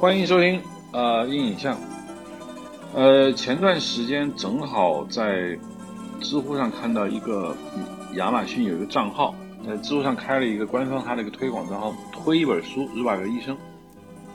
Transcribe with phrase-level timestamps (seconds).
[0.00, 0.58] 欢迎收听
[0.92, 1.76] 呃硬影像。
[2.94, 5.54] 呃，前段时间正好在
[6.22, 7.54] 知乎上看到一个
[8.14, 13.54] 亚马逊有一个账号，在知乎上开了一个官方他的一个推广账号，推一本书《日瓦格医生》。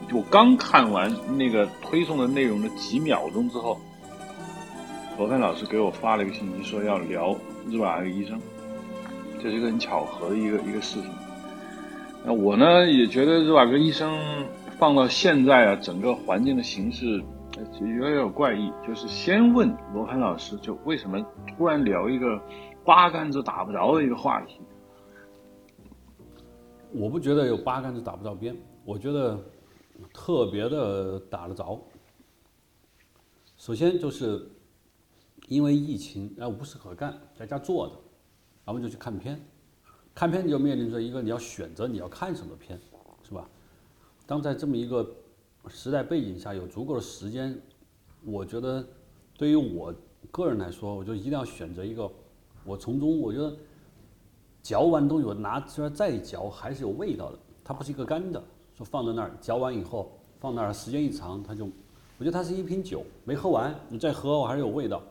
[0.07, 3.81] 就刚看完那个推送的内容的几秒钟之后，
[5.17, 7.29] 罗芬老师给我发了一个信息，说要聊
[7.67, 8.37] 《日瓦格医生》，
[9.41, 11.09] 这是一个很巧合的一个一个事情。
[12.23, 14.13] 那我呢也觉得《日瓦格医生》
[14.77, 17.23] 放到现在啊，整个环境的形式。
[17.79, 22.37] 有点怪异，就是先问罗盘老师，就为什么突然聊一个
[22.83, 24.59] 八竿子打不着的一个话题？
[26.91, 28.53] 我不觉得有八竿子打不着边，
[28.83, 29.41] 我觉得
[30.13, 31.81] 特别的打得着。
[33.55, 34.45] 首先就是
[35.47, 37.93] 因为疫情，然后无事可干，在家坐着，
[38.65, 39.39] 然后就去看片，
[40.13, 42.77] 看片就面临着一个你要选择你要看什么片，
[44.25, 45.05] 当在这么一个。
[45.67, 47.59] 时代背景下有足够的时间，
[48.23, 48.87] 我觉得
[49.35, 49.91] 对于我
[50.29, 52.07] 个人来说，我就一定要选择一个
[52.63, 53.51] 我从中我觉得
[54.61, 58.39] 嚼完东西我拿出来再嚼还是有味道的，它不是一个干的，
[58.77, 61.65] 说放在那儿嚼完以后放那儿时间一长它就，
[62.19, 65.01] 我觉得它是一瓶酒没喝完你再喝我还是有味道，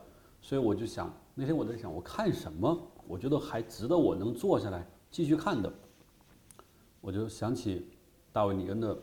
[0.41, 5.69] 所以我就想那天我在想我看什么，我觉得还值得我能坐下来继续看的，
[7.01, 7.85] 我就想起
[8.35, 8.97] 大卫尼恩的。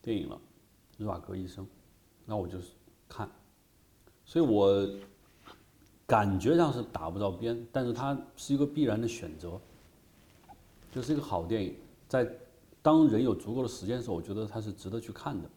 [0.00, 0.36] 电影了，
[1.02, 1.64] 《日瓦格医生》，
[2.26, 2.72] 那我就是
[3.08, 3.26] 看，
[4.22, 4.86] 所以我
[6.06, 9.58] 感觉上是打不着边，但是它是一个必然的选择，
[10.92, 11.74] 就是一个好电影。
[12.06, 12.30] 在
[12.82, 15.48] 当人有足够的时间的时候，我觉得它是值得去看的。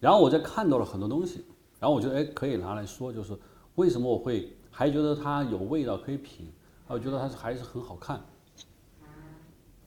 [0.00, 1.44] 然后我在看到了很多东西，
[1.78, 3.38] 然后我觉得哎，可以拿来说，就是
[3.74, 6.50] 为什么我会还觉得它有味道可以品，
[6.86, 8.18] 我觉得它还是很好看，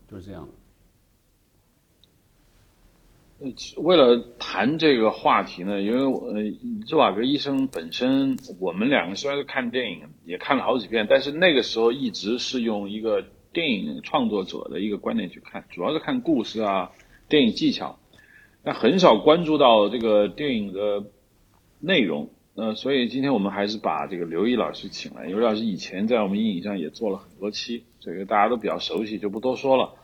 [0.08, 0.48] 就是这样。
[3.78, 6.42] 为了谈这个话题呢，因为呃，
[6.88, 16.92] 日瓦格医生本身，我们两个虽然是看电影，也看了好几遍，但是那个时候一直是用一个电影创作者的一个观点去看，主要是看故事啊、
[17.28, 18.00] 电影技巧，
[18.64, 21.04] 但很少关注到这个电影的
[21.82, 22.30] 内容。
[22.56, 29.96] 呃，所以今天我们还是把这个刘毅老师请来，刘毅老师以前在我们阴影上也做了很多期，这个大家都比较熟悉，就不多说了。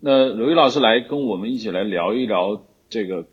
[0.00, 2.62] 那刘毅老师来跟我们一起来聊一聊。
[2.90, 3.26] 这个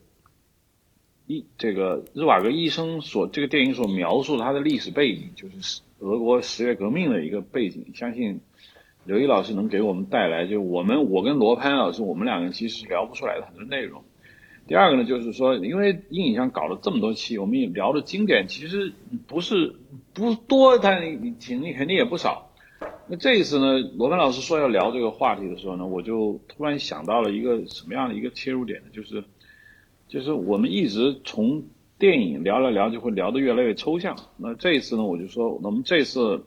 [1.26, 7.88] 一这个日瓦格医生所这个电影所描述他的历史背景，就是俄国十月革命的一个背景。
[7.94, 8.40] 相信
[9.04, 14.04] 刘毅老师能给我们带来，就我们我跟罗潘老师，我们两个其实聊不出来的很多内容。
[14.68, 18.94] 第二个呢，就是说，因为阴影像搞了这么多期，我们也聊的经典其实
[19.28, 19.76] 不是
[20.14, 22.52] 不多，但你肯定肯定也不少。
[23.10, 28.88] 那这一次呢，罗潘老师说要聊这个话题的时候呢，我就突然想到了一个什么样的一个切入点呢？
[28.94, 29.24] 就是。
[30.08, 31.64] 就是我们一直从
[32.00, 34.16] 电影聊了聊，就会聊得越来越抽象。
[34.38, 36.44] 那这一次呢，我就说，我们这次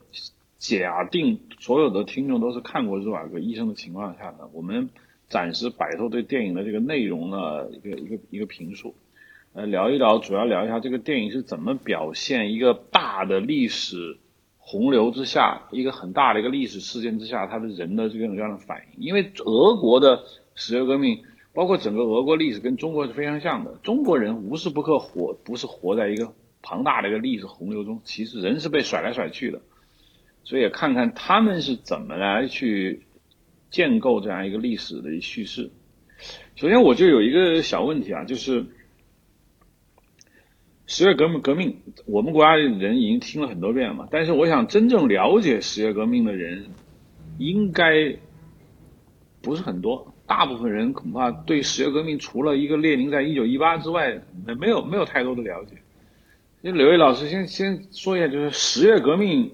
[0.59, 4.89] 假定所有的听众都是看过《日瓦格医生》的情况下呢，我们
[5.29, 8.95] 暂时摆脱对电影的这个内容的一个一个一个评述，
[9.53, 14.17] 呃，聊一聊，主要聊一下这个电影是怎么表现一个大的历史
[14.57, 19.05] 洪流之下，一个很大的一个历史事件之下，他的人的这种各样的反应。
[19.05, 20.23] 因为俄国的
[20.55, 21.19] 十月革命。
[21.53, 29.61] 包括整个俄国历史跟中国是非常像的，中国人无时不刻活不是活在一个庞大的一个历史洪流中，其实人是被甩来甩去的，
[30.45, 33.03] 所以看看他们是怎么来去
[33.71, 35.71] 建构这样一个历史的叙事。
[36.55, 38.67] 首先，我就有一个小问题啊，就是
[40.87, 46.67] 十月革命革命，我们国家的人已经听了很多遍了嘛，但是我想真正了解十月革命的人，
[47.39, 48.17] 应该
[49.41, 50.15] 不是很多。
[50.31, 55.73] 大部分人恐怕对十月革命除了一个列宁在一九一八之外，没没有没有太多的了解。
[56.61, 59.51] 那刘毅老师先先说一下，就是十月革命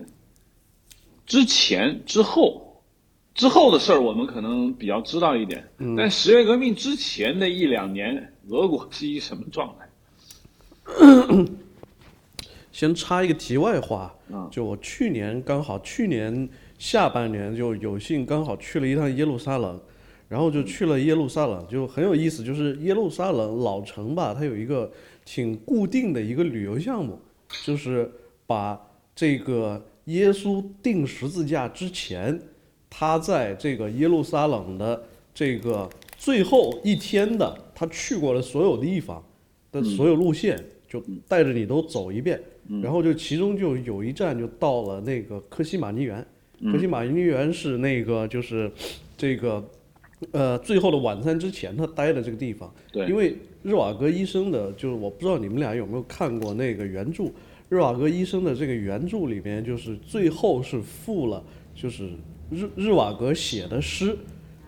[1.24, 2.82] 之前、之后、
[3.34, 5.66] 之后的事儿，我们可能比较知道一点。
[5.96, 9.88] 但十月革命之前的一两年，俄国是一什么状态？
[12.70, 14.14] 先插一个题外话，
[14.50, 16.46] 就我去年刚好去年
[16.78, 19.80] 下半年就有幸刚好去了一趟耶路撒冷。
[20.28, 22.42] 然后就去了耶路撒冷，就很有意思。
[22.42, 24.90] 就是耶路撒冷老城吧，它有一个
[25.24, 27.16] 挺固定的一个旅游项目，
[27.64, 28.10] 就是
[28.44, 28.76] 把
[29.14, 32.40] 这个耶稣钉十字架之前，
[32.90, 35.00] 他在这个耶路撒冷的
[35.32, 35.88] 这个
[36.18, 39.24] 最后一天的他去过的所有地方
[39.70, 42.40] 的所有路线，就带着你都走一遍。
[42.82, 46.26] 然后就其中就有一站就到了那个科西玛尼园，
[46.72, 48.68] 科西玛尼园是那个就是
[49.16, 49.64] 这个。
[50.32, 52.72] 呃，最后的晚餐之前，他待的这个地方。
[52.90, 57.24] 对，因为日瓦戈医生的，就是我不知道你们俩有没有看过那个原著，
[57.68, 62.08] 日瓦戈医生的这个原著里面，就是最后是附了，就是
[62.50, 64.16] 日日瓦戈写的诗，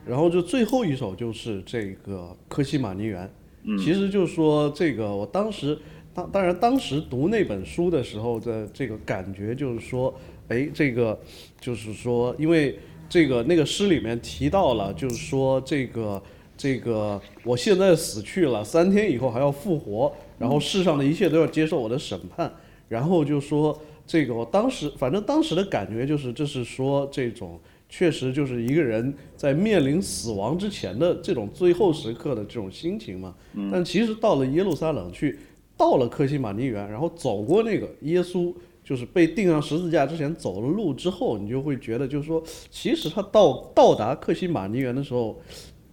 [0.06, 3.30] 然后就最后一首就是这个科西玛尼园。
[3.62, 5.78] 嗯，其实就是说这个，我当时
[6.12, 10.14] 当当然当时读那本书的时候的这个感觉就是说，
[10.48, 11.18] 哎，这个
[11.58, 12.78] 就是说，因为。
[13.08, 16.22] 这个那个诗里面提到了，就是说这个
[16.56, 22.52] 这个我现在死去了，三天以后还要复活，然后世上的一切都要接受我的审判，
[22.88, 27.58] 然后就说这个我当时反正当时的感觉就是这是说这种
[27.88, 33.34] 确实就是一个人在面临死亡之前的这种最后时刻的这种心情嘛。
[33.72, 35.38] 但其实到了耶路撒冷去，
[35.76, 38.52] 到了克西玛尼园，然后走过那个耶稣。
[38.88, 45.38] 就是被钉上十字架之前走了路之后，你就会觉得，就是说，其实他到到达克西玛尼园的时候，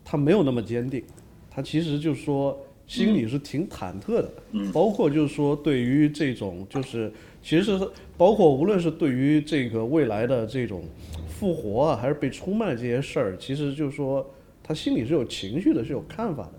[0.06, 1.03] 他没有那么坚定，
[1.51, 2.57] 他其实就是说
[2.88, 4.31] 心里是挺忐忑的，
[4.71, 7.12] 包括就是说对于这种就是
[7.44, 7.77] 其实
[8.15, 10.81] 包括无论是对于这个未来的这种
[11.27, 14.25] 复活啊，还是被出卖这些事儿，其实就是说
[14.63, 16.53] 他心里是有情绪的，是有看法的。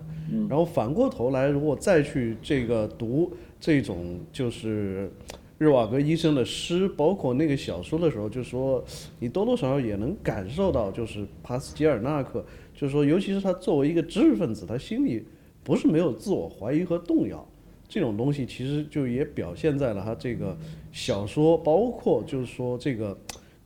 [0.47, 5.11] 然后反过头来，如果再去这个读这种就是。
[5.57, 8.83] 日瓦戈医生的诗，包括那个小说的时候，就说
[9.19, 12.45] 你多多少少也能感受到，就是帕斯捷尔纳克，
[12.75, 15.25] 就是说，尤其是他作为一个知识分子，他心里
[15.63, 17.43] 不是没有自我怀疑和动摇，
[17.89, 20.55] 这种东西其实就也表现在了他这个
[20.91, 23.17] 小说，包括就是说这个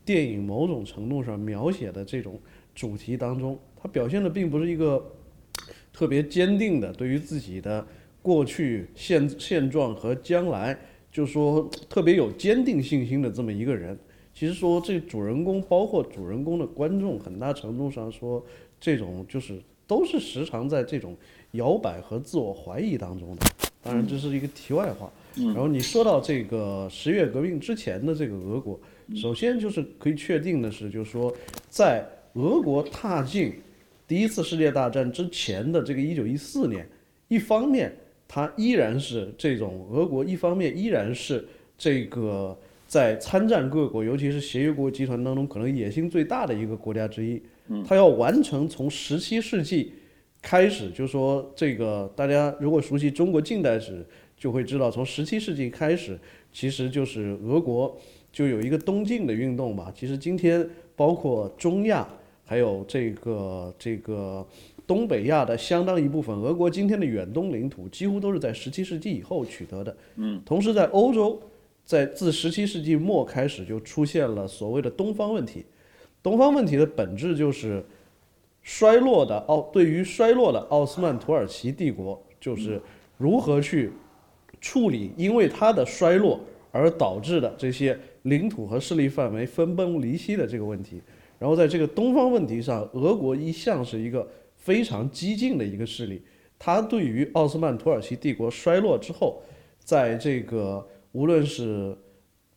[0.05, 2.39] 电影某种程度上描写的这种
[2.73, 5.03] 主题当中，他表现的并不是一个
[5.91, 7.85] 特别坚定的对于自己的
[8.21, 10.79] 过去现现状和将来。
[11.11, 13.97] 就是说特别有坚定信心的这么一个人，
[14.33, 18.41] 其实说这主人公包括主人公的观众，很大程度上说
[18.79, 21.15] 这种就是都是时常在这种
[21.51, 23.45] 摇摆和自我怀疑当中的。
[23.83, 25.11] 当然这是一个题外话。
[25.35, 28.79] 然后你说到这个十月革命之前的这个俄国，
[29.15, 31.33] 首先就是可以确定的是，就是说
[31.69, 33.53] 在俄国踏进
[34.07, 36.87] 第一次世界大战之前的这个一九一四年，
[37.27, 37.93] 一方面。
[38.33, 41.45] 它依然是这种俄国，一方面依然是
[41.77, 42.57] 这个
[42.87, 47.41] 在参战各国，尤其是协约国集团当中可能野心最大的一个国家之一。
[47.85, 49.91] 它要完成从十七世纪
[50.41, 54.05] 开始，就说这个大家如果熟悉中国近代史，
[54.37, 56.17] 就会知道，从十七世纪开始，
[56.53, 57.93] 其实就是俄国
[58.31, 59.91] 就有一个东进的运动吧。
[59.93, 62.07] 其实今天包括中亚，
[62.45, 64.47] 还有这个这个。
[64.91, 69.95] 东北亚的相当一部分，俄国今天的远东领土几乎都是在十七世纪以后取得的。
[70.17, 71.41] 嗯，同时在欧洲，
[71.85, 75.63] 在自十七世纪末开始就出现了所谓的东方问题。
[76.21, 77.81] 东方问题的本质就是
[78.63, 82.81] 衰落的奥，对于衰落的奥斯曼土耳其帝国，就是
[83.17, 83.93] 如何去
[84.59, 86.37] 处理因为它的衰落
[86.69, 91.01] 而导致的这些领土和势力范围分崩离析的这个问题。
[91.39, 94.27] 然后在这个东方问题上，俄国一向是一个。
[94.61, 96.21] 非常激进的一个势力，
[96.59, 99.41] 他对于奥斯曼土耳其帝国衰落之后，
[99.79, 101.97] 在这个无论是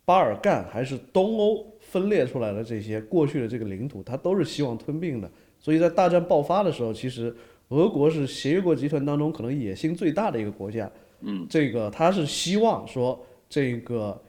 [0.04, 5.31] 巴尔干还是东欧分裂出来的这些过去的这个领土，他都是希望吞并的。
[5.58, 7.34] 所以在大战爆发的时候，其实
[7.69, 10.90] 俄国是协约国集团当中可能野心最大的一个国家。
[11.20, 14.20] 嗯，这个他是希望说这个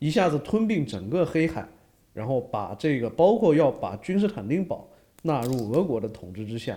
[0.00, 1.64] 一下子吞并整个黑海，
[2.12, 4.88] 然后把这个包括要把君士坦丁堡
[5.22, 6.76] 纳入俄国的统治之下。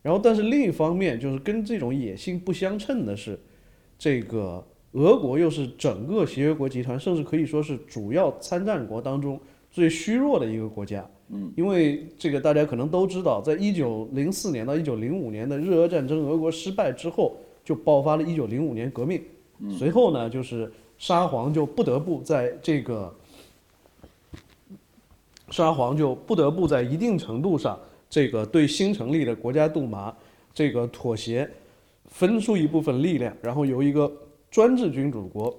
[0.00, 3.38] 然后，但是另一方面，就是跟这种野心不相称的是，
[3.98, 9.38] 这个俄国又是整个协约国集团，甚至可以说是主要参战国当中
[9.70, 11.04] 最虚弱的一个国家。
[11.30, 19.20] 嗯，因为这个大家可能都知道，在一九零四年到一九零五年的日俄战争，俄国失败之后，就爆发了一九零五年革命。
[19.76, 23.12] 随后呢，就是沙皇就不得不在这个
[25.50, 27.78] 沙皇就不得不在一定程度上。
[28.10, 30.14] 这个对新成立的国家杜马
[30.54, 31.48] 这个妥协，
[32.06, 34.10] 分出一部分力量，然后由一个
[34.50, 35.54] 专制君主国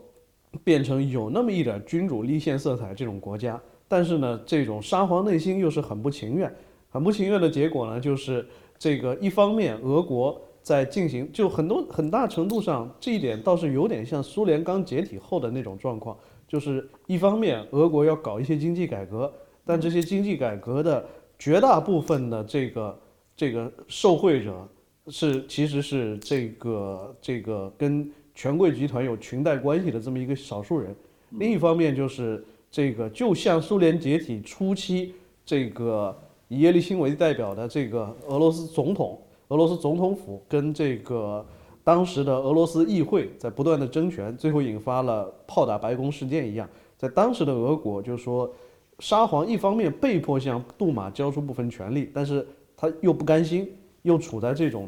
[0.64, 3.62] 变成有那么一点君主立宪色彩这种国家。
[3.88, 6.52] 但是呢，这种沙皇内心又是很不情愿，
[6.90, 8.46] 很不情愿的结果呢，就是
[8.78, 19.32] 这个一方面俄国在进行，就很多很大程度上这一点倒是有点像苏联刚解体后的那种状况，就是一方面俄国要搞一些经济改革，
[19.64, 21.06] 但这些经济改革的。
[21.40, 23.00] 绝大部分的这个
[23.36, 24.68] 这个受贿者
[25.08, 30.96] 是其实是这个这个跟权贵集团有裙带关系的这么一个少数人。
[31.32, 35.16] 另一方面就是这个就像苏联解体初期
[35.46, 36.16] 这个
[36.48, 41.46] 以叶利钦为代表的这个俄罗斯总统、俄罗斯总统府跟这个
[41.84, 46.68] 当时的俄罗斯议会在不断的争权，最后引发了炮打白宫事件一样。
[46.98, 48.52] 在当时的俄国，就是说，
[49.00, 52.46] 沙皇一方面被迫向杜马交出部分权力，但是
[52.78, 53.70] 他又不甘心，
[54.02, 54.88] 又处在这种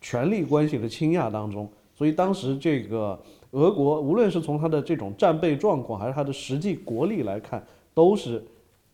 [0.00, 3.18] 权力关系的倾轧当中，所以当时这个
[3.50, 8.42] 俄国，无论是从他的这种战备状况，还是他的实际国力来看，都是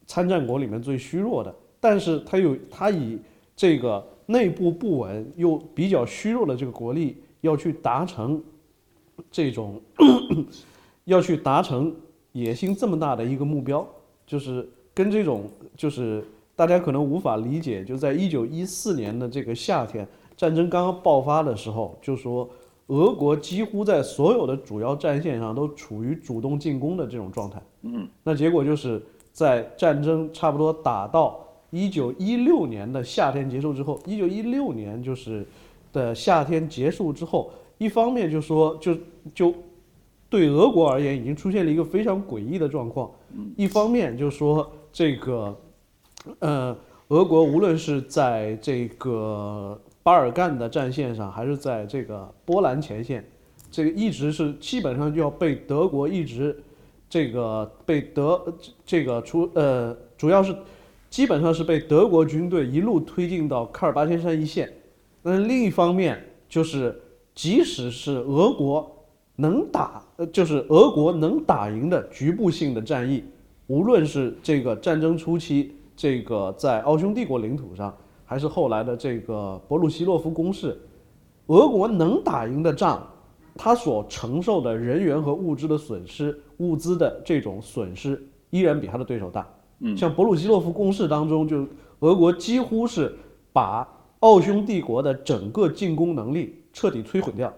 [0.07, 1.55] 参战国里面最虚弱的。
[1.81, 3.19] 但是他有他以
[3.55, 8.43] 这个内部不稳又比较虚弱的这个国力，要去达成
[9.31, 9.81] 这种
[11.05, 11.95] 要去达成。
[12.33, 13.89] 野心这么大的一个目标，
[14.27, 15.45] 就是跟这种
[15.77, 20.07] 就是大家可能无法理解，就在一九一四年的这个夏天，
[20.37, 22.49] 战争刚刚爆发的时候，就说
[22.89, 27.63] 俄国几乎在所有的主要战线上都处于主动进攻的这种状态。
[27.83, 29.01] 嗯，那结果就是
[29.33, 31.39] 在战争差不多打到
[31.71, 35.47] 一九一六年的夏天结束之后，一九一六年就是
[35.93, 38.97] 的夏天结束之后，一方面就说就
[39.35, 39.55] 就。
[40.29, 43.09] 对俄国而言，已经出现了一个非常诡异的状况。
[43.57, 45.57] 一方面就是说，这个，
[46.39, 46.77] 呃，
[47.09, 53.25] 俄国无论是在这个巴尔干的战线上，还是在这个波兰前线，
[53.71, 56.59] 这个一直是基本上就要被德国一直，
[57.09, 58.43] 这个被德
[58.85, 60.57] 这个出呃，主要是
[61.11, 64.73] 基本上是被德国军队一路推进到喀尔巴阡山一线。
[65.23, 67.01] 那另一方面，就是
[67.35, 68.93] 即使是俄国。
[69.39, 73.23] 能打，呃，就是俄国能打赢的局部性的战役，
[73.67, 77.95] 无论是这个战争初期，这个在奥匈帝国领土上，
[78.25, 80.79] 还是后来的这个博鲁西洛夫攻势，
[81.47, 83.07] 俄国能打赢的仗，
[83.55, 89.47] 他所承受的人员和物资的损失，物资的这种损失，依然比他的对手大。
[89.81, 91.67] 嗯，像博鲁西洛夫攻势当中，就
[91.99, 93.15] 俄国几乎是
[93.53, 93.87] 把
[94.21, 97.53] 奥匈帝国的整个进攻能力彻底摧毁掉。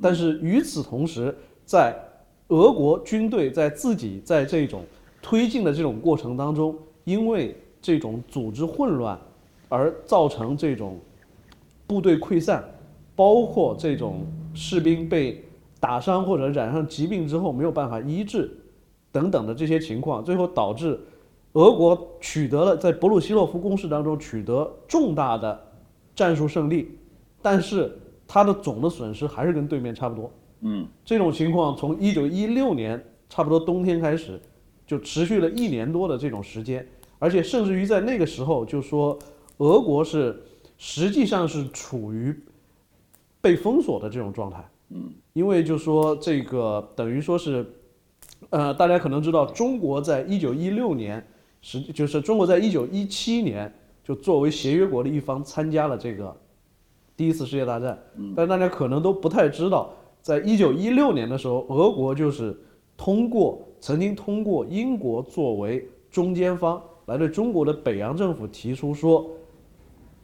[0.00, 1.32] 但是与此同时，
[1.72, 1.96] 在
[2.48, 4.82] 俄国军队在自己在这种
[5.22, 9.18] 推进的这种过程当中，因为这种组织混乱，
[9.70, 10.98] 而造成这种
[11.86, 12.62] 部队溃散，
[13.16, 14.20] 包括这种
[14.52, 15.42] 士兵被
[15.80, 18.54] 打伤或者染上疾病之后没有办法医治
[19.10, 21.00] 等等的这些情况，最后导致
[21.54, 25.58] 俄国取得了在博鲁西洛夫攻势当中取得重大的
[26.14, 26.98] 战术胜利，
[27.40, 27.98] 但是。
[28.34, 30.30] 它的总的损失还是跟对面差不多。
[30.62, 34.40] 嗯，这种情况从一九一六年差不多冬天开始，
[34.86, 36.86] 就持续了一年多的这种时间，
[37.18, 39.18] 而且甚至于在那个时候，就说
[39.58, 40.42] 俄国是
[40.78, 42.34] 实际上是处于
[43.40, 44.64] 被封锁的这种状态。
[44.90, 47.66] 嗯，因为就说这个等于说是，
[48.50, 51.26] 呃，大家可能知道，中国在一九一六年，
[51.60, 53.72] 实就是中国在一九一七年
[54.04, 56.36] 就作为协约国的一方参加了这个。
[57.16, 57.98] 第一次世界大战，
[58.34, 59.90] 但大家可能都不太知道，
[60.22, 62.56] 在一九一六年的时候，俄国就是
[62.96, 69.28] 通过曾经通过英国作为中间方来对中国的北洋政府提出说，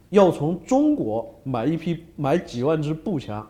[0.09, 3.45] 要从中国买一批买几万支步枪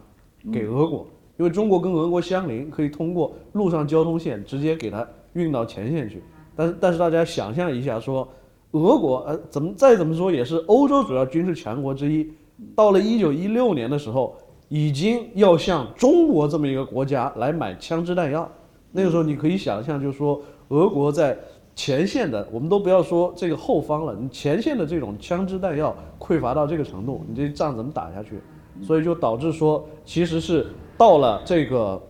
[0.51, 1.06] 给俄国，
[1.38, 6.24] 因为中国跟俄国相邻，可以通过陆上交通线直接给它运到前线去。
[6.56, 8.27] 但是但是大家想象一下，说
[8.72, 12.27] 俄国呃怎么再怎么说也是欧洲主要军事强国之一。
[12.75, 14.36] 到了一九一六年的时候，
[14.69, 18.49] 已经要向中国这么一个国家来买枪支弹药。
[18.91, 21.38] 那个时候，你可以想象，就是说，俄国在
[21.75, 28.39] 前线的，我们都不要说这个后方了，你前线的这种枪支弹药匮乏到这个程度，你这仗怎么打下去？
[28.81, 32.01] 所以就导致说，其实是到了这个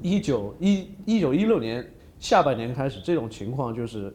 [0.00, 1.86] 一九一一九一六年
[2.18, 4.14] 下半年开始，这种情况就是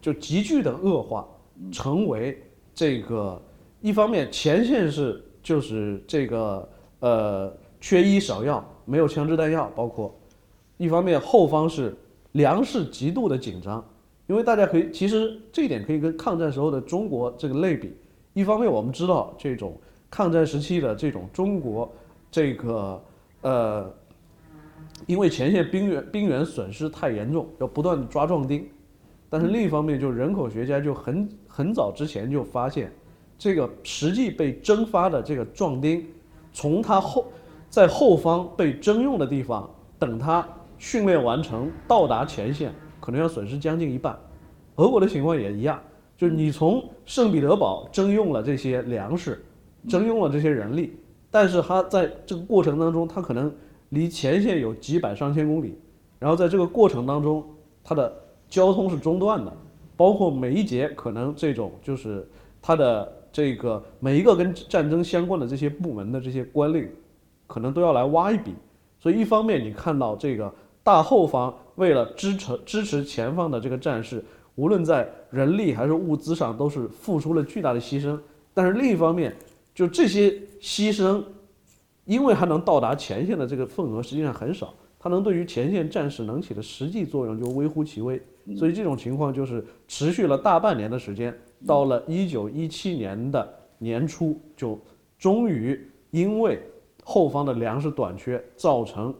[0.00, 1.26] 就急剧的恶化，
[1.70, 2.40] 成为
[2.74, 3.40] 这个。
[3.80, 6.68] 一方面，前线是就是这个
[7.00, 10.14] 呃缺医少药，没有枪支弹药，包括
[10.76, 11.96] 一方面后方是
[12.32, 13.84] 粮食极度的紧张，
[14.26, 17.96] 因为大家可以其实这一点可以跟抗战时候的中国这个类比。
[18.34, 19.76] 一方面我们知道这种
[20.10, 21.90] 抗战时期的这种中国
[22.30, 23.02] 这个
[23.40, 23.92] 呃，
[25.06, 28.68] 因为前线兵员兵员损失太严重，要不断的抓壮丁，
[29.28, 32.92] 但是另一方面就人口学家就很很早之前就发现。
[33.38, 36.04] 这个实际被蒸发的这个壮丁，
[36.58, 37.24] 从他后
[37.70, 40.44] 在后方被征用的地方，等他
[40.76, 44.18] 训练完成到达前线，可能要损失将近一半。
[44.74, 45.80] 俄国的情况也一样，
[46.16, 49.40] 就是你从圣彼得堡征用了这些粮食，
[49.88, 50.98] 征用了这些人力，
[51.30, 53.54] 但是他在这个过程当中，他可能
[53.90, 55.78] 离前线有几百上千公里，
[56.18, 57.44] 然后在这个过程当中，
[57.84, 58.12] 他的
[58.48, 59.52] 交通是中断的，
[59.96, 62.28] 包括每一节可能这种就是。
[62.60, 66.88] 他的这个每一个跟战争相关的这些部门的这些官吏，
[67.46, 68.52] 可能都要来挖一笔。
[68.98, 70.52] 所以一方面你看到这个
[70.82, 74.24] 大后方为了支持支持前方的这个战士，
[74.56, 78.18] 无论在人力还是物资上都是付出了巨大的牺牲。
[78.52, 79.32] 但是另一方面，
[79.72, 80.30] 就这些
[80.60, 81.22] 牺牲，
[82.06, 88.20] 因为还能到达前线的这个份额实际上很少，它能对于前线战士能起的实际作用就微乎其微。
[88.56, 91.32] 所以这种情况就是持续了大半年的时间，
[91.66, 94.78] 到了一九一七年的年初，就
[95.18, 96.60] 终于因为
[97.04, 99.14] 后方的粮食短缺，造成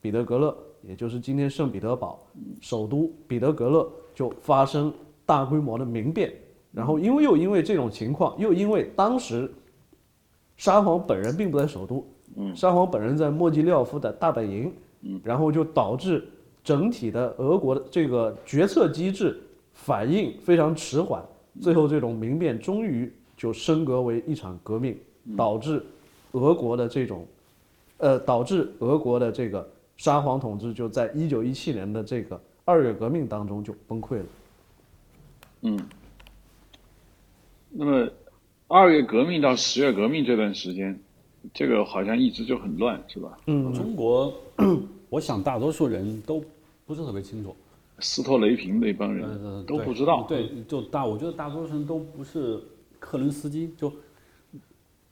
[0.00, 2.24] 彼得格勒，也就是今天圣彼得堡
[2.60, 4.92] 首都彼得格勒就发生
[5.24, 6.32] 大规模的民变。
[6.72, 9.52] 然后因为又因为这种情况，又因为当时
[10.56, 12.06] 沙皇本人并不在首都，
[12.54, 14.72] 沙皇本人在莫吉廖夫的大本营，
[15.22, 16.28] 然后就导致。
[16.64, 19.38] 整体的俄国的这个决策机制
[19.74, 21.22] 反应非常迟缓，
[21.60, 24.96] 最后这种民变终于就升格为一场革命，
[25.36, 25.84] 导致
[26.32, 27.26] 俄国的这种，
[27.98, 34.26] 呃，导致俄国的这个沙皇统治就在一九一七年的这个二月革命当中就崩溃了。
[35.62, 35.78] 嗯，
[37.70, 38.08] 那么
[38.66, 40.98] 二月革命到十月革命这段时间，
[41.52, 43.38] 这个好像一直就很乱，是吧？
[43.46, 44.32] 嗯，中国，
[45.08, 46.42] 我想大多数人都。
[46.86, 47.56] 不是特别清楚，
[48.00, 50.26] 斯托雷平那帮人都不知道。
[50.28, 52.60] 对，就大，我觉得大多数人都不是
[52.98, 53.72] 克伦斯基。
[53.76, 53.92] 就，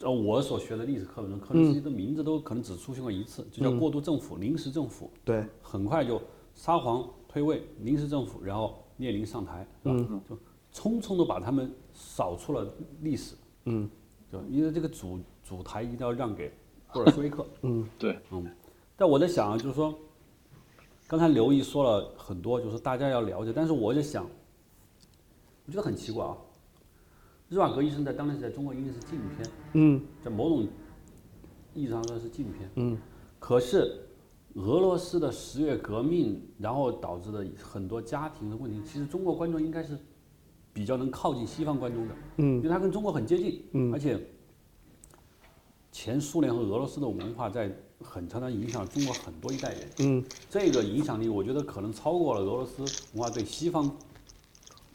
[0.01, 5.09] 呃，我所学的历史课本中，克伦斯基的名字都可能只出现过一次，就叫过渡政府、临时政府。
[5.25, 6.21] 对，很快就
[6.55, 9.97] 沙皇退位，临时政府，然后列宁上台，是吧？
[10.29, 10.37] 就
[10.73, 12.69] 匆匆的把他们扫出了
[13.01, 13.37] 历史。
[13.67, 13.89] 嗯，
[14.31, 16.53] 就因为这个主主台一定要让给
[16.93, 17.47] 布尔什维克。
[17.63, 18.45] 嗯，对，嗯。
[18.97, 19.97] 但我在想，就是说。
[21.13, 24.25] 刚才刘毅说了很多，就是大家要了解，但是我就想，
[25.67, 26.35] 我觉得很奇怪啊。
[27.51, 30.67] 日瓦格医生在当年是在中国应该是禁片，嗯，在某种
[31.75, 32.97] 意义上说是禁片，嗯。
[33.39, 34.07] 可是
[34.55, 39.99] 俄罗斯的十月革命，然后导致的很多家庭的问题，其实中国观众应该是
[40.73, 44.19] 比较能靠近西方观众的，嗯，因为它跟中国很接近，嗯，而且
[45.91, 47.71] 前苏联和俄罗斯的文化在。
[48.03, 52.83] 很常常影响中国很多一代人，嗯，这个影响力我觉得可能超过了俄罗斯
[53.15, 53.97] 文化对西方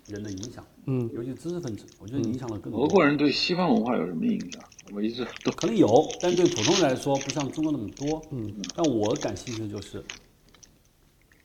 [0.08, 2.84] 人的影响，嗯，尤其知识分子，我觉得影响了更多。
[2.84, 4.62] 俄国人对西方文化有什么影响？
[4.94, 10.04] 我一直都可能有，但对普通人来说不像中国那么多，嗯，但我感兴趣的就是，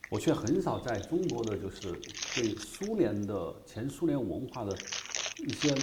[0.09, 1.91] 我却很少在中国的就是
[2.35, 4.77] 对苏联的前苏联文化的
[5.47, 5.75] 一些。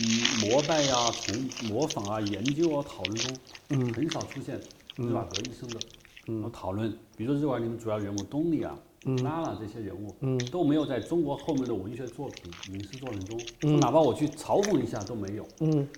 [0.00, 3.36] 嗯，膜拜呀，从模仿啊、研究啊、讨论中，
[3.70, 4.60] 嗯，很少出现
[4.98, 5.80] 日瓦格医生的
[6.26, 6.92] 嗯讨论。
[7.16, 8.78] 比如说日瓦里面主要人物东尼啊、
[9.22, 15.88] 拉拉这些人物，嗯，都没有在中国后面的文学作品、影视作品中，嗯，哪怕我去嘲讽一下都没有，嗯。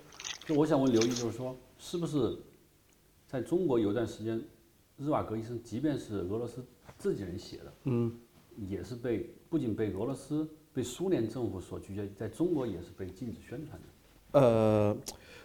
[0.47, 2.37] 就我想问刘毅，就是说，是不是
[3.27, 4.41] 在中国有段时间，
[4.97, 6.65] 日瓦格医生即便是俄罗斯
[6.99, 8.13] 自己人写的，嗯，
[8.57, 10.49] 也是被不仅被俄罗斯。
[10.73, 14.41] 被苏联政府所拒绝，在中国也是被禁止宣传的。
[14.41, 14.97] 呃，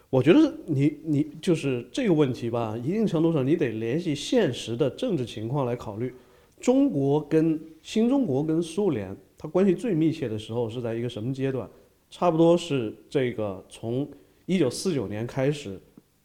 [0.09, 6.13] 我觉得你你就是这个问题吧，一定程度上你得联系现实的政治情况来考虑。
[6.61, 11.69] 中国跟新中国跟苏联，它关系最密切的时候是在一个什么阶段？
[12.09, 14.07] 差不多是这个从
[14.45, 15.77] 一九四九年开始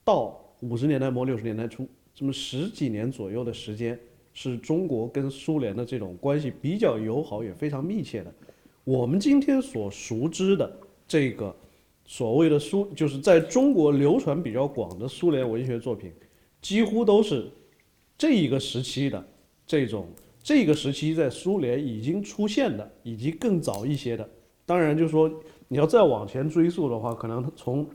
[0.05, 3.99] 到五十年代末六十年代初，这么十几年左右的时间，
[4.33, 8.33] 是中国跟苏联的这种关系比较友好也非常密切的。
[8.85, 11.55] 我们今天所熟知的这个
[12.11, 16.13] 所谓的苏，就是在中国流传比较广的苏联文学作品，
[16.61, 17.49] 几乎都是
[18.19, 19.25] 这一个时期的
[19.65, 20.09] 这种
[20.43, 24.29] 这个时期在苏联已经出现的，以及更早一些的。
[24.67, 25.33] 当然，就是说
[25.69, 27.89] 你要再往前追溯的话，可能从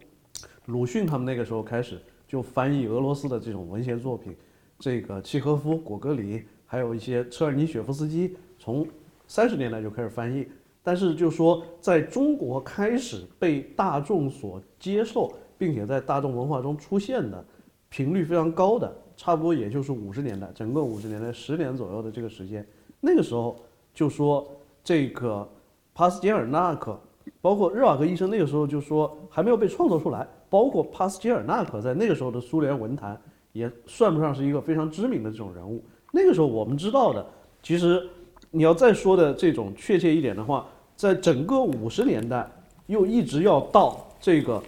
[0.68, 4.34] 鲁迅他们那个时候开始就翻译俄罗斯的这种文学作品，
[4.80, 8.88] 这个契诃夫、果戈里，还有一些车尔尼雪夫斯基，从
[9.28, 10.48] 三十年代就开始翻译。
[10.88, 17.44] 但是，就说在中国开始被大众所接受，并且在大众文化中出现的
[17.90, 22.64] 频率非常高的，差不多也就是五十年代，整个五十年代十年左右的这个时间。
[23.02, 23.60] 那个时候，
[23.96, 24.48] 就说
[24.84, 25.50] 这个
[25.96, 26.96] 帕斯捷尔纳克，
[27.42, 30.28] 包括日瓦格医生，那个时候就说还没有被创作出来。
[30.52, 33.20] 包括帕斯捷尔纳克在那个时候的苏联文坛
[33.54, 35.84] 也算不上是一个非常知名的这种人物。
[36.12, 37.26] 那个时候我们知道的，
[37.64, 38.08] 其实
[38.52, 40.68] 你要再说的这种确切一点的话。
[40.96, 42.50] 在整个五十年代，
[42.88, 44.62] 又一直要到这个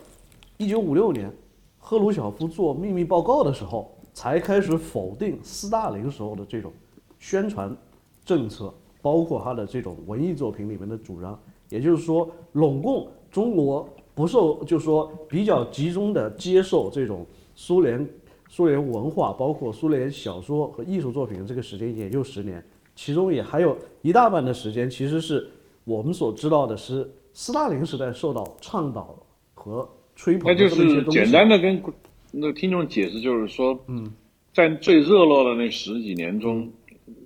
[0.58, 1.32] 一九五六年，
[1.80, 6.72] 赫鲁晓夫做秘密报告的时候，才开始否定斯大林时候的这种
[7.18, 7.76] 宣传
[8.26, 11.40] 政策，包括他的这种文艺作品里面的主张。
[11.70, 18.08] 也就是说，拢共中国不受，就是说比较集中的接受这种苏联
[18.50, 22.64] 苏联文化，包括苏联小说和艺术作品的这个时间也就十年，
[22.96, 25.50] 其中也还有一大半的时间，其实是
[25.88, 29.16] 我们所知道的是斯大林时代受到倡导
[29.54, 31.20] 和吹捧那就的这些东西。
[31.20, 31.82] 是简单的跟
[32.30, 34.12] 那个听众解释，就是说，嗯，
[34.54, 36.70] 在最热络的那十几年中，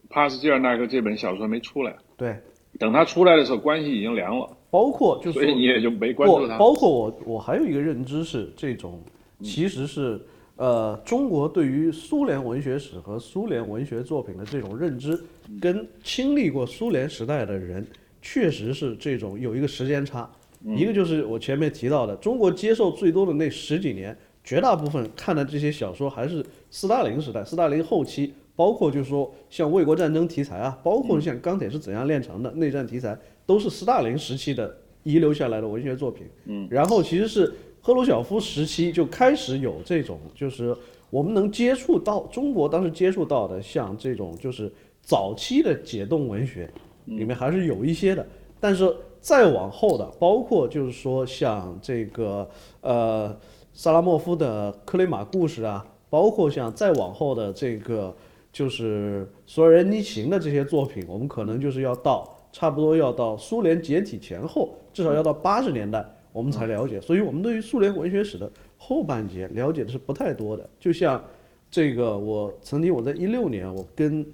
[0.09, 2.37] 帕斯捷尔纳克这本小说没出来，对，
[2.77, 6.55] 等他出来的时候，关系已经凉了，包括就是所以你也就没关注不他。
[6.59, 9.01] 包括我，我还有一个认知是这种，
[9.41, 10.21] 其实是
[10.55, 15.19] 呃，中国对于苏联文学史和苏联文学作品的这种认知，
[15.59, 17.83] 跟经历过苏联时代的人，
[18.21, 20.29] 确实是这种有一个时间差。
[20.63, 36.27] 一个就是我前面提到的，中国接受最多的那十几年，绝大部分看的这些小说还是斯大林时代、斯大林后期，包括就是说像卫国战争题材啊，包括像钢铁是怎样炼成的内战题材，都是斯大林时期的遗留下来的文学作品。
[36.45, 40.77] 嗯，然后其实是赫鲁晓夫时期就开始有这种，就是
[41.09, 46.69] 我们能接触到中国当时接触到的，像这种就是早期的解冻文学，
[47.17, 48.25] 里面还是有一些的，
[48.59, 52.49] 但是再往后的，包括就是说像这个
[52.81, 53.35] 呃
[53.73, 58.15] 萨拉莫夫的克雷马故事啊，包括像再往后的这个
[58.51, 66.99] 就是索尔仁尼琴的这些作品，我们可能就是要到差不多要到苏联解体前后，至少要到八十年代我们才了解。
[66.99, 70.69] 所以，我们对于苏联文学史的后半截了解的是不太多的。
[70.79, 71.23] 就像
[71.69, 74.25] 这个，我曾经我在一六年，我跟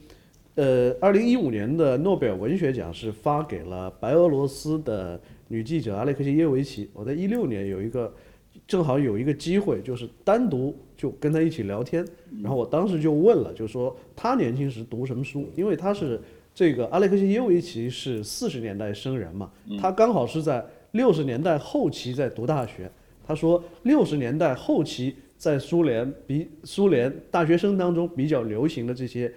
[0.57, 6.89] 呃，二零一五年的诺贝尔文学奖是发给了白俄罗斯的女记者阿列克谢耶维奇。
[6.93, 8.11] 我在一六年有一个，
[8.67, 12.03] 正好有一个机会，就是单独就跟她一起聊天。
[12.41, 15.47] 然后我当时就问了，就说她年轻时读什么书？
[15.55, 16.19] 因为她是
[16.55, 22.91] 这个阿列克谢耶维奇是四十年代生人嘛，她刚好是在六十年代后期在读大学。
[23.23, 29.31] 她说六十年代后期在苏联比苏联大学生当中比较流行的这些。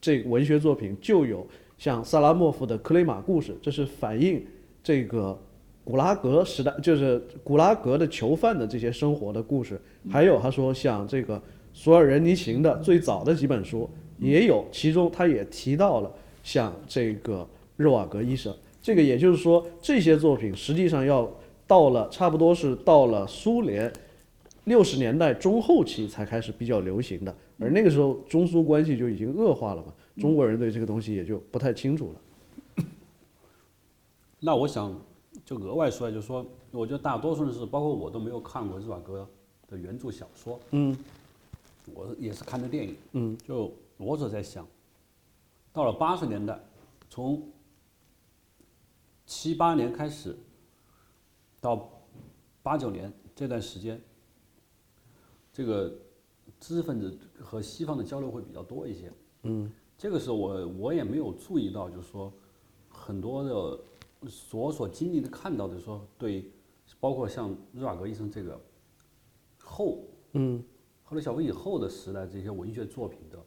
[0.00, 4.44] 这个文学作品就有像萨拉莫夫的《克雷马故事》，这是反映
[4.82, 5.38] 这个
[5.84, 9.80] 古拉格时代，就是古拉格的囚犯的这些生活的故事。
[10.10, 11.40] 还有他说像这个
[11.72, 18.54] 索尔仁尼琴的最早的几本书，也有，其中他也提到了像这个日瓦格医生。
[18.80, 21.30] 这个也就是说，这些作品实际上要
[21.66, 23.92] 到了差不多是到了苏联
[24.68, 27.34] 六十年代中后期才开始比较流行的。
[27.58, 32.84] 而那个时候中苏关系就已经恶化了嘛，中国人对这个东西也就不太清楚了。
[34.38, 34.96] 那我想
[35.44, 39.28] 就额外说，就是说，我觉得大多数人是，包括我都没有看过日瓦戈
[39.66, 40.96] 的原著小说，嗯，
[41.92, 44.64] 我也是看的电影，嗯，就我所在想，
[45.72, 46.56] 到了八十年代，
[47.10, 47.42] 从
[49.26, 50.36] 七八年开始
[51.60, 51.90] 到
[52.62, 54.00] 八九年这段时间，
[55.58, 55.92] 这个
[56.60, 59.12] 知识分子和西方的交流会比较多一些。
[59.42, 62.32] 嗯，这个时候我我也没有注意到，就是说
[62.88, 63.80] 很多的
[64.28, 66.48] 所所经历的看到的说对，
[67.00, 68.60] 包括像日瓦格医生这个
[69.58, 70.62] 后嗯
[71.02, 73.44] 赫鲁晓夫以后的时代这些文学作品的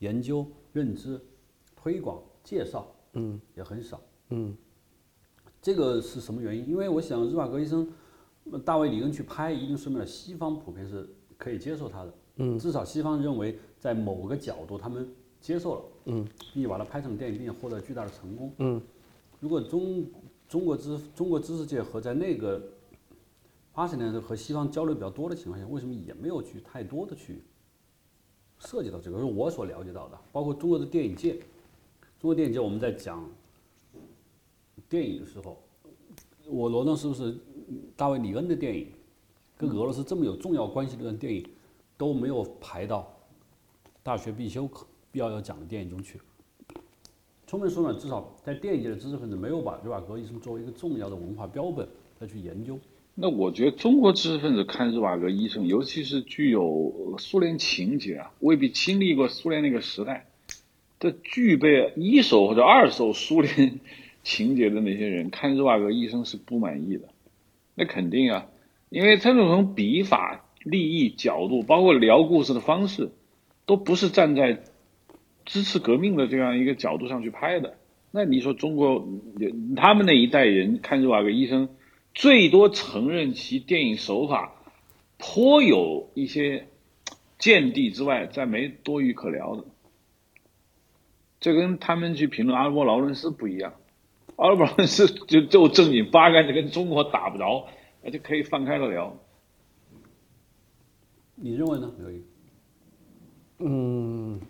[0.00, 1.20] 研究、认知、
[1.76, 4.00] 推广、介绍，嗯也很少。
[4.30, 4.56] 嗯
[5.60, 6.66] 这个是什么原因？
[6.66, 7.92] 因为我想日瓦格医生，呃
[8.64, 12.14] 大卫·里恩去拍，一定说明了西方普遍是可以接受他的。
[12.36, 15.06] 嗯，至少西方认为在某个角度他们
[15.40, 18.52] 接受了，嗯，并且把它拍成电影，并且获得巨大的成功。
[18.58, 18.80] 嗯，
[19.38, 20.04] 如果中
[20.48, 22.60] 中国知中国知识界和在那个
[23.72, 27.42] 八十年代和西方交流比较多的情况下，为什么也没有去太多的去
[28.58, 29.18] 涉及到这个？
[29.18, 31.34] 是我所了解到的，包括中国的电影界，
[32.18, 33.28] 中国电影界我们在讲
[34.88, 35.58] 电影的时候，
[36.46, 37.36] 我罗东是不是
[37.96, 38.86] 大卫·里恩的电影
[39.56, 41.46] 跟俄罗斯这么有重要关系的电影
[41.96, 43.14] 都没有排到
[44.02, 46.20] 大学必修课必要要讲的电影中去？
[47.46, 51.86] 充分说呢，至少在电影界的知识分子没有把日瓦格医生作为一个重要的文化标本
[52.18, 52.78] 再去研究。
[53.14, 60.26] 那我觉得中国知识分子看日瓦格医生，尤其是具有苏联情节啊，未必经历过苏联那个时代
[60.98, 63.80] 的具备一手或者二手苏联
[64.24, 67.06] 情节的那些人，看日瓦格医生是不满意的。
[67.74, 68.46] 那肯定啊，
[68.88, 73.10] 因为他们从笔法、立意、角度，包括聊故事的方式，
[73.66, 74.62] 都不是站在
[75.44, 77.76] 支持革命的这样一个角度上去拍的。
[78.10, 79.08] 那你说中国
[79.76, 81.68] 他们那一代人看日瓦格医生？
[82.14, 84.52] 最多承认其电影手法
[85.16, 86.66] 颇有一些
[87.38, 89.64] 见地之外，再没多余可聊的。
[91.40, 93.72] 这跟他们去评论阿尔伯劳伦斯不一样，
[94.36, 97.66] 阿拉伯人是就就正经八竿子跟中国打不着，
[98.02, 99.16] 那就可以放开了聊。
[101.34, 102.22] 你认为呢，刘毅？
[103.58, 104.40] 嗯，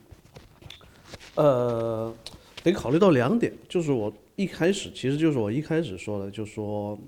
[1.34, 2.14] 呃，
[2.62, 6.98] 得考虑到两点，就是我一开始，其实就是我一开始说的，就说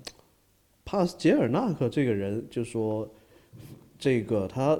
[0.83, 3.07] 帕斯捷尔纳克这个人，就说
[3.97, 4.79] 这个他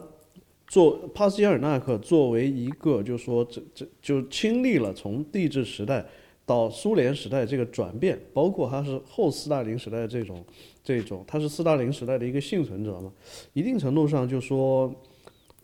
[0.68, 6.06] 做帕斯捷尔纳克作为一个，就说这这就经历了从帝制时代
[6.46, 10.46] 到苏联时代这个转变，包括他是后斯大林时代这种
[10.84, 13.12] 这种，他是斯大林时代的一个幸存者嘛，
[13.54, 14.94] 一定程度上就说。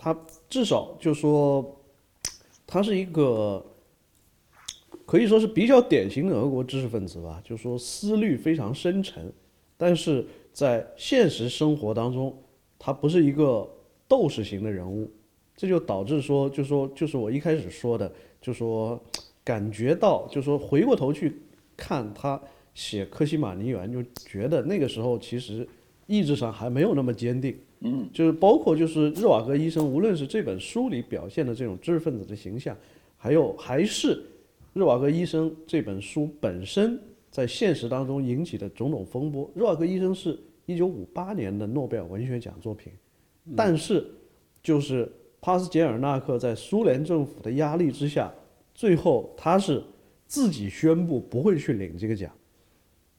[0.04, 0.18] 他
[0.50, 1.80] 至少就说，
[2.66, 3.64] 他是一个
[5.06, 9.32] 可以说是比较典型的俄国知识分子吧，就说思虑非常深沉，
[9.78, 12.36] 但是在现实生活当中，
[12.80, 13.70] 他不是一个
[14.08, 15.08] 斗士型的人物，
[15.56, 19.00] 这就导致说，就说就是我一开始说的，就说
[19.52, 21.42] 感觉到，就说回过头去
[21.76, 22.42] 看他
[22.74, 25.68] 写《科西玛尼园》，就觉得那个时候其实
[26.08, 27.54] 意志上还没有那么坚定。
[27.82, 32.78] 嗯，就是包括就是日瓦戈医生，无论是这本书里表现的这种知识分子的形象，
[33.18, 34.24] 还有还是
[34.72, 36.98] 日瓦戈医生这本书本身
[37.30, 39.52] 在现实当中引起的种种风波。
[39.54, 42.94] 日瓦戈医生是一九五八年的诺贝尔文学奖作品，
[43.58, 44.06] 但是
[44.64, 45.12] 就是
[45.42, 48.32] 帕斯捷尔纳克在苏联政府的压力之下，
[48.82, 49.84] 最后他是
[50.26, 52.32] 自己宣布不会去领这个奖。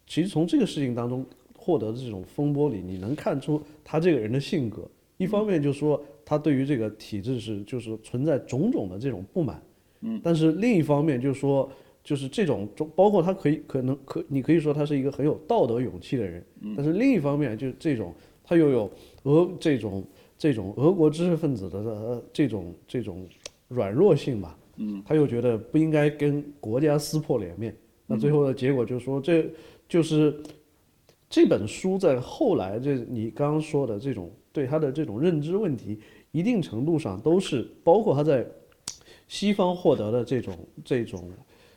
[0.09, 1.25] 其实从这个事情当中。
[1.65, 4.83] 获得的这种风波里，你能看出他这个人的性格。
[5.17, 9.63] 一方面就说他对于这个体制是就是存在种种的这种不满，
[10.01, 11.71] 嗯，但是另一方面就说
[12.03, 16.45] 就是这种中包括他可以可能可你可以说他是一个很有道德勇气的人，
[16.77, 18.91] 但是另一方面就是这种他又有
[19.23, 20.05] 俄这种
[20.37, 23.25] 这种俄国知识分子的这种这种
[23.69, 24.59] 软弱性吧，
[25.05, 29.51] 他又觉得不应该跟国家撕破脸面，那最后的结果就是说这
[29.89, 30.41] 就是。
[31.35, 35.99] 这本书在后来，这你刚刚说的这种对他的这种认知问题，
[36.31, 38.47] 一定程度上都是包括他在
[39.29, 41.31] 西方获得的这种这种，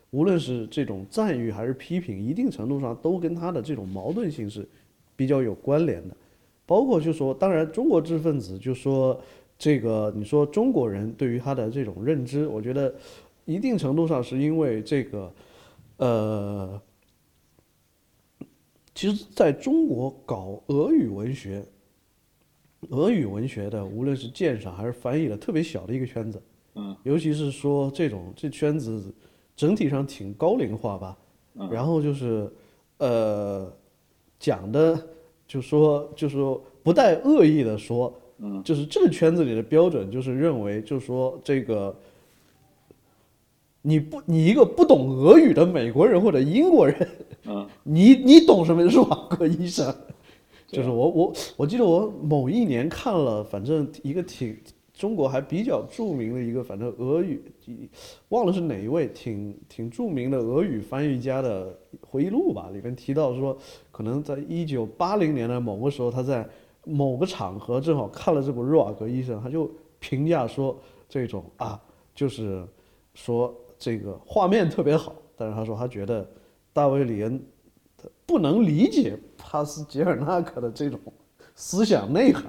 [0.09, 4.67] 无论是这种赞誉还是批评，一定程度上都跟他的这种矛盾性是
[5.15, 6.13] 比较有关联的。
[6.65, 9.17] 包括就说，当然中国知识分子就说
[9.57, 12.93] 这个，你说中国人对于他的这种认知，我觉得
[13.45, 15.33] 一定程度上是因为这个，
[15.97, 16.81] 呃。
[18.97, 21.61] 其实，在中国搞俄语文学，
[22.91, 26.41] 俄语文学的，无论是鉴赏还是翻译的，特别小的一个圈子。
[26.75, 26.95] 嗯。
[27.03, 29.13] 尤其是说这种这圈子，
[29.53, 31.17] 整体上挺高龄化吧。
[31.55, 31.69] 嗯。
[31.69, 32.49] 然后就是，
[32.99, 33.69] 呃，
[34.39, 34.97] 讲的，
[35.45, 41.95] 就说就说不带恶意的说，嗯，就是这个圈子里的标准，就是认为，就是说这个，
[43.81, 47.07] 你不，你一个不懂俄语的美国人或者英国人。
[47.45, 49.93] 嗯， 你你懂什么是瓦格医生？
[50.67, 54.57] 就是我我我记得我某一年看了，反正一个挺
[54.93, 57.41] 中国还比较著名的一个，反正俄语，
[58.29, 63.57] 忘了是哪一位，挺挺著名的俄语翻译家的回忆录吧，里面提到说，
[63.91, 66.45] 可能在一九八零年的某个时候，他在
[66.85, 69.69] 某个场合正好看了这部《日瓦格医生》，他就
[69.99, 71.77] 评价说这种啊，
[72.13, 72.65] 就是
[73.13, 76.25] 说这个画面特别好，但是他说他觉得。
[76.75, 77.41] 大卫·里恩
[78.25, 80.99] 不能理解帕斯捷尔纳克的这种
[81.55, 82.43] 思想内涵，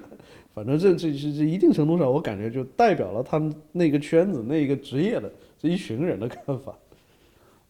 [0.52, 6.76] 反正这这这这一定程度上，我感觉就代表了他们那个圈子、那个职业的这一群人的看法。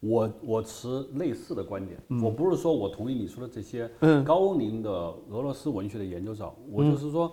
[0.07, 3.90] 我我持类似的观点，我不是说我同意你说的这些
[4.25, 7.33] 高龄的俄罗斯文学的研究者，我就是说，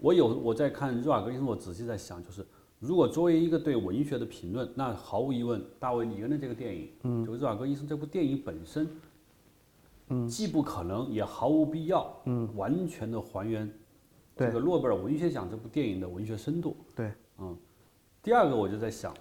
[0.00, 2.46] 我有我在看日瓦格医生，我仔细在想，就是。
[2.80, 8.88] 如果作为一个对文学的评论，那毫无疑问，大卫·李恩的这个电影，嗯，就《日瓦戈医生》这部电影本身，
[10.10, 13.68] 嗯，既不可能，也毫无必要，嗯，完全的还原
[14.36, 17.56] 这个诺贝尔文学奖这部电影的文学深度，对，嗯。
[18.22, 19.12] 第二个，我就在想，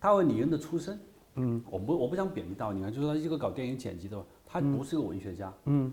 [0.00, 0.98] 大卫·李恩的出身，
[1.40, 5.92] 嗯，我不我不想贬低大卫，你看，就是他一个搞电影剪辑的，他不是个文学家，嗯，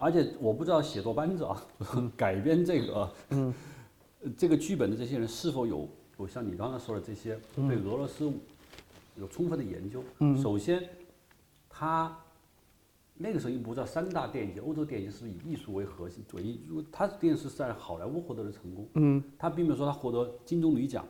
[0.00, 1.62] 而且我不知道写作班子啊，
[2.16, 3.54] 改编这个，嗯，
[4.36, 5.88] 这个剧本的这些人是否有。
[6.18, 8.32] 有像你刚才说的这些，对俄罗斯
[9.16, 10.02] 有充分的研究。
[10.34, 10.82] 首先，
[11.68, 12.16] 他
[13.18, 18.88] 那个时候又不知道三大电影节，欧洲电影节是以艺术为核心，为因为他电视是在好莱坞获得的成功。
[18.94, 19.22] 嗯。
[19.38, 21.04] 他并没有说他获得金棕榈奖，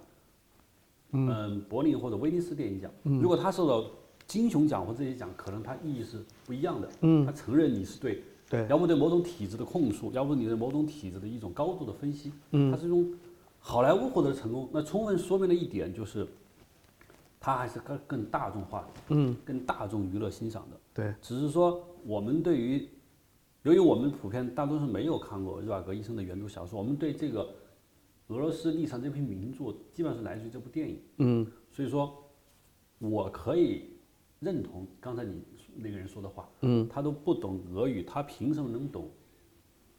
[1.16, 2.90] 嗯，柏林或者威尼斯电影奖。
[3.02, 3.88] 如果他受到
[4.26, 6.88] 金熊奖或这些奖，可能他意义是不一样的。
[7.00, 7.24] 嗯。
[7.24, 12.32] 他承认你是对，对，要么对某种体制的控诉，要不你对某种体制的一种高度的分析。
[12.50, 12.70] 嗯。
[12.70, 13.12] 他是一种。
[13.58, 16.24] 好莱坞获得成功，那充分说明了一点，就是
[17.40, 20.76] 它还是更更大众化的，嗯，更大众娱乐欣赏的。
[20.94, 22.88] 对，只是说我们对于
[23.64, 27.48] 由于我们普遍大多数没有看过日瓦格医生的原著小说，我们对这个
[28.28, 31.00] 俄罗斯历史上这篇名著基本上是来自于这部电影。
[31.18, 32.24] 嗯，所以说，
[32.98, 33.90] 我可以
[34.40, 35.42] 认同刚才你
[35.76, 36.48] 那个人说的话。
[36.62, 39.10] 嗯，他都不懂俄语，他凭什么能懂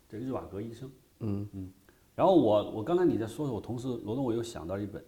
[0.10, 0.92] 这日瓦格医生？
[1.20, 1.72] 嗯嗯。
[2.16, 5.04] 然后我我刚才你在说的时候，我同时罗东我又想到一本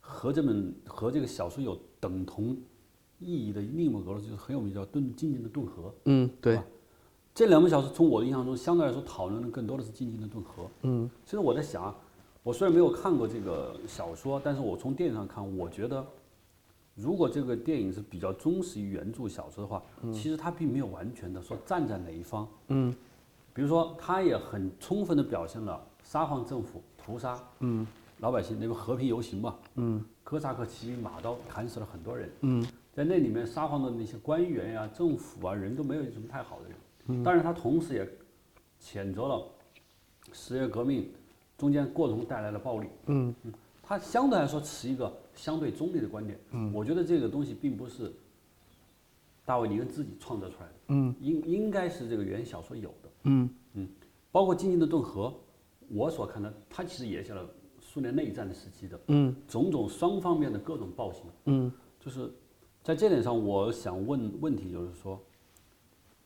[0.00, 2.56] 和这本和这个小说有等同
[3.18, 5.88] 意义的另一本俄罗斯就是很有名叫《顿静静的顿河》。
[6.04, 6.60] 嗯，对，
[7.34, 10.62] 这两本小说从我的印象中，相对来说讨论的更多的是《静静的顿河》。
[10.82, 11.96] 嗯，其实我在想啊，
[12.42, 16.04] 我虽然没有看过这个小说，但是我从电影上看，我觉得，
[16.94, 22.48] 如果这个电影是比较忠实于原著小说的话，其实它并没有完全的说站在哪一方。
[22.68, 22.94] 嗯，
[23.52, 27.86] 比如说，它也很充分的表现了沙皇政府屠杀嗯
[28.20, 32.30] 老百姓那个和平游行嘛，嗯哥萨克骑兵马刀砍死了很多人。
[32.40, 36.78] 嗯在那里面，沙皇的那些官员呀、政府啊，人都没有什么太好的人。
[37.06, 38.08] 嗯，但是，他同时也
[38.82, 39.46] 谴责了
[40.32, 41.08] 十月革命
[41.58, 42.88] 中间过程带来了暴力。
[43.06, 43.34] 嗯
[43.82, 46.38] 他相对来说持一个相对中立的观点。
[46.52, 48.12] 嗯我觉得这个东西并不是
[49.44, 53.10] 大卫·尼根自己创造出来的，嗯应应该是这个原小说有的。
[53.24, 53.50] 嗯
[54.30, 55.28] 包括《静静的顿河》，
[55.88, 57.48] 我所看的，他其实也写了
[57.80, 61.24] 苏联内战的时期的嗯种种双方面的各种暴行。
[61.46, 62.30] 嗯就是
[62.82, 65.18] 在这点上，我想问问题，就是说，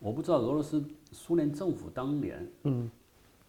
[0.00, 2.90] 我不知道俄罗斯苏联政府当年嗯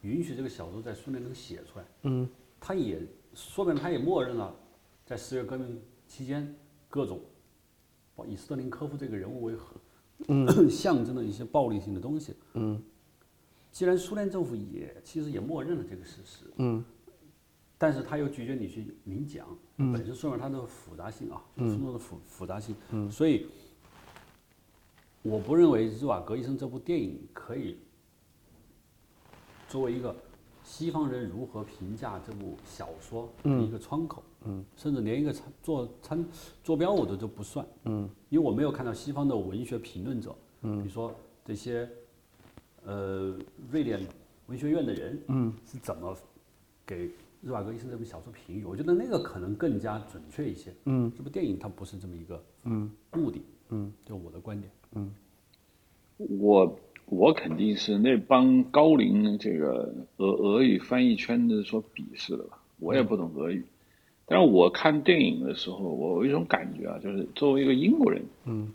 [0.03, 2.29] 允许这个小说在苏联能写出来，嗯。
[2.59, 3.01] 他也
[3.33, 4.55] 说明他也默认了，
[5.05, 6.55] 在十月革命期间
[6.87, 7.19] 各种，
[8.25, 9.75] 以斯特林科夫这个人物为核，
[10.71, 12.33] 象征的一些暴力性的东西。
[12.53, 12.81] 嗯。
[13.71, 16.85] 既然苏联政府也其实也默认了这个事实，嗯。
[17.77, 23.11] 但是他又拒绝你去明讲，本身说明它的复杂性啊，就是说的复复杂性，嗯。
[23.11, 23.47] 所以
[25.21, 27.77] 我不认为《日瓦格医生》这部电影可以
[29.73, 30.15] 作为一个
[30.63, 34.63] 西方人如何评价这部小说的一个窗口，嗯。
[34.75, 36.23] 甚至连一个参做参
[36.63, 38.07] 坐标我都都不算，嗯。
[38.29, 40.29] 因为我没有看到西方的文学评论者，
[40.61, 41.11] 比如说
[41.43, 41.89] 这些
[42.85, 43.35] 呃
[43.71, 43.99] 瑞典
[44.45, 45.51] 文学院的人，嗯。
[45.65, 46.15] 是怎么
[46.85, 47.09] 给
[47.41, 50.71] 日瓦格医生这部小说评语，我觉得那个可能更加准确一些。
[50.85, 52.91] 嗯，这部电影它不是这么一个嗯。
[53.13, 54.71] 目的，嗯，就我的观点。
[54.91, 55.11] 嗯。
[56.17, 62.59] 我我肯定是那帮高龄这个俄俄语翻译圈的所鄙视的吧。
[62.79, 63.63] 我也不懂俄语，
[64.25, 68.73] 但是我看电影的时候，我有一种感觉啊，就是作为一个英国人，嗯，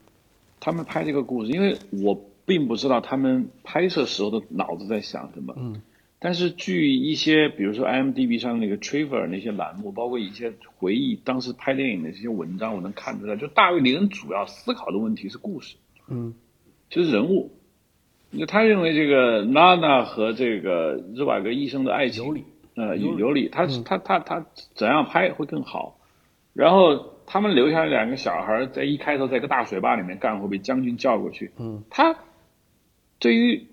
[0.60, 5.82] 他们拍这个故事，因为我并不知道他们拍摄时候的脑子在想什么，嗯，
[6.20, 15.76] 但是据一些比如说 IMDB 上那个 Trevor 那些栏目，包括一些回忆当时拍电影的这些文章，我能看出来，就大卫·林恩主要思考的问题是故事，
[16.08, 16.34] 嗯。
[16.88, 17.50] 就是人物。
[18.36, 25.98] 就他认为这个娜娜和这个日瓦格医生的爱情有理，呃，有理有理，他他他他怎样拍会更好？
[26.52, 31.52] 然后他们留下来两个小孩，在一开头在一个大水坝里面干活，被将军叫过去。
[31.58, 32.16] 嗯，他
[33.18, 33.68] 对于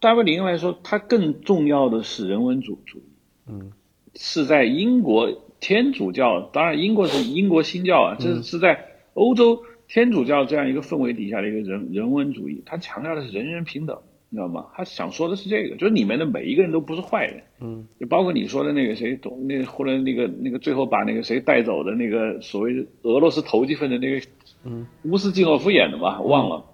[0.00, 3.04] 大卫林来说，他更重要的是人文主主义。
[3.48, 3.72] 嗯，
[4.14, 5.30] 是在英国
[5.60, 14.00] 天主教，当然英国是英国新教啊，这是在欧洲天主教这样一个氛围底下的一个人人文主义，他强调的是人人平等，
[14.30, 14.68] 你知道吗？
[14.74, 17.42] 他想说的是这个，就是里面的每一个人都不是坏人。
[17.60, 24.26] 嗯，就包括你说的那个谁，懂那个后来那个那个最后把那个谁带走的那个所谓俄罗斯投机分子那个，
[24.64, 26.64] 嗯，乌斯季诺夫演的吧，忘了。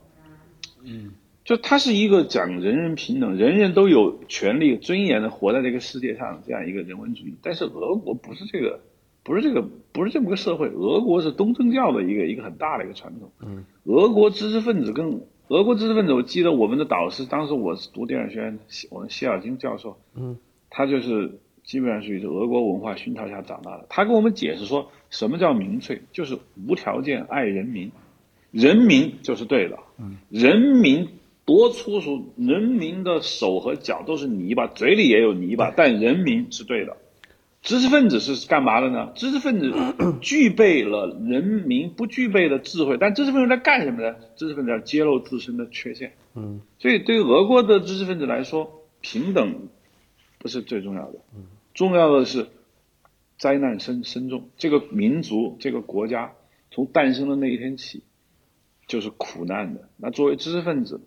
[0.85, 1.11] 嗯，
[1.45, 7.35] 就他是一个讲人人平等，人人都有权利、尊严的活在这个世界上这样一个人文主义。
[7.43, 8.79] 但是俄国不是这个，
[9.29, 9.63] 不是这个，
[9.93, 10.69] 不是这么个社会。
[10.69, 13.31] 俄国是东正教的一个一个很大的一个传统。
[13.45, 18.59] 嗯，俄国知识分子跟俄国知识分子，我记得我们的导师，当时我是读电影学院，
[18.91, 20.39] 我们谢尔金教授，嗯，
[20.71, 23.85] 他就是基本上属于是俄国文化熏陶下长大的。
[23.91, 27.93] 他跟我们解释说，什么叫民粹，就是无条件爱人民，
[28.51, 29.79] 人民就是对的。
[29.99, 31.07] 嗯，人民
[31.45, 36.97] 多粗俗，人民的手和脚都是泥巴，嘴里也有泥巴，但人民是对的。
[37.61, 39.13] 知识分子是干嘛的呢？
[39.15, 39.73] 知识分子
[40.23, 44.17] 具备了人民不具备的智慧，但知识分子在干什么呢？
[44.37, 46.15] 知识分子要揭露自身的缺陷。
[46.35, 49.69] 嗯，所以对于俄国的知识分子来说，平等
[50.39, 51.19] 不是最重要的，
[51.75, 52.47] 重要的是
[53.39, 54.49] 灾难深深重。
[54.57, 56.33] 这个民族、这个国家
[56.71, 58.05] 从诞生的那一天起
[58.87, 59.89] 就是苦难的。
[59.97, 61.01] 那作为知识分子，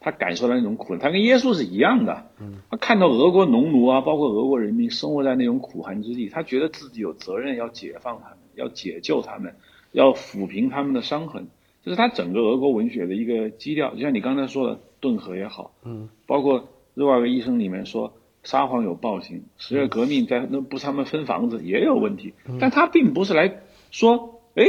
[0.00, 2.30] 他感受到那种苦，他跟耶稣是一样的。
[2.70, 9.54] 他看到俄国农奴啊，包括俄国人民生活在那种苦寒之地，他觉得自己有责任要解放他们，要解救他们，
[9.92, 11.48] 要抚平他们的伤痕。
[11.82, 13.94] 这是他整个俄国文学的一个基调。
[13.94, 24.64] 就像你刚才说的，顿河也好，嗯，包括日瓦格医生里面说沙皇有暴行，十月革命在那不是他们分房子也有问题，但他并不是来说，哎，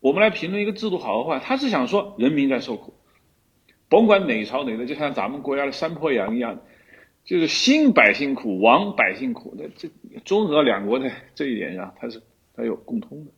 [0.00, 2.94] 我们来评论一个制度好和坏，他是想说人民在受苦，
[3.90, 6.58] 甭管哪朝哪代，就像咱们国家的山坡羊一样，
[7.24, 9.90] 就是兴百姓苦，亡百姓苦，那这
[10.24, 12.22] 中俄两国的这一点上，它是
[12.56, 13.30] 它有共通的，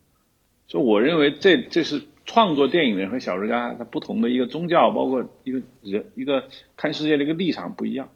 [0.69, 2.01] 所以我认为这这是。
[2.25, 6.45] 创作电影人和小说家，他不同的一个宗教，包括一个人一个
[6.77, 8.09] 看世界的一个立场不一样。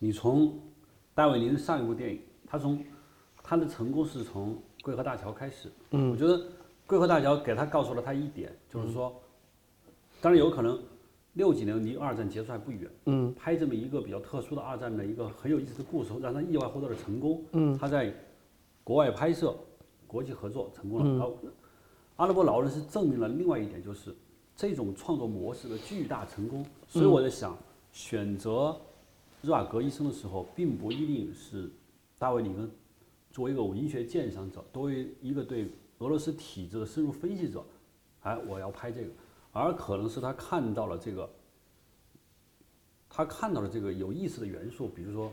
[0.00, 0.52] 你从
[1.14, 2.84] 戴维林上一部电影，他从
[3.40, 5.70] 他的成功是从桂河大桥开始。
[5.92, 6.44] 嗯，我觉得
[6.88, 9.14] 桂河大桥给他告诉了他一点，就是说，
[10.20, 10.76] 当然有可能
[11.34, 12.90] 六几年离二战结束还不远。
[13.06, 17.44] 嗯，拍这么一个比较特殊的二战的一个很有意思的故事，让他意外获得了成功。
[17.52, 18.12] 嗯，他在
[18.82, 19.54] 国外拍摄，
[20.06, 21.18] 国际合作成功了。
[21.18, 21.38] 然后。
[22.16, 24.14] 阿拉伯老人是证明了另外一点，就是
[24.54, 26.64] 这种创作模式的巨大成功。
[26.86, 27.58] 所以我在想，
[27.90, 28.80] 选择
[29.42, 31.68] 日瓦格医生的时候，并不一定是
[32.16, 32.70] 大卫·里根
[33.32, 35.68] 作为一个文学鉴赏者，作为一个对
[35.98, 37.64] 俄罗斯体制的深入分析者，
[38.22, 39.08] 哎，我要拍这个，
[39.54, 41.30] 而可能是他看到了这个，
[43.08, 45.32] 他看到了这个有意思的元素，比如说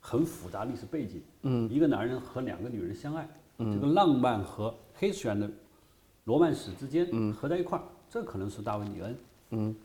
[0.00, 5.50] 很复杂历史背景，嗯，一个男人和两个女人相爱，嗯，这个浪漫和黑旋的。
[6.24, 9.16] 罗曼史之间合在一块儿，这可能是大卫·李恩
[9.50, 9.76] 嗯，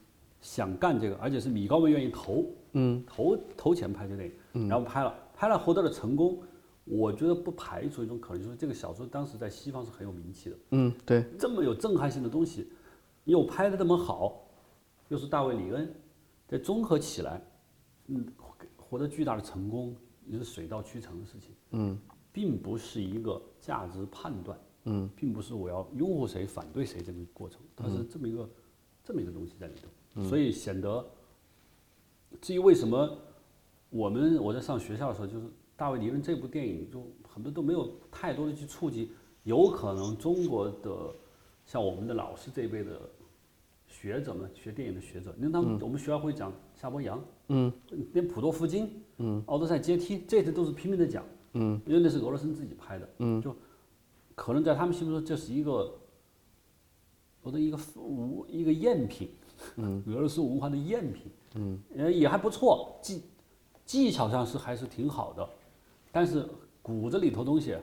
[0.42, 6.40] 想干这个，而且是米高梅愿意投嗯，投投钱拍这个电影，然后拍了，拍了获得了成功。
[6.84, 10.56] 我觉得不排除一种可能，就是这个小说当时在西方是很有名气的。
[10.72, 12.68] 嗯，对，这么有震撼性的东西，
[13.32, 14.46] 又拍的这么好，
[15.08, 15.94] 又是大卫·里恩，
[16.48, 17.42] 这综合起来，
[18.08, 18.26] 嗯，
[18.78, 21.50] 获得巨大的成功也是水到渠成的事情。
[21.72, 21.98] 嗯，
[22.34, 24.60] 并不是一个价值判断。
[24.84, 28.50] 嗯，并不是我要拥护谁反对谁这个过程，它是这么一个
[29.04, 29.74] 这么一个东西在里
[30.16, 31.06] 头，所以显得。
[32.42, 33.18] 至于为什么
[33.90, 39.12] 我们我在上学校的时候，就是大卫·李恩这部电影，就很多都没有太多的去触及，
[39.44, 41.16] 有可能中国的
[41.66, 43.08] 像我们的老师这一辈的
[44.02, 47.72] 学者们，学电影的学者，你看他们我们学校会讲夏伯阳，嗯，
[48.14, 51.24] 连普多夫金，嗯，奥德赛阶梯这些都是拼命的讲，
[51.54, 53.56] 嗯，因为那是俄罗斯自己拍的，嗯，就。
[54.34, 56.00] 可能在他们心目中，这是一个
[57.44, 59.30] 我的一个无一个赝品，
[59.76, 61.78] 嗯， 俄罗斯文化的赝品，嗯，
[62.12, 63.22] 也还不错，技
[63.86, 65.48] 技巧上是还是挺好的，
[66.12, 66.44] 但是
[66.82, 67.78] 骨子里头东西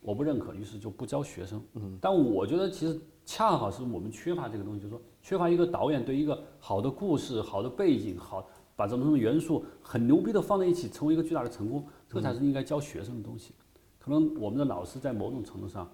[0.00, 1.62] 我不认可，于是就不教学生。
[1.74, 13.52] 嗯，但我觉得其实恰好是我们缺乏这个东西，就是说缺乏一个导演对一个好的故事、好的背景、好把这么多元素很牛逼的放在一起，成为一个巨大的成功，这才是应该教学生的东西。
[13.98, 15.86] 可能我们的老师在某种程度上，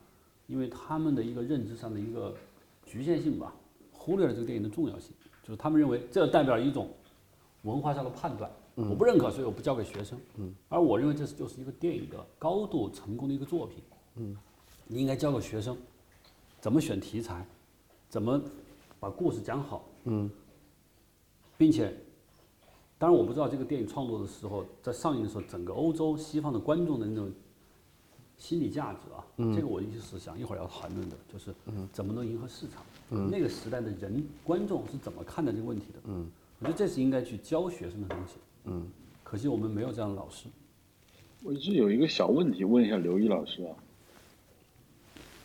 [0.46, 2.32] 因为他们的一个认知上的一个
[2.84, 3.52] 局限性吧，
[3.90, 5.12] 忽略了这个电影的重要性。
[5.42, 6.88] 就是他们认为这代表一种
[7.62, 10.16] 文化上的判断，我不认可，所以我不教给学生。
[10.68, 13.82] 而我认为这是就是一个电影的高度成功的一个作品。
[14.86, 15.76] 你应该教给学生
[16.60, 17.46] 怎么选题材，
[18.08, 18.40] 怎么
[18.98, 19.84] 把故事讲好。
[20.04, 20.30] 嗯
[21.58, 21.94] 并且，
[22.98, 27.30] 当然我不知道这个电影创作的时候，在上映的时候，整个欧洲西方的观众的那种。
[28.38, 31.54] 心理价值啊，这个我一直是想一会儿要谈论的，就是
[31.90, 32.84] 怎么能迎合市场。
[33.08, 36.00] 嗯那个时代的人观众是怎么看待这个问题的？
[36.04, 38.34] 嗯我觉得这是应该去教学生的东西。
[38.64, 38.86] 嗯
[39.24, 40.50] 可惜我们没有这样的老师。
[41.44, 43.74] 我一直有一个小问题问一下刘毅老师啊，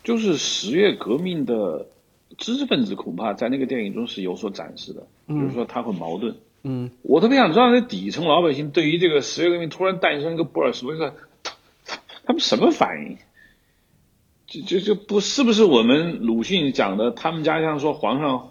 [0.04, 1.86] 就是十月革命的
[2.38, 6.36] 知识分子恐怕在那个电影中是有所展示的，比如说他很矛盾。
[6.64, 11.14] 嗯，我特别想知道那底层老百姓对于这个十月革命突然诞生一个布尔什维克。
[12.24, 13.18] 他们什么反应？
[14.46, 17.10] 就就就不是不是我们鲁迅讲的？
[17.10, 18.50] 他们家乡说皇上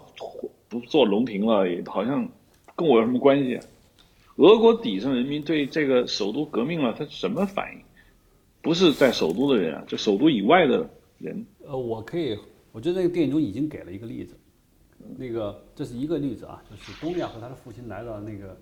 [0.68, 2.28] 不做隆平了，也好像
[2.76, 3.56] 跟我有什么关系？
[3.56, 3.64] 啊
[4.36, 7.80] 俄国底层人民对这个首都革命了，他什么反应？
[8.62, 10.88] 不是在首都的人啊，就首都以外的
[11.22, 11.46] 人。
[11.64, 12.38] 呃，我可以，
[12.72, 14.34] 我觉得那个电影中已经给了一个例子，
[15.16, 18.56] 那个这是一个例子啊，就是东亚和他的父亲来到那个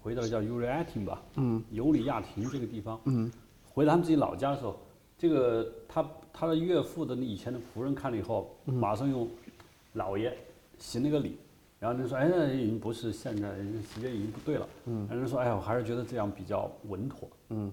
[0.00, 3.30] 回到叫尤里亚廷吧，嗯，尤里亚廷这个地方，嗯。
[3.72, 4.76] 回到他们自己老家的时候，
[5.16, 9.28] 这个他他的岳父的以前的仆人看了以后，马上用
[9.92, 10.36] 老爷
[10.76, 11.36] 行了个礼，
[11.78, 17.72] 然后人说：“哎，那已经不是现在，时间已经不对了。”嗯，人说：“哎呀，我还是觉得这样比较稳妥。”嗯，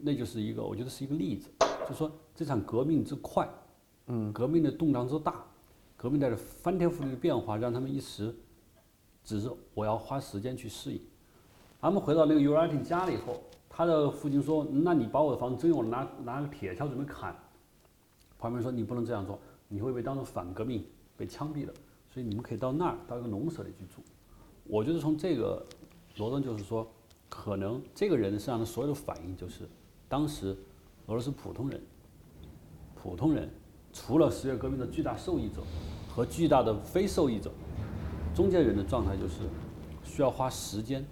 [0.00, 1.50] 那就是一个，我觉得是一个例子，
[1.86, 3.48] 就说这场革命之快，
[4.06, 5.44] 嗯，革命的动荡之大，
[5.96, 8.34] 革命带着翻天覆地的变化，让他们一时
[9.22, 11.00] 只是我要花时间去适应。
[11.80, 13.42] 他们回到那个尤拉汀家里以后。
[13.76, 17.34] 他的父亲说：“那你把我的房子征用，拿拿个铁锹准备砍。”
[18.38, 21.74] 旁边说：“你不能这样做，你会被当成反革命，被枪毙的。
[22.08, 24.00] 所以你们可以到那儿，到一个农舍里去住。”
[24.62, 25.66] 我觉得从这个
[26.18, 26.88] 罗登就是说，
[27.28, 29.68] 可能这个人身上的所有的反应就是，
[30.08, 30.56] 当时
[31.06, 31.82] 俄罗斯普通人，
[33.04, 33.46] 普通人
[33.92, 35.62] 除了十月革命的巨大受益者
[36.08, 37.50] 和巨大的非受益者，
[38.34, 39.42] 中间人的状态就是
[40.02, 41.04] 需要花时间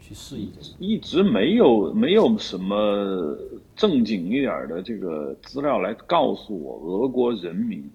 [0.00, 0.50] 去适应。
[0.80, 3.38] 一直没有没有什么
[3.76, 7.88] 正经一点的这个资料来告诉我俄国人民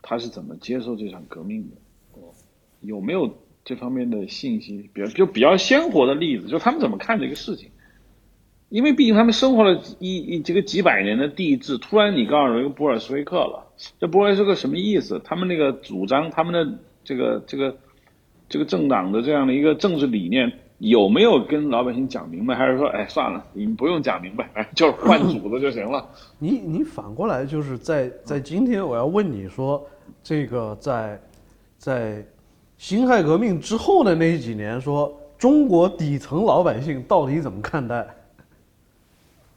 [0.00, 1.76] 他是怎么接受这场革命的，
[2.14, 2.32] 哦，
[2.80, 3.30] 有没有
[3.66, 4.88] 这方面的信息？
[4.94, 7.70] 比较就比较鲜活的例子，就他们怎么看这个事情？
[8.68, 13.66] 因为毕竟他们生活了一一这个几百年的帝制，突然你告诉一个波尔什维克了，
[13.98, 15.20] 这波尔什维克什么意思？
[15.24, 17.74] 他们那个主张，他们的这个这个
[18.48, 22.54] 这个政党的这样的一个政治理念，有没有跟老百姓讲明白？
[22.54, 26.06] 还是说，哎，算了，你不用讲明白，哎， 就是换主子就行了？
[26.38, 29.82] 你你反过来就是在在今天，我要问你说，
[30.22, 31.18] 这个在
[31.78, 32.22] 在
[32.76, 38.06] 辛亥革命之后的那几年，说中国底层老百姓到底怎么看待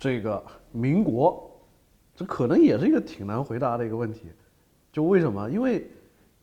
[0.02, 1.48] 这个民国？
[2.16, 4.22] 这可能也是一个挺难回答的一个问题。
[4.92, 5.48] 就为什么？
[5.48, 5.88] 因为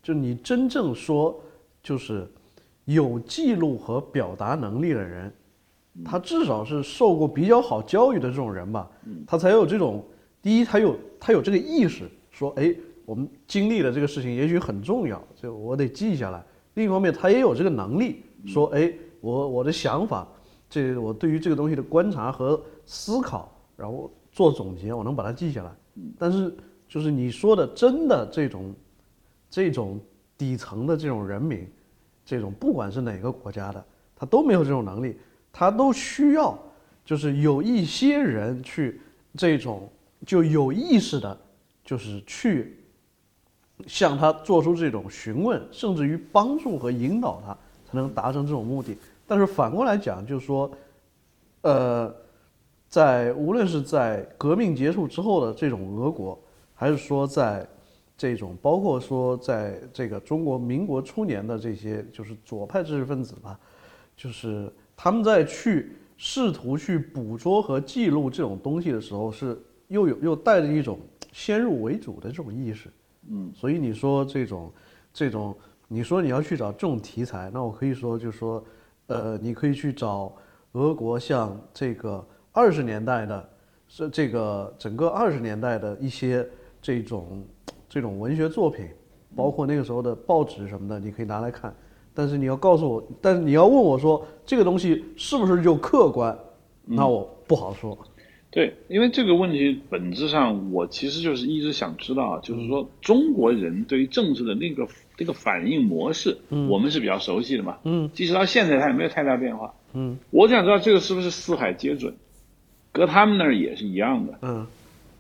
[0.01, 1.39] 就你真正说，
[1.83, 2.25] 就是
[2.85, 5.33] 有记录和表达能力的人，
[6.05, 8.89] 他至少是受过比较好教育的这种人吧，
[9.27, 10.05] 他才有这种
[10.41, 12.73] 第一，他有他有这个意识，说，哎，
[13.05, 16.41] 我们经历的这个事情也许很重要，就我得记下来。
[16.75, 20.27] 另一方面，他也有这个能力，说，哎，我我的想法，
[20.71, 25.71] 这我对于这个东西的观察和思考，然后做总结，我能把它记下来。
[26.19, 26.57] 但是，
[26.89, 28.75] 就是你说的真的这种
[29.51, 30.01] 这种
[30.39, 31.71] 底层的这种人民，
[32.25, 33.85] 这种不管是哪个国家的，
[34.17, 35.19] 他都没有这种能力，
[35.53, 36.59] 他都需要
[37.05, 39.01] 就是有一些人去
[39.35, 39.87] 这种
[40.25, 41.39] 就有意识的，
[41.85, 42.79] 就是去
[43.87, 47.53] 向他做出这种询问，甚至于帮助和引导他，
[47.85, 48.97] 才能达成这种目的。
[49.27, 50.71] 但是反过来讲，就是说，
[51.61, 52.15] 呃，
[52.89, 56.39] 在无论是在革命结束之后的这种俄国，
[56.75, 57.67] 还是说在
[58.17, 63.59] 这种包括说在这个中国民国初年的这些就是左派知识分子吧，
[64.17, 69.57] 就是他们在去试图去捕捉和记录这种东西的时候，是
[69.89, 70.99] 又有又带着一种
[71.33, 72.91] 先入为主的这种意识。
[73.29, 74.73] 嗯，所以你说这种
[75.13, 75.55] 这种，
[75.87, 78.65] 你说你要去找这种题材，那我可以说就是说，
[79.09, 80.35] 呃，你可以去找
[80.73, 82.27] 俄国像这个
[82.59, 83.49] 二十年代的，
[83.87, 86.45] 是这个整个二十年代的一些
[86.83, 87.47] 这种
[87.89, 88.85] 这种文学作品，
[89.37, 91.73] 包括那个时候的报纸什么的，你可以拿来看。
[92.13, 96.37] 但是你要告诉我，但是你要问我说这个东西是不是就客观，
[96.85, 97.97] 那我不好说。
[98.51, 106.37] 对，因为这个问题本质上，我其实就是一直想知道，啊就是说中国人对于政治的那个这个反应模式，
[106.69, 107.79] 我们是比较熟悉的嘛。
[107.85, 109.73] 嗯，即使到现在，它也没有太大变化。
[109.93, 112.17] 嗯，我想知道这个是不是四海皆准，
[112.99, 114.67] 搁他们那儿也是一样的，嗯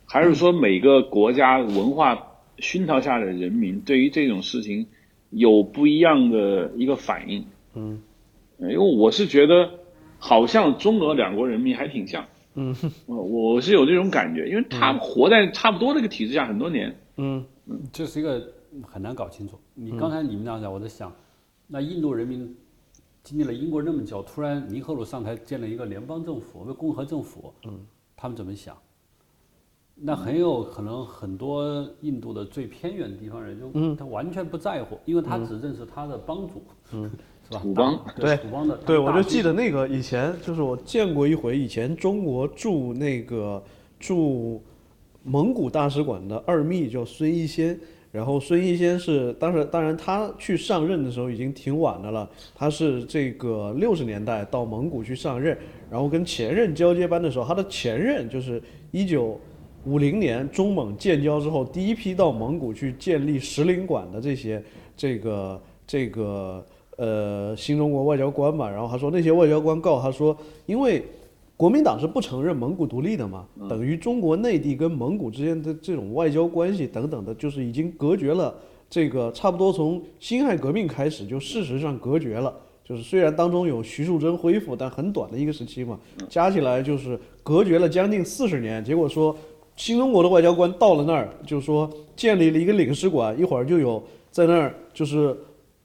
[0.04, 4.86] 还是说每个国家文化熏陶下的人民对于这种事情
[5.30, 7.44] 有不一样的一个反应？
[7.74, 8.02] 嗯
[8.58, 9.70] 因为我是觉得，
[10.18, 12.26] 好像中俄两国人民还挺像。
[12.54, 12.74] 嗯
[13.06, 16.96] 我我是有这种感觉，因为他们活在差不多这个体制下很多年。
[17.16, 17.44] 嗯
[17.92, 18.42] 这是一个
[18.82, 19.60] 很难搞清楚。
[19.74, 21.12] 你刚才你们俩讲，我在想，
[21.68, 22.56] 那印度人民
[23.28, 27.78] 经历了英国那么久，突然尼赫鲁上台建了一个联邦政府，一个共和政府，嗯，
[28.16, 28.74] 他们怎么想？
[29.94, 36.62] 那很有可能很多印度的最偏远的地方人就，嗯他完全不在乎，因为他只认识他的帮主，
[36.92, 37.10] 嗯，
[37.46, 37.60] 是吧？
[37.60, 43.62] 土邦对土邦的，对，我就记得那个以前就是我见过一回，以前中国驻那个
[44.00, 44.62] 驻
[45.22, 47.78] 蒙古大使馆的二秘叫孙一仙，
[48.10, 55.56] 然后孙一仙是当时当然他去上任的时候已经挺晚的了，他是这个六十年代到蒙古去上任，
[55.90, 59.38] 然后跟前任交接班的时候，他的前任就是一九。
[59.84, 64.62] 五零年中蒙建交之后，第一批到蒙古去建立使领馆的这些
[64.94, 70.36] 这个这个呃新中国外交官嘛，然后他说那些外交官告他说，
[70.66, 71.02] 因为
[71.58, 78.54] 国民党是不承认蒙古独立的嘛，等于中国内地跟蒙古之间的这种外交关系等等的，就是已经隔绝了。
[78.88, 82.54] 这个差不多从辛亥革命开始就事实上隔绝了。
[82.84, 85.98] 就是虽然当中有徐树铮恢复，但很短的一个时期嘛，
[86.28, 88.82] 加起来就是隔绝了将近四十年。
[88.84, 89.36] 结果说
[89.74, 94.00] 新中国的外交官到了那儿，就说建立了一个领事馆，一会儿就有
[94.30, 95.36] 在那儿就是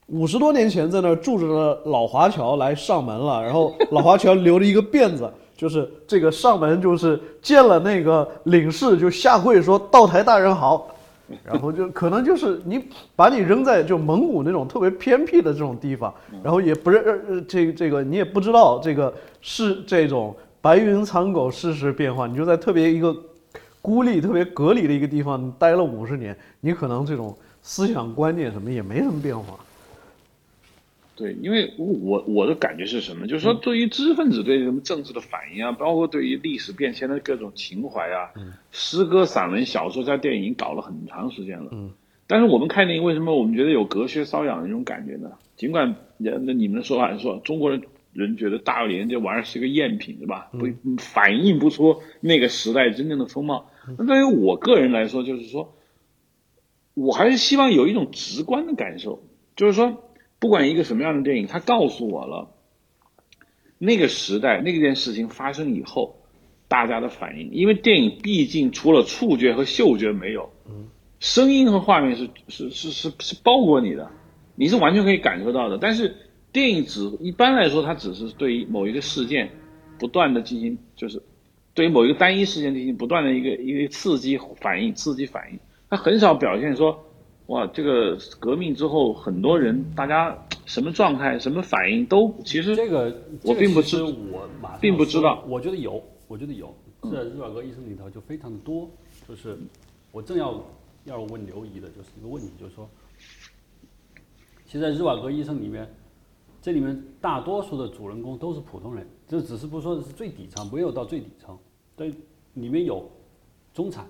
[0.05, 10.87] 五十多年前在那儿住着的老华侨来上门了，然后老华侨留了一个辫子，就是这个上门就是见了那个领事就下跪说道台大人好，
[11.43, 12.83] 然后就可能就是你
[13.15, 23.15] 把你扔在就蒙古那种特别偏僻的这种地方，然后也不认呃这这个你也不知道这个是这种白云苍狗世事变化，你就在特别一个
[23.81, 29.59] 孤立、特别隔离的一个地方待了五十年，你可能这种思想观念什么也没什么变化。
[31.15, 33.27] 对，因为我我的感觉是什么？
[33.27, 38.31] 就是说，对于知识分子对什么政治的反应啊，包括对于历史变迁的各种情怀啊，
[38.71, 41.69] 诗歌、散文、小说加电影搞了很长时间了。
[41.71, 41.91] 嗯。
[42.25, 45.31] 但是我们看电影，为什么我们觉得有隔靴搔痒的那种感觉呢？
[45.55, 50.49] 尽管那你们的说法是说中国人人觉得大连这玩意儿是个赝品，对吧？
[50.51, 53.69] 不反映不出那个时代真正的风貌。
[53.99, 55.75] 那对于我个人来说，就是说，
[56.95, 59.21] 我还是希望有一种直观的感受，
[59.55, 60.09] 就是说。
[60.43, 62.49] 不管一个什么样的电影，它告诉我了
[63.77, 66.17] 那个时代那件事情发生以后
[66.67, 67.49] 大家的反应。
[67.53, 70.51] 因为电影毕竟除了触觉和嗅觉没有，
[71.21, 74.11] 声音和画面是是是是是包裹你的，
[74.55, 75.77] 你是完全可以感受到的。
[75.77, 76.13] 但是
[76.51, 79.49] 电影只一般来说，它只是对于某一个事件
[79.97, 81.23] 不断的进行，就是
[81.73, 87.05] 对于某一个单一事件进行不断的一个一个刺激反应，刺激反应，它很少表现说。
[87.47, 93.13] 哇，这个革命之后，很多人大家什么状态、什么反应都其实这个
[93.43, 94.47] 我并不知我
[94.79, 95.43] 并不知道。
[95.47, 96.73] 我觉得有，我觉得有，
[97.11, 98.89] 在日瓦戈医生里头就非常的多。
[99.27, 99.57] 就是
[100.11, 100.63] 我正要
[101.03, 102.89] 要问刘姨的就是一个问题，就是说，
[104.65, 105.93] 其实在日瓦戈医生里面，
[106.61, 111.57] 这里面大多数的主人公都是普通人，这只是不说是最底层，没有到最底层，
[111.95, 112.09] 但
[112.53, 113.05] 里面有
[113.73, 114.07] 中产。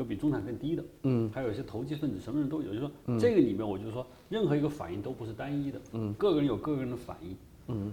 [0.00, 2.68] 有比中产更低的，嗯，还有一些投机分子，什么人都有。
[2.68, 7.36] 就是说这个里面，我就说任何一个反应都不是单一的，嗯，各个人有各个人的反应，
[7.68, 7.92] 嗯，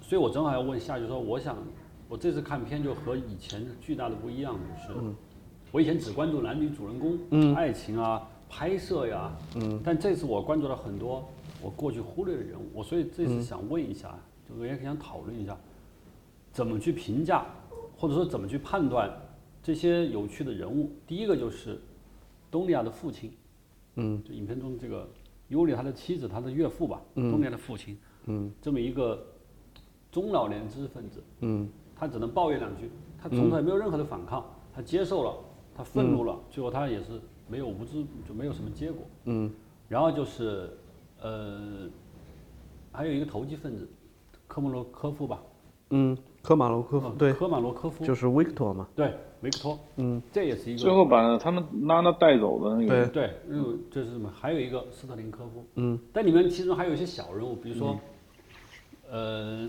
[0.00, 1.58] 所以我正好要问下，就说我想，
[2.08, 5.00] 我这次看片就和以前巨大的不一样，就是
[5.70, 11.28] 我以前只关注男女主人公，嗯，爱情啊，拍摄呀，嗯，但这次我关注了很多
[11.60, 15.54] 我过去忽略的人物，我所以这次想问一下，就也想讨论一下，
[16.50, 17.44] 怎么去评价，
[17.96, 19.10] 或者说怎么去判断。
[19.62, 21.80] 这些有趣的人物，第一个就是
[22.50, 23.32] 东尼亚的父亲，
[23.94, 25.08] 嗯，就影片中这个
[25.48, 27.96] 尤里他的妻子，他的岳父吧，东尼亚的父亲，
[28.26, 29.24] 嗯，这么一个
[30.10, 34.44] 中老年知识分子，嗯，他只能抱怨两句，他从来没有任何的反抗，
[34.74, 35.38] 他接受了，
[35.74, 39.48] 他愤怒了，最后他也是没有无知，就没有什么结果，嗯，
[39.88, 40.76] 然后就是
[41.20, 41.88] 呃，
[42.90, 43.88] 还有一个投机分子，
[44.48, 45.40] 科莫罗科夫吧，
[45.90, 46.18] 嗯。
[46.42, 48.04] 科马罗科夫对，科马罗科夫。
[48.04, 54.32] 就是维克托嘛，对，维克托，嗯，这也是一个最后把他们拉拉带走的那个，对对，嗯，这是什么？
[54.34, 57.98] 还有一个斯特林科夫，嗯，但里面其中还有一些小人物，比如说，
[59.10, 59.68] 呃，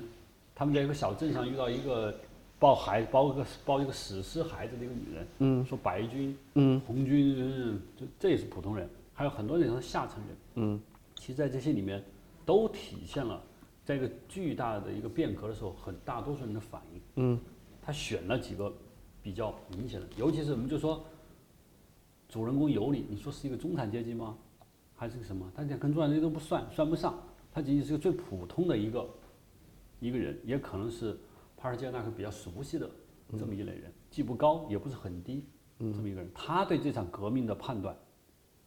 [0.55, 2.13] 他们在一个小镇上遇到一个
[2.59, 10.79] 抱孩抱一个抱一个死尸孩子的一个女人，嗯，说白军，嗯，红军，嗯，这这也是普通人，还有很多人是下层人，嗯，
[11.15, 12.03] 其实，在这些里面
[12.45, 13.41] 都体现了。
[13.85, 17.37] 在一个巨大的一个变革的时候，很大多数人的反应，嗯，
[17.81, 18.71] 他选了几个
[19.23, 21.03] 比较明显的，尤其是我们就说，
[22.27, 24.37] 主人公尤里，你说是一个中产阶级吗？
[24.93, 25.49] 还是个什么？
[25.55, 27.17] 他讲跟中产阶级都不算，算不上，
[27.53, 29.09] 他仅仅是个最普通的一个
[30.01, 31.17] 一个人，也可能是
[31.55, 32.89] 帕尔杰纳克比较熟悉的
[33.39, 35.45] 这么一类人，既不高也不是很低，
[35.79, 37.97] 这么一个人，他对这场革命的判断，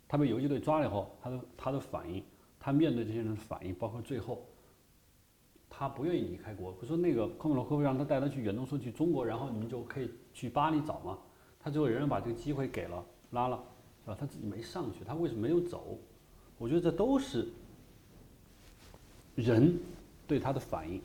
[0.08, 2.24] 他被游击队抓了以后，他的他的反应，
[2.58, 4.44] 他面对这些人的反应，包括最后。
[5.68, 11.16] 他不愿意离开国，不说那个科莫罗科夫让他带他去远东说去中国，然后你们就可以去巴黎找嘛。
[11.58, 13.58] 他最后仍然把这个机会给了拉了，
[14.04, 14.16] 是吧？
[14.20, 15.98] 他自己没上去，他为什么没有走？
[16.58, 17.48] 我觉得这都是
[19.34, 19.76] 人
[20.28, 21.00] 对他的反应。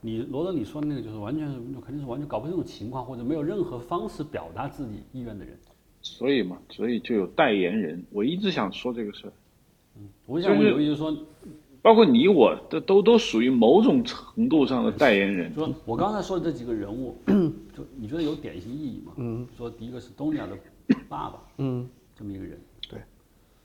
[0.00, 5.58] 你罗德你说的那个就是完全是肯定是完全搞不清楚情况，或者没有任何方式表达自己意愿的人。
[6.02, 8.04] 所以嘛，所以就有代言人。
[8.10, 9.32] 我一直想说这个事儿。
[9.96, 11.16] 嗯，我想我有意就是说。
[11.80, 15.54] 包括你我都都都属于某种程度上的代言人。
[15.54, 19.12] 说，我刚才说的这几个人物， 就你觉得有典型意义吗？
[19.16, 19.46] 嗯。
[19.56, 20.58] 说第一个是东尼亚的
[21.08, 22.58] 爸爸，嗯，这么一个人。
[22.90, 23.00] 对，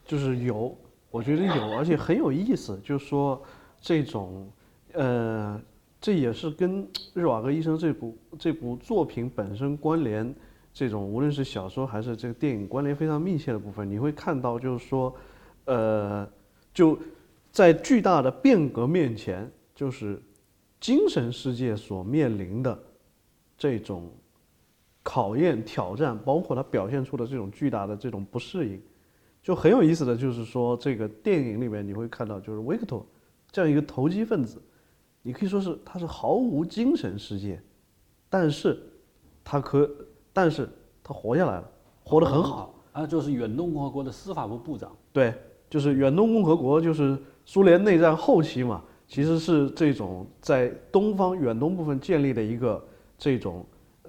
[0.05, 0.77] 就是有，
[1.09, 2.79] 我觉得有，而且很有意思。
[2.83, 3.41] 就是说，
[3.81, 4.47] 这种，
[4.93, 5.59] 呃，
[5.99, 10.33] 这也是跟日瓦戈医生这部这部作品本身关联，
[10.71, 13.89] 这种无论是小说还是这个电影关联非常密切的部分。
[13.89, 15.13] 你会看到，就是说，
[15.65, 16.29] 呃，
[16.73, 16.97] 就。
[17.53, 20.19] 在巨大的变革面前，就是
[20.81, 22.77] 精神世界所面临的
[23.55, 24.11] 这种
[25.03, 28.81] 考验、挑战，包括他表现出的这种巨大的这种不适应，
[29.43, 33.05] 就很有意思的就是说，这个电影里面你会看到，就是维克托
[33.51, 34.59] 这样一个投机分子，
[35.21, 37.61] 你可以说是他是毫无精神世界，
[38.29, 38.81] 但是
[39.43, 39.87] 他可，
[40.33, 40.67] 但是
[41.03, 41.71] 他活下来了，
[42.03, 44.91] 活得很好，啊，就是远东共和国的司法部部长。
[45.11, 45.31] 对，
[45.69, 47.15] 就是远东共和国，就是
[47.45, 52.83] 苏联内战后期嘛，其实是这种在东方远东部分建立的一个
[53.17, 53.65] 这种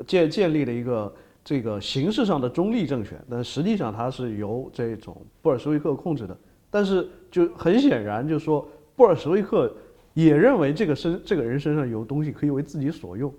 [0.06, 1.14] 建建立的一个
[1.44, 6.36] 这个形式上的中立政权，但实际上它是由这种布尔什维克控制的。
[6.70, 8.66] 但是就很显然，就是说
[8.96, 9.72] 布尔什维克
[10.12, 13.32] 也认为这个身这个人身上有东西可以为自己所用。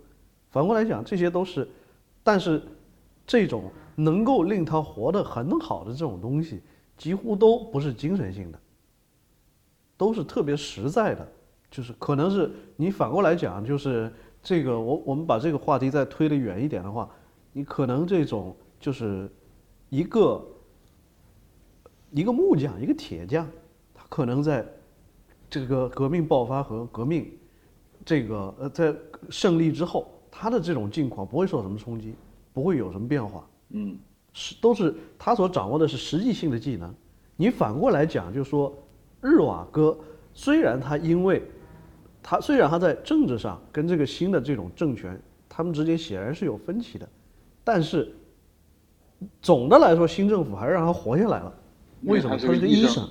[0.51, 1.67] 反过来讲，这些都是，
[2.23, 2.61] 但是
[3.27, 3.63] 这种
[3.95, 6.61] 能够令他活得很好的这种东西，
[6.95, 8.59] 几乎都不是精神性的，
[9.97, 11.27] 都是特别实在的。
[11.71, 17.09] 就是可能是你反过来讲，就是这个我我们把这个话题再推得远一点的话，
[17.51, 19.29] 你可能这种就是
[19.89, 20.45] 一个
[22.11, 23.47] 一个木匠，一个铁匠，
[23.93, 24.65] 他可能在
[25.49, 27.31] 这个革命爆发和革命
[28.05, 28.95] 这个呃在
[29.29, 30.11] 胜利之后。
[30.37, 32.13] 他的这种境况不会受什么冲击，
[32.51, 33.97] 不会有什么变化，嗯，
[34.33, 36.93] 是都是他所掌握的是实际性的技能。
[37.37, 38.77] 你反过来讲，就是说，
[39.25, 39.97] 日瓦戈
[40.33, 41.41] 虽然他因为，
[42.21, 45.19] 他虽然他在政治上跟这个新的这种政权，
[45.49, 47.07] 他们之间显然是有分歧的，
[47.63, 48.13] 但是
[49.41, 51.53] 总的来说，新政府还是让他活下来了。
[52.03, 52.37] 为什么？
[52.37, 53.07] 他是个医生，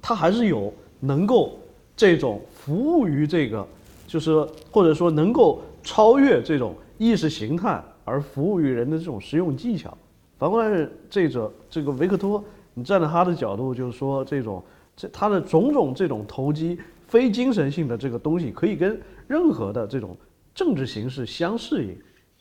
[0.00, 1.58] 他还是有能够
[1.96, 3.66] 这种服务于这个，
[4.06, 5.62] 就是或者说能够。
[5.84, 9.98] 超越这种意识形态而服务于人的这种实用技巧。
[10.38, 14.62] 反过来，这者这个维克托，你站在他的角度，就是说这种
[14.96, 20.16] 这他的种种这种投机、非精神性的这个东西，可以跟任何的这种
[20.54, 21.96] 政治形式相适应、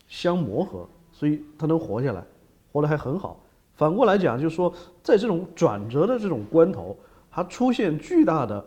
[0.07, 2.23] 相磨合，所以他能活下来，
[2.71, 3.41] 活得还很好。
[3.75, 6.97] 反过来讲，就是说在这种转折的这种关头，
[7.29, 8.65] 他出现巨大的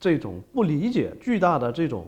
[0.00, 2.06] 这种不理解、巨大的这种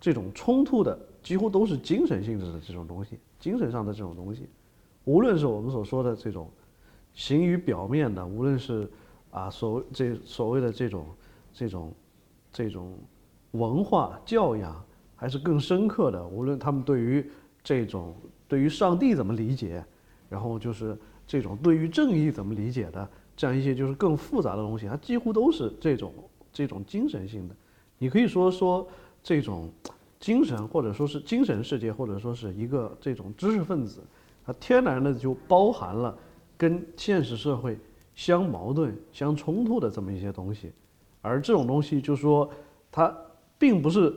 [0.00, 0.98] 这种冲突的。
[1.22, 4.48] 几乎都是精神性质的这种东西，精神上的这种东西，
[5.04, 6.50] 无论是我们所说的这种
[7.12, 8.90] 行于表面的，无论是
[9.30, 11.06] 啊所谓这所谓的这种
[11.52, 11.92] 这种
[12.52, 12.98] 这种
[13.52, 14.84] 文化教养，
[15.16, 17.24] 还是更深刻的，无论他们对于
[17.62, 18.14] 这种
[18.46, 19.84] 对于上帝怎么理解，
[20.28, 26.12] 然后就是这种对于正义怎么理解的这样一些就是更复杂的东西，它几乎都是这种
[26.52, 27.54] 这种精神性的。
[27.98, 28.86] 你可以说说
[29.22, 29.70] 这种。
[30.20, 34.02] 精神或者说是精神世界，或者说是一个这种知识分子，
[34.44, 36.14] 它天然的就包含了
[36.58, 37.78] 跟现实社会
[38.20, 40.70] 相矛盾、相冲突的这么一些东西，
[41.22, 42.50] 而这种东西就说
[42.92, 43.16] 它
[43.58, 44.12] 并不是，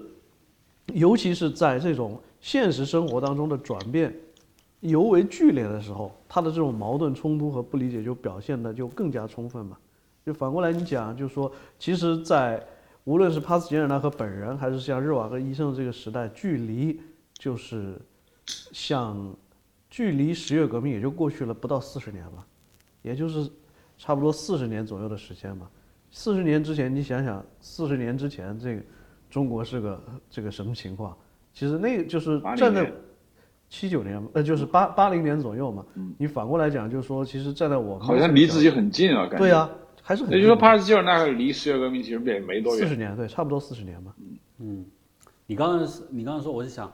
[0.87, 4.13] 尤其是在这种现实生活当中的转变
[4.81, 9.77] 尤为剧烈的时候，它的这种矛盾冲突和不理解就表现的就更加充分嘛。
[10.25, 11.49] 就反过来你讲，就是说，
[11.79, 12.61] 其实，在
[13.05, 16.99] 无论是帕斯捷尔纳和本人，还是像日瓦戈医生这个时代，距离
[17.35, 17.97] 就是
[18.45, 19.33] 像
[19.89, 22.45] 距离十月革命也就过去了不到四十年吧，
[23.01, 23.49] 也就是
[23.97, 25.69] 差不多四十年左右的时间吧。
[26.11, 28.81] 四十年之前，你想想，四十年之前这个
[29.29, 31.17] 中国是个这个什么情况？
[31.53, 32.91] 其实那个就是站在
[33.69, 35.85] 七九年，呃，就是八八零年左右嘛。
[36.17, 39.37] 你反过来讲，就是说，其实站在我好像离自己很近啊，感觉。
[39.37, 39.69] 对啊。
[40.05, 44.13] 还是很，也就是说，帕斯捷尔那个离十月革命其实也没多远，四十年，对，差不多四十年吧。
[44.19, 44.85] 嗯嗯，
[45.45, 46.91] 你刚刚，你刚刚说，我是想，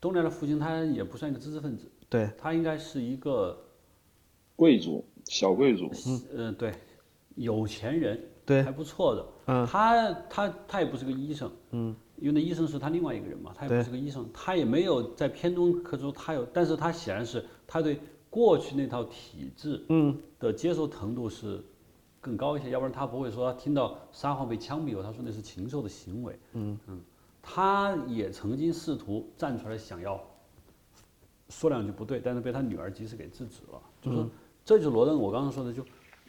[0.00, 3.62] 东联的父亲他也不算一个知识分子，对他应该是一个
[4.56, 6.72] 贵族，小贵族，嗯嗯，对，
[7.34, 9.26] 有钱人，对，还不错的。
[9.46, 18.00] 嗯，他他他也不是个医生，嗯，因为那医生是他另外一个人嘛，他也不是个医生，他也没有在片中刻出他有，但是他显然是他对
[18.30, 21.62] 过去那套体制，嗯，的接受程度是。
[22.18, 26.36] 更高一些，要不然他不会说听到沙皇被枪毙后，他说那是禽兽的行为。
[26.54, 27.00] 嗯嗯，
[27.40, 30.20] 他也曾经试图站出来想要
[31.48, 33.80] 说两句不对，但是被他女儿及时给制止了。
[34.02, 34.28] 就是说，
[34.66, 35.82] 这就是罗登我刚刚说的，就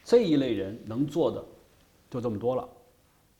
[0.03, 1.43] 这一类人能做的
[2.07, 2.69] 就这么多了，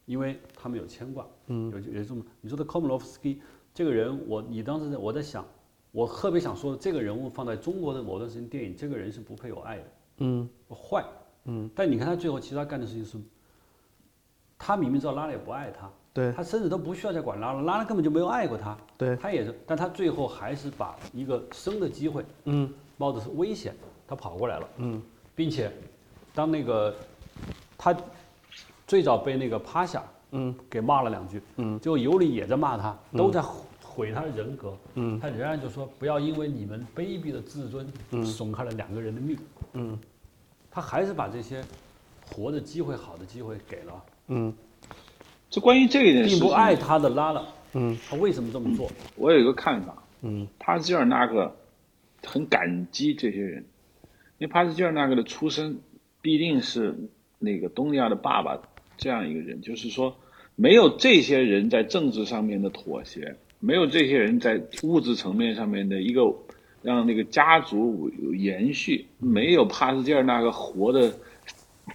[0.06, 1.24] 因为他们有牵挂。
[1.46, 3.40] 嗯，有有这么你说的科姆洛夫斯基
[3.76, 5.46] 这个人，我你当时在我在想，
[5.92, 9.84] 我特别想说的这个人物放在中国的某段时间电影，这个人是不配有爱的。
[10.18, 11.06] 嗯，坏。
[11.46, 13.20] 嗯，但你看他最后，其实他干的事情是，
[14.58, 23.76] 他明明知道拉拉也不爱他，对他甚至都不需要再管拉拉，拉拉根本就没有爱过他，对他也是，但他最后还是把一个生的机会，嗯，冒着是危险，
[24.08, 25.02] 他跑过来了，嗯，
[25.36, 25.72] 并且，
[26.34, 26.96] 当那个
[27.78, 27.96] 他
[28.88, 33.42] 最早被那个趴下，嗯，给骂了两句，嗯，最后尤里也在骂他，都在
[33.84, 39.38] 毁他的人格，嗯，他仍然就说不要因为你们卑鄙的自尊，嗯，损害了两个人的命，
[39.74, 40.00] 嗯。
[40.70, 41.64] 他还是把这些
[42.30, 44.04] 活的机会、好的机会给了。
[44.28, 44.54] 嗯，
[45.50, 47.44] 就关于这一件事，并不爱他的拉拉。
[47.74, 48.88] 嗯，他为什么这么做？
[49.16, 49.96] 我有一个看法。
[50.22, 51.52] 嗯，帕斯捷尔纳克
[52.24, 53.66] 很感激这些人，
[54.38, 55.80] 因为帕斯捷尔纳克的出身
[56.22, 56.96] 必定是
[57.40, 58.60] 那个东尼亚的爸爸
[58.98, 60.16] 这样一个人，就是说，
[60.56, 66.32] 没有这些人在政治上面的妥协，没有这些人在物质层面上面的一个
[66.82, 71.12] 让那个家族有延续，没有帕斯捷尔那个活的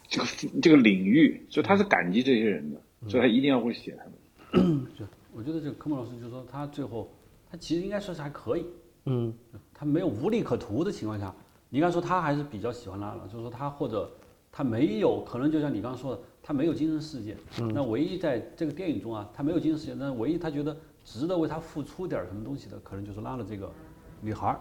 [0.08, 0.26] 这个
[0.60, 4.86] 这个领域，所以他是感激这些人的，所以他一定要会写他们。
[4.98, 7.10] 就我觉得这个科莫老师就说他最后
[7.50, 8.64] 他其实应该说是还可以，
[9.06, 9.32] 嗯
[9.72, 11.34] 他没有无利可图的情况下，
[11.72, 14.10] 你应该说他还是比较喜欢拉了，就是说他或者
[14.52, 17.34] 他没有可能就像你刚刚说的，他没有精神世界。
[17.72, 23.72] 那唯一在这个电影中啊，他没有精神世界，但唯一他觉得值得为他付出点什么东西的，可能就是拉了这个
[24.20, 24.60] 女孩儿。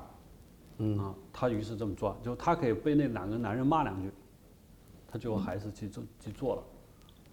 [0.77, 4.09] 嗯啊，他于是这么做，就他可以被那两个男人骂两句，
[5.05, 6.63] 他最后还是去做去做了。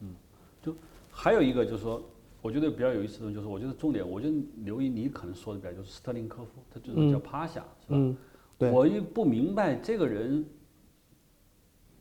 [0.01, 0.13] 嗯，
[0.61, 0.75] 就
[1.09, 2.03] 还有一个就是说，
[2.43, 8.17] 我觉得比较有意思的就是，我觉得重点，我觉得刘毅你可能说的比较就是斯特林科夫，他就是叫趴下，是吧？
[8.59, 10.45] 我又不明白这个人，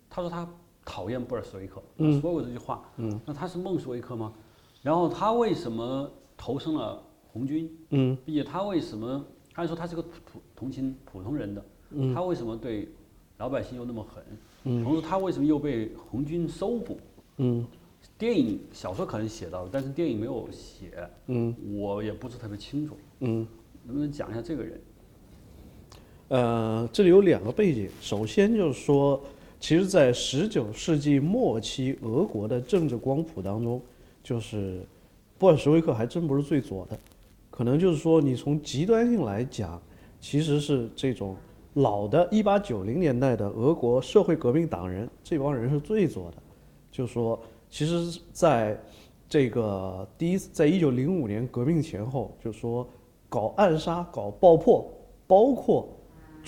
[0.10, 0.48] 他说他
[0.84, 4.34] 讨厌布尔什维克，他说过这句话，嗯，那他是孟什维克吗？
[4.82, 7.72] 然后他为什么投身了红军？
[7.92, 9.24] 嗯并且他为什么？
[9.54, 12.88] 按说他是个普同情普通人的，嗯他为什么对
[13.38, 14.24] 老百姓又那么狠？
[14.64, 17.00] 嗯同时他为什么又被红军搜捕？
[17.38, 17.66] 嗯
[18.18, 23.48] 电影小说可能写到了，但是电影没有写，嗯我也不是特别清楚，嗯。
[23.84, 24.82] 能不能讲一下这个人？
[26.30, 27.90] 呃，这里有两个背景。
[28.02, 29.22] 首先就是说，
[29.60, 33.82] 其实，在十九世纪末期，俄国的政治光谱当中，
[34.22, 34.86] 就是
[35.38, 37.00] 布尔什维克还真不是最左的，
[37.50, 39.82] 可能就是说，你从极端性来讲，
[40.20, 41.36] 其实是这种
[41.76, 46.38] 老的1890年代的俄国社会革命党人这帮人是最左的。
[46.92, 48.78] 就是说，其实在
[49.30, 52.86] 这个第一次，在一九零五年革命前后，就是说
[53.30, 54.86] 搞暗杀、搞爆破，
[55.26, 55.88] 包括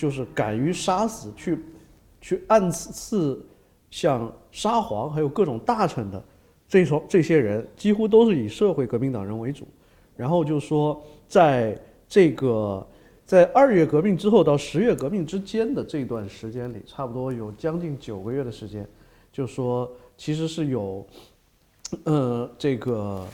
[0.00, 1.58] 就是敢于杀死、去
[2.22, 3.38] 去暗刺
[3.90, 6.24] 像沙皇还有各种大臣的
[6.66, 9.68] 这种这些人，几乎都是以社会革命党人为主。
[10.16, 11.78] 然后就说，在
[12.08, 12.86] 这个
[13.26, 18.88] 在二月革命之后到十月革命之间的这段时间里，差不多有将近九个月的时间，
[19.30, 21.06] 就说其实是有，
[22.04, 23.26] 呃，这个，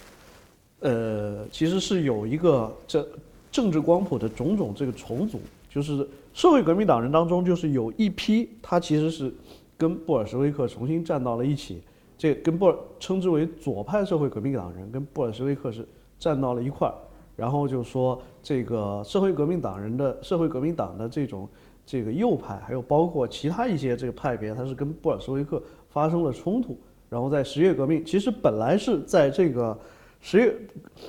[0.80, 3.08] 呃，其实是有一个这
[3.52, 5.40] 政治光谱的种种这个重组，
[5.70, 9.32] 就是社会革命党人当中，就是有一批他其实是
[9.78, 11.80] 跟布尔什维克重新站到了一起，
[12.18, 16.94] 这跟布尔称之为左派社会革命党人跟布尔什维克是站到了一块儿，
[17.36, 21.48] 然后就说这个社会革命党人的社会革命党的这种
[21.86, 26.78] 这个右派，还有包括其他一些这个派别，他是跟布尔什维克发生了冲突。
[27.08, 29.78] 然后在十月革命，其实本来是在这个
[30.20, 30.54] 十月，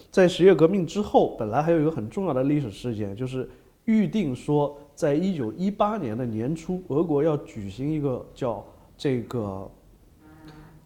[0.09, 3.49] 在十月革命之后，本来还有一个很重要的历史事件，就是
[3.84, 8.65] 预定说，在一九一八年的年初，俄国要举行一个叫
[8.97, 9.69] 这个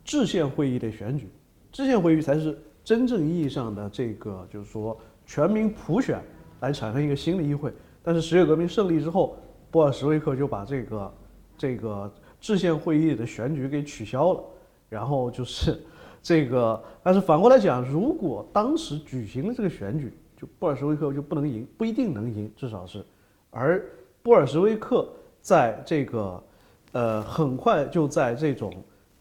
[0.04, 1.30] 制宪会议的选举，
[1.72, 6.22] 制宪会议才是真正意义上的这个，就是说全民普选
[6.60, 7.72] 来产生一个新的议会。
[8.04, 9.38] 但是十月革命胜利之后，
[9.72, 11.14] 布尔什维克就把这个
[11.58, 14.44] 这个制宪会议的选举给取消了。
[14.90, 15.82] 然后就是
[16.22, 23.02] 这个，但是反过来讲，如果当时举行了这个选举，就布尔什维克就不能赢，不一定能赢，至少是。
[23.50, 23.86] 而
[24.24, 25.08] 布尔什维克
[25.42, 26.44] 在这个，
[26.92, 28.72] 呃，很快就在这种，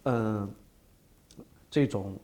[0.04, 0.50] 嗯、
[1.70, 2.16] 这种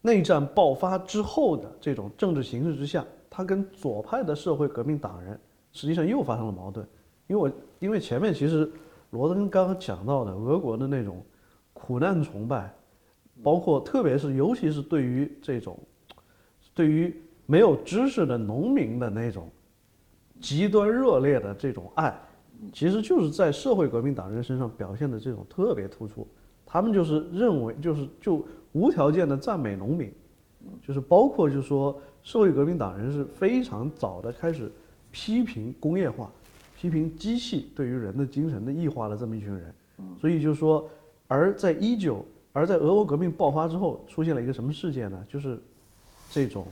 [0.00, 5.38] 内战爆发之后的这种政治形势之下，他跟左派的社会革命党人
[5.72, 6.86] 实际上又发生了矛盾。
[7.26, 8.68] 因为我因为前面其实
[9.10, 11.24] 罗登刚刚讲到的俄国的那种
[11.72, 12.74] 苦难崇拜，
[13.40, 15.78] 包括特别是尤其是对于这种
[16.74, 17.14] 对于
[17.46, 19.48] 没有知识的农民的那种
[20.40, 22.18] 极端热烈的这种爱，
[22.72, 26.26] 其实就是在社会革命党人身上表现的这种特别突出。
[26.66, 30.12] 他们就是认为就是就无条件的赞美农民，
[30.86, 34.70] 就是包括就是说社会革命党人是非常早的开始
[35.10, 36.30] 批评工业化，
[36.78, 39.74] 批评机器对于人的精神的异化的这么一群人。
[40.18, 40.88] 所以就是说，
[41.26, 45.26] 而在一九而在俄国革命爆发之后，出现了一个什么事件呢？
[45.28, 45.60] 就是
[46.30, 46.66] 这种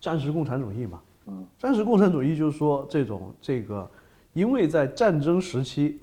[0.00, 1.02] 战时共产主义嘛。
[1.28, 3.88] 嗯，战时共产主义就是说这种这个，
[4.32, 6.00] 因为在战争时期，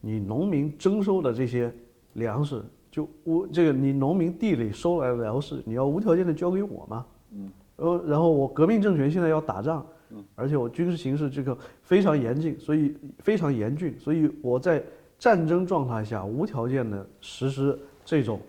[0.00, 1.72] 你农民征收的这些
[2.14, 7.06] 粮食，就无这个你农民地里收来的粮食，你要无条件的交给我嘛。
[7.32, 14.82] 嗯，呃，然后我革命政权现在要打仗，嗯而且我军事形势这个非常严峻，所以非常严峻，所以我在
[15.18, 18.40] 战争状态下无条件的实施这种，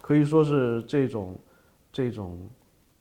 [0.00, 1.36] 可以说是这种
[1.92, 2.38] 这种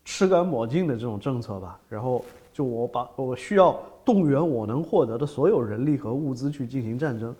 [0.05, 1.79] 吃干抹净的这种政策吧。
[1.87, 2.23] 然后
[2.59, 7.33] 就我把我需要动员我能获得的所有人力和物资去进行战争，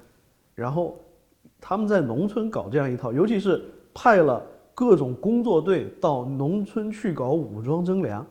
[0.55, 0.97] 然后
[1.59, 3.61] 他们在农村搞这样一套，尤其是
[3.93, 4.41] 派了
[4.73, 8.25] 各种工作队到农村去搞武装征粮，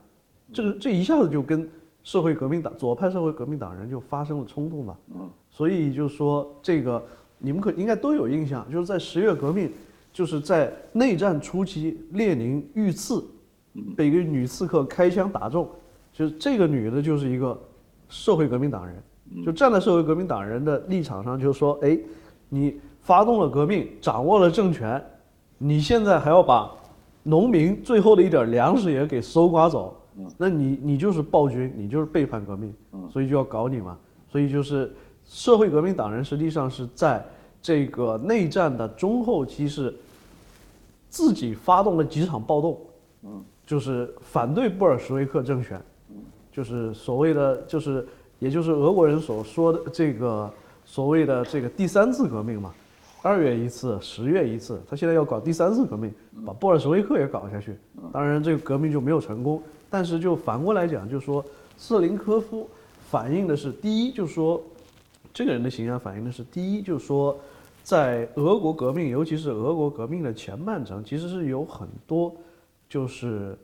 [0.50, 1.68] 这个这一下子就跟
[2.02, 4.96] 社会革命党左派社会革命党人就发生了冲突嘛。
[5.14, 7.04] 嗯，所以就是说这个
[7.36, 9.70] 你们可应该都有印象，就是在十月革命，
[10.10, 13.22] 就是在内战初期，列宁遇刺，
[13.94, 15.68] 被一个女刺客开枪打中，
[16.18, 17.56] 就是这个女的就是一个
[18.08, 18.96] 社会革命党人，
[19.44, 21.96] 就站在社会革命党人的立场上，就是说，哎，
[22.48, 22.80] 你。
[23.00, 25.02] 发动了革命，掌握了政权，
[25.56, 26.70] 你现在还要把
[27.22, 29.98] 农民最后的一点粮食也给搜刮走，
[30.36, 32.70] 那你你就是暴君，你就是背叛革命，
[33.10, 33.96] 所以就要搞你嘛。
[34.28, 34.94] 所以就是
[35.24, 37.24] 社会革命党人实际上是在
[37.62, 39.94] 这个内战的中后期是
[41.08, 42.78] 自己发动了几场暴动，
[43.64, 45.80] 就是反对布尔什维克政权，
[46.58, 48.04] 就是所谓的就是
[48.40, 50.52] 也就是俄国人所说的这个
[50.84, 52.74] 所谓的这个第三次革命嘛。
[53.22, 56.12] 二月一次，十月一次，他现在要搞第三次革命，
[56.44, 57.76] 把布尔什维克也搞下去。
[58.12, 59.62] 当然，这个革命就没有成功。
[59.88, 61.44] 但是就反过来讲，就是说，
[61.76, 62.68] 瑟林科夫
[63.08, 64.60] 反映的是第一，就是说，
[65.32, 67.38] 这个人的形象反映的是第一，就是说，
[67.84, 72.34] 在俄国革命，尤其是俄国革命的前半程，其实是有很多，
[72.88, 73.56] 就是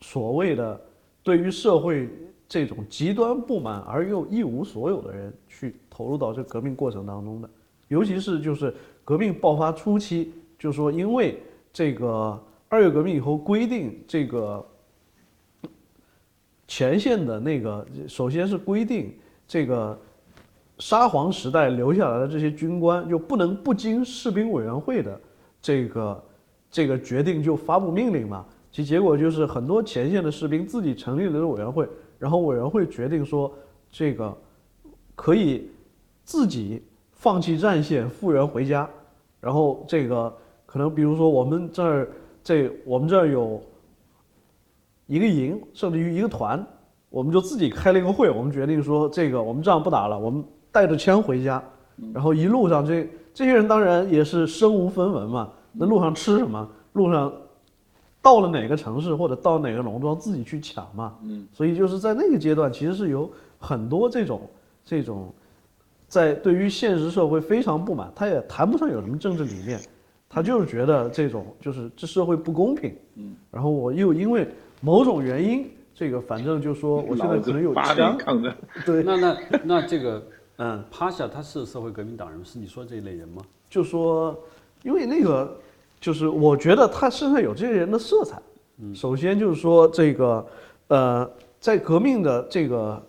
[0.00, 0.80] 所谓的
[1.22, 2.08] 对于社会
[2.48, 7.48] 这种极端不满而又一无所有的人去投入到这革命过程当中的。
[7.88, 11.38] 尤其是就是革命爆发初期，就是说，因为
[11.72, 14.66] 这个二月革命以后规定，这个
[16.66, 19.14] 前线的那个，首先是规定
[19.46, 19.98] 这个
[20.78, 25.20] 沙皇时代留下来的这些军官，就不能不经士兵委员会的
[25.60, 26.24] 这个
[26.70, 28.46] 这个决定就发布命令嘛。
[28.72, 31.86] 其结果就是很多前线的士兵自己成立了这个委员会，
[32.18, 33.52] 然后委员会决定说，
[33.90, 34.36] 这个
[35.14, 35.70] 可以
[36.24, 36.82] 自己。
[37.14, 38.90] 放弃战线，复员回家，
[39.40, 42.08] 然后这个可能，比如说我们这儿，
[42.42, 43.62] 这我们这儿有
[45.06, 46.66] 一个营，甚至于一个团，
[47.10, 51.62] 我们就自己开了一个会，我们决定说，这个我们仗不打了，我们带着枪回家，
[52.12, 57.32] 然后一路上这这些人当然也是身无分文嘛，那路上吃什么，路上
[58.22, 64.48] 到了哪个城市或者到哪个农庄自己去抢嘛，嗯，所以就是在那个阶段，其实是有很多这种
[64.84, 65.30] 这种。
[66.08, 69.80] 在对于现实社会非常不满，他也谈不上有什么政治理念，
[70.28, 72.94] 他就是觉得这种就是这社会不公平。
[73.14, 74.46] 嗯，然后我又因为
[74.82, 78.18] 某种原因，这个反正就说我现在可能有枪。
[78.84, 80.22] 对，那那那这个
[80.56, 83.40] 嗯，帕夏他是社会革命党人，是你说这一类人吗？
[83.70, 84.38] 就说，
[84.82, 85.58] 因为那个
[86.02, 88.38] 就是我觉得他身上有这些人的色彩。
[88.76, 90.46] 嗯，首先就是说这个
[90.88, 93.02] 呃，在革命的这个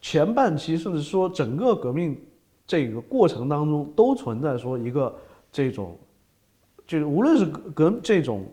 [0.00, 2.18] 前半期，甚至说整个革命。
[2.66, 5.12] 这个过程当中都存在说一个
[5.50, 5.98] 这种，
[6.86, 8.46] 就是无论是革这种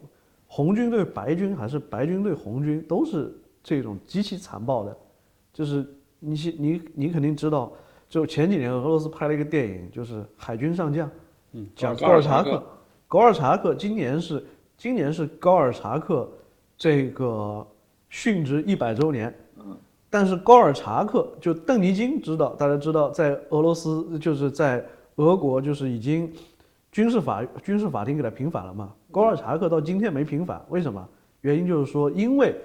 [0.47, 4.97] 红军对白军还是白军对红军，都是这种极其残暴的。
[5.53, 5.86] 就是
[6.17, 7.71] 你你你肯定知道，
[8.09, 11.07] 就前几年俄罗斯拍了一个电影，就是海军上将，
[11.51, 12.63] 嗯，讲高尔察克。
[13.08, 14.43] 高尔察克今年是
[14.78, 16.30] 今年是高尔察克
[16.78, 17.66] 这个
[18.12, 19.34] 殉职一百周年。
[20.10, 24.84] 但是高尔察克就邓尼金知道，大家知道，在俄罗斯就是在
[25.16, 26.32] 俄国就是已经
[26.91, 28.93] 军事法军事法庭给他平反了嘛。
[29.12, 31.05] 高尔察克到今天没平反，为什么？
[31.41, 32.55] 原因就是说，因为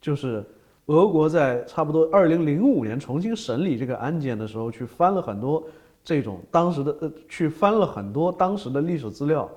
[0.00, 0.44] 就是
[0.86, 5.64] 俄国在差不多二零零五年重新审理这个案件的时候，去翻了很多
[6.04, 9.48] 这种当时的呃，去翻了很多当时的历史资料，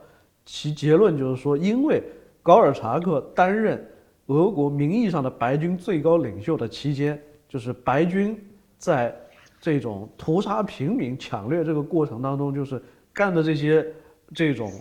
[0.54, 2.04] 其结论就是说，因为
[2.44, 3.82] 高尔察克担任
[4.26, 7.18] 俄国名义上的白军最高领袖的期间。
[7.48, 8.42] 就是白军
[8.78, 9.14] 在
[9.60, 12.82] 这种屠杀平民、抢掠这个过程当中，就是
[13.12, 13.86] 干的这些
[14.34, 14.72] 这种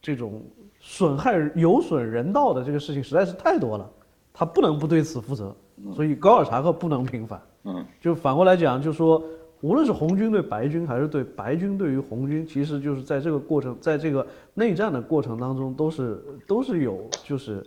[0.00, 0.40] 这种
[0.78, 3.90] 损害有损人道的这个事情实在是太多了，
[4.32, 5.52] 他不能不对此负责，
[5.92, 7.40] 所以高尔察克不能平反。
[7.64, 9.20] 嗯，就反过来讲，就说
[9.60, 17.64] 无论是红军对白军，还是对白军对于红军，其实就是在这个过程，在这个内战的过程当中，都是都是有就是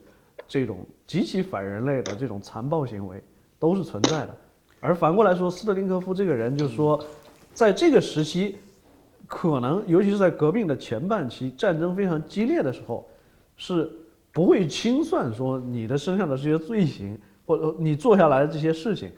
[0.48, 3.22] 这种极其反人类的这种残暴行为，
[3.60, 4.36] 都是存在的。
[4.80, 7.00] 而反过来说，斯特林科夫这个人就是说，
[7.54, 8.58] 在这个时期，
[9.28, 13.08] 可能尤其是在革命的前半期，战争非常激烈的时候，
[13.56, 13.90] 是
[14.32, 19.12] 不会清算说你的身上的这些罪行，或者你做下来的这些事情，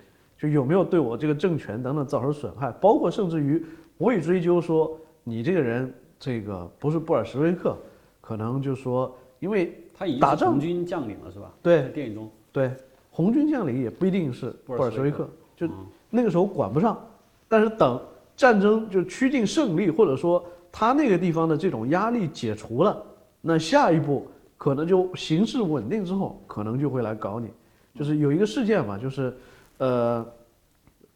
[0.45, 3.63] 就有没有对我这个政权等等造成损害，包括甚至于
[3.97, 7.77] 我也追究说你这个人这个不是布尔什维克，
[8.21, 11.51] 可能就说因为他已经是红军将领了是吧？
[11.61, 12.71] 对，电影中对
[13.11, 15.27] 红军将领也不一定是布尔什维克。
[15.55, 15.67] 就
[16.09, 16.99] 那个时候管不上，
[17.47, 17.99] 但是等
[18.35, 23.01] 战争就趋近胜利，或者说他那个地方的这种压力解除了，
[23.41, 24.27] 那下一步
[24.57, 27.49] 可能就形势稳定之后，可能就会来搞你。
[27.97, 29.33] 就是有一个事件嘛，就是，
[29.77, 30.25] 呃，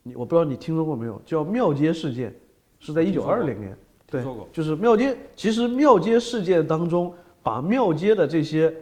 [0.03, 2.33] 你我不知道你听说过没有，叫庙街事件，
[2.79, 5.15] 是在一九二零年，对就是庙街。
[5.35, 8.73] 其实庙街事件当中，把庙街的这些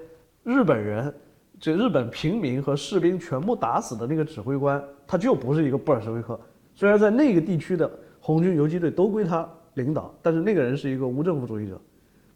[0.43, 1.13] 日本人、
[1.59, 6.39] 这日本平民和士兵全部打死的那个指挥官，他就不是一个布尔什维克。
[6.75, 11.79] 虽然在那个地区的红军游击队都归他领导，但是那个人是一个无政府主义者。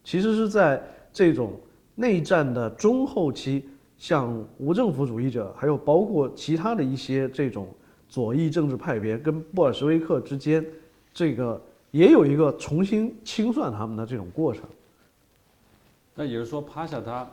[0.04, 0.82] 其实是在
[1.14, 1.54] 这种
[1.94, 3.70] 内战的中后期，
[4.02, 7.68] 像无政府主义者，还有包括其他的一些这种
[8.10, 10.66] 左翼政治派别跟布尔什维克之间，
[11.14, 14.64] 这个也有一个重新清算他们的这种过程。
[16.16, 17.30] 那也就是说，帕夏他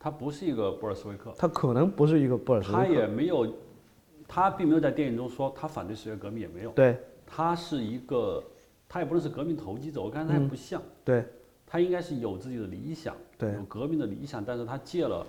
[0.00, 3.54] 他不是一个布尔什维克，他可能不是一个布尔什维克，他也没有，
[4.26, 6.70] 他并没有在电影中说他反对十月革命，也没有。
[6.70, 6.96] 对
[7.26, 8.42] 他是一个，
[8.88, 11.22] 他也不能是革命投机者，我看他也不像，对
[11.66, 15.26] 他应该是有自己的理想，对有革命的理想，但是他借了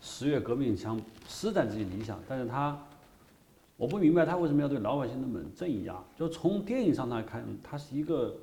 [0.00, 2.78] 十月革命想施展自己理想，但是他，
[3.76, 8.34] 我不明白他为什么要对老百姓那么镇压，就从电影上来看，他是一个，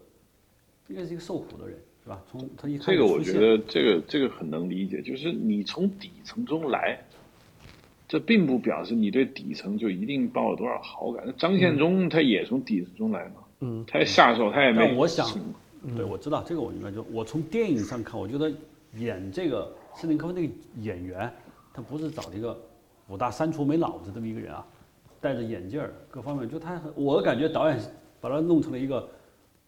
[0.87, 2.21] 应该是一个受苦的人，是吧？
[2.29, 6.99] 从他一开这个我觉得这个这个很能理解，就是你从底层中来，
[8.07, 11.23] 这并不表示你对底层就一定抱有多少好感。
[11.25, 14.79] 那张献忠他也从底层中来嘛，嗯，他下手他也没。
[14.79, 15.27] 但我想
[15.95, 16.91] 对，我知道这个我明白。
[16.91, 18.51] 就我从电影上看，我觉得
[18.95, 21.31] 演这个斯林科夫那个演员，
[21.73, 22.57] 他不是找了一个
[23.09, 24.65] 五大三粗没脑子这么一个人啊，
[25.19, 27.79] 戴着眼镜儿，各方面就他，我感觉导演
[28.21, 29.05] 把他弄成了一个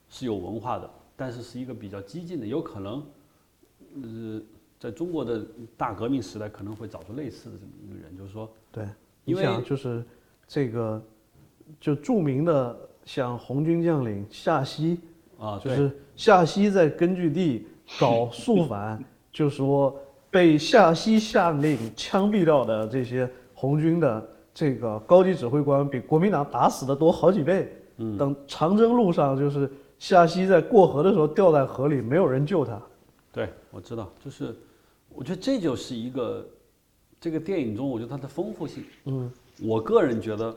[0.08, 3.04] 是有文化的，但是是一个比较激进的，有可能，
[4.04, 4.42] 呃，
[4.80, 5.46] 在中国的
[5.76, 8.88] 大革命时代可能会找出类似的这么一个人，就是说，对，
[9.26, 10.06] 因为你想就是
[10.48, 11.04] 这个
[11.80, 15.00] 就著名的像红军将领夏曦。
[15.38, 17.68] 啊，就是夏曦在根据地
[18.00, 19.04] 搞肃反，
[19.34, 19.94] 就说
[20.30, 27.72] 被夏曦下令枪毙掉的这些红军的这个高级指挥官，比国民党打死的多好几倍。
[27.98, 32.78] 嗯，等长征路上，就是夏曦在过河的时候掉在河里，没有人救他。
[33.32, 34.54] 对，我知道，就是
[35.08, 36.46] 我觉得这就是一个
[37.22, 38.84] 这个电影中，我觉得它的丰富性。
[39.06, 40.54] 嗯，我个人觉得，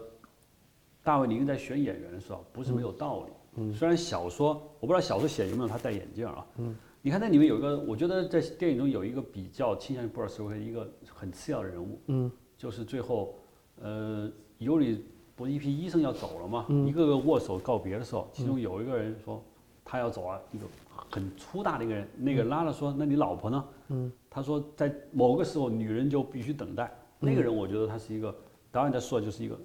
[1.04, 3.32] 大卫林在选演员的时候不是没有道理。
[3.56, 6.44] 嗯，虽然小说我不知道小说写有没有他戴眼镜啊。
[6.56, 12.00] 嗯，你看那里面有一个，我觉得在电影中有一个比较倾向于布尔什维克一个很次要的人物。
[12.06, 13.34] 嗯，就是最后，
[13.80, 15.04] 呃，尤里
[15.36, 19.42] 不是一批医生要走了嘛，一个个握手告别的时候，其中有一个人说
[19.84, 20.64] 他要走啊，一个
[21.10, 26.92] 很粗大的一个人，那个拉了说：“那你老婆呢？”嗯，他说在某个时候女人就必须等待。
[27.20, 28.34] 那个人我觉得他是一个
[28.70, 29.58] 导演在说的就是一个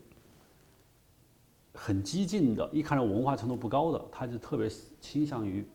[1.73, 4.69] 很激进的，一看到文化程度不高的，他就特别
[5.01, 5.65] 倾向于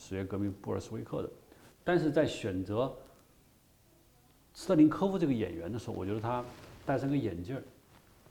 [0.00, 1.30] 十月革命布尔什维克的。
[1.84, 2.90] 但是在选择
[4.54, 6.42] 斯特林科夫这个演员的时候，我觉得他
[6.86, 7.60] 戴上个眼镜，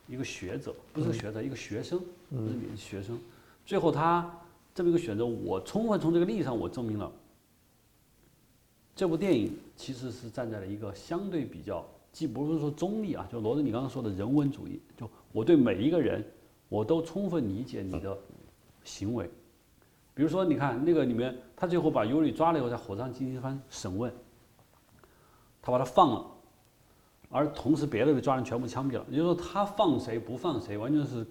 [0.07, 3.19] 一个学者，不是学者，一个学生，不是学生。
[3.65, 4.29] 最后他
[4.73, 7.11] 这么一个选择，我充分从这个利益上，我证明了
[8.95, 16.25] 这部电影其实是站在了一个相对比较，既不是说中立啊，就罗德你刚刚说的人文主义，就我对每一个人，
[16.67, 18.17] 我都充分理解你的
[18.83, 19.29] 行为。
[20.19, 24.11] 比如说，你看那个里面，他最后把尤里抓了以后，在火车上进行一番审问，
[25.61, 26.25] 他把他放了，
[27.29, 29.05] 而同时别的被抓人全部枪毙了。
[29.09, 31.25] 也就是说，他放谁不放谁，完全是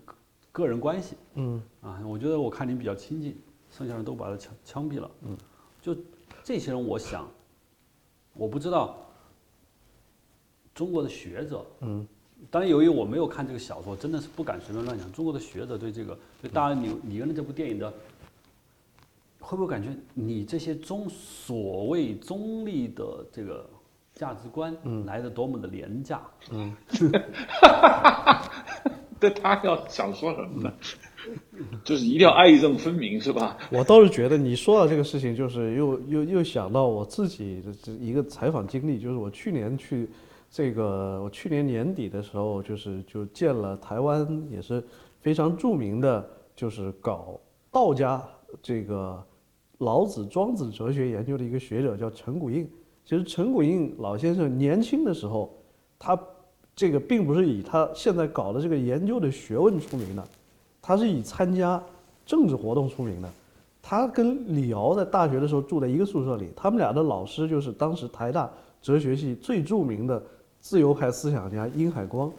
[0.52, 1.16] 个人关系。
[1.34, 3.38] 嗯啊，我觉得我看你比较亲近，
[3.70, 5.10] 剩下人都把他枪枪毙了。
[5.20, 5.36] 嗯，
[5.82, 5.94] 就
[6.42, 7.28] 这些人，我想，
[8.32, 8.96] 我不知道
[10.74, 12.08] 中国的学者，嗯，
[12.50, 15.12] 当然由于我没有看这个小说，真的是不敢随便乱讲。
[15.12, 17.92] 中国的学者对这个，对大安李李恩的这部电影的，
[19.40, 23.68] 会不会感觉你这些中所谓中立的这个
[24.14, 26.20] 价值观嗯来的多么的廉价？
[26.50, 26.74] 嗯
[29.20, 30.72] 对他要想说什么呢？
[31.82, 33.58] 就是一定要爱憎分明，是吧？
[33.72, 40.08] 我倒是觉得你说到这个事情，就是又又又想到我自己的这一个采访经历，就是我去年去
[40.48, 44.80] 这个，我去年年底的时候，就是就见了台湾也是
[45.20, 46.24] 非常著名的，
[46.54, 47.40] 就是搞
[47.72, 48.24] 道家
[48.62, 49.22] 这个
[49.78, 52.68] 老子、庄子哲学研究的一个学者，叫陈谷应。
[53.04, 55.54] 其实陈谷应老先生年轻的时候，
[55.98, 56.18] 他
[56.76, 60.22] 这个并不是以他现在搞的这个研究的学问出名的，
[60.82, 61.82] 他是以参加
[62.26, 63.30] 政治活动出名的。
[63.80, 68.50] 他跟李敖在大学的时候住在一个宿舍里，他们俩的老师就是当时台大
[68.82, 70.22] 哲学系最著名的
[70.60, 72.30] 自由派思想家殷海光。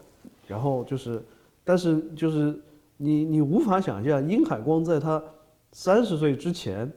[0.47, 1.23] 然后就是，
[1.63, 2.59] 但是就是
[2.97, 5.21] 你你无法想象殷海光在他
[5.71, 6.91] 三十岁之前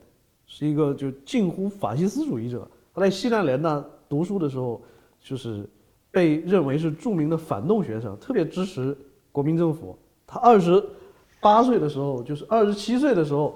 [0.47, 2.67] 是一个就近乎法西斯主义者。
[2.95, 4.83] 他在西南联大读书的时候，
[5.21, 5.69] 就是
[6.11, 8.97] 被认为是著名的反动学生，特别支持
[9.31, 9.97] 国民政府。
[10.27, 10.83] 他二十
[11.41, 13.55] 八岁的时候，就是二十七岁的时候，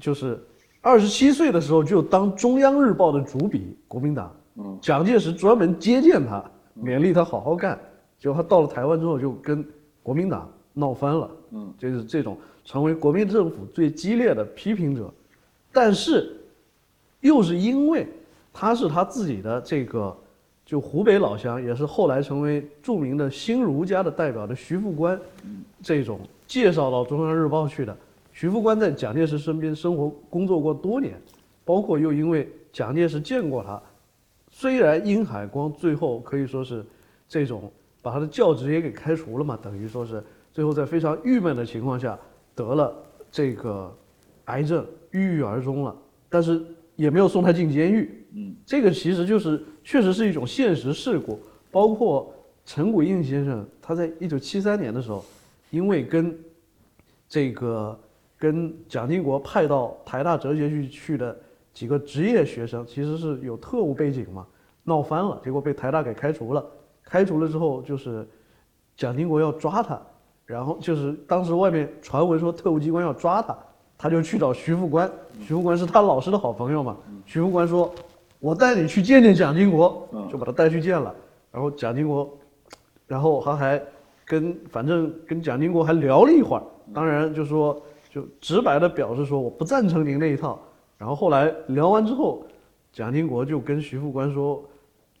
[0.00, 0.42] 就是
[0.80, 4.34] 二十七岁的时候就当中央日报的主笔，国民党。
[4.82, 6.44] 蒋介石专门接见他，
[6.78, 7.78] 勉励他好好干。
[8.18, 9.64] 结果他到了台湾之后，就跟
[10.02, 11.30] 国民党闹翻了。
[11.50, 15.12] 嗯，就是这种成为国民政府最激烈的批评者。
[15.72, 16.36] 但是，
[17.20, 18.06] 又是因为
[18.52, 20.16] 他是他自己的这个，
[20.64, 25.18] 就湖北老乡，也是后来成为著名的新儒家的代表的徐复观，
[25.82, 27.96] 这种介绍到中央日报去的。
[28.32, 31.14] 徐复观在蒋介石身边生活工作过多年，
[31.64, 33.80] 包括又因为蒋介石见过他。
[34.50, 36.84] 虽然殷海光最后可以说是
[37.26, 37.70] 这种
[38.02, 40.22] 把他的教职也给开除了嘛，等于说是
[40.52, 42.18] 最后在非常郁闷的情况下
[42.62, 42.94] 得了
[43.30, 43.92] 这个
[44.44, 45.96] 癌症，郁郁而终了。
[46.28, 46.64] 但是
[46.94, 48.24] 也没有送他进监狱。
[48.34, 51.40] 嗯，这个其实就是确实是一种现实事故。
[51.70, 52.32] 包括
[52.64, 55.24] 陈谷应先生，他在一九七三年的时候，
[55.70, 56.38] 因为跟
[57.28, 57.98] 这个
[58.38, 61.36] 跟蒋经国派到台大哲学系去的。
[61.74, 64.46] 几个职业学生其实是有特务背景嘛，
[64.84, 66.62] 闹翻了，结果被台大给开除了。
[67.02, 68.28] 开除了之后，就是
[68.94, 69.98] 蒋经国要抓他，
[70.52, 73.56] 然后就是当时外面传闻说特务机关要抓他，
[73.96, 75.10] 他就去找徐副官。
[75.40, 76.94] 徐副官是他老师的好朋友嘛。
[77.24, 77.90] 徐副官说
[78.38, 81.14] ：“我带你去见见蒋经国。”就把他带去见了。
[81.50, 82.30] 然后蒋经国，
[83.06, 83.82] 然后他还
[84.26, 86.62] 跟反正跟蒋经国还聊了一会儿，
[86.92, 90.60] 当然就说就直白的表示说我不赞成您那一套。
[90.98, 92.44] 然后后来聊完之后，
[92.92, 94.62] 蒋经国就跟徐副官说，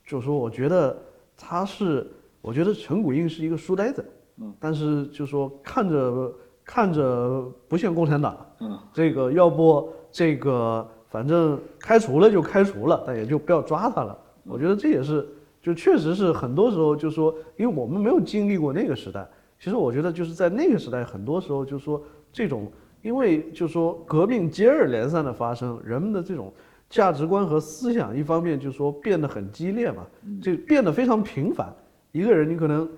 [0.06, 0.94] 就说我觉得
[1.38, 2.06] 他是，
[2.42, 4.04] 我觉得陈谷应是一个书呆子，
[4.38, 6.32] 嗯，但是就说看着
[6.64, 14.16] 看着不像共产党，嗯，这个要不这个反正开除了就开除了，但也就不要抓他了。
[14.44, 15.28] 我觉得这也是，
[15.60, 19.28] 就确实是很多时候就说，因为我们没有经历过那个时代，
[19.58, 22.02] 其实我觉得就是在那个时代，很多时候就说
[22.32, 22.70] 这种。
[23.02, 26.54] 因为就说革命接二连三的发生，人们的这种
[26.88, 30.06] 价值观和思想，一方面就说变得很激烈嘛，
[30.40, 31.74] 这变得非常频繁。
[32.12, 32.88] 一个人你可能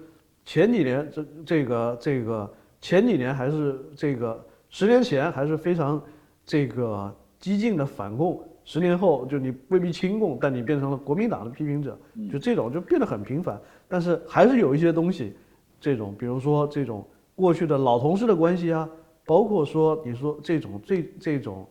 [0.44, 6.02] 前几年这这个这个前几年还是这个十年前还是非常
[6.44, 11.98] 这个激进的反共，十年后就你未必亲共，但你变成了国民党的批评者，
[12.30, 13.60] 就这种就变得很频繁。
[13.88, 15.36] 但是还是有一些东西，
[15.80, 18.88] 这种比如说这种过去的老同事的关系啊。
[19.26, 21.66] 包括说，你说这种这这种，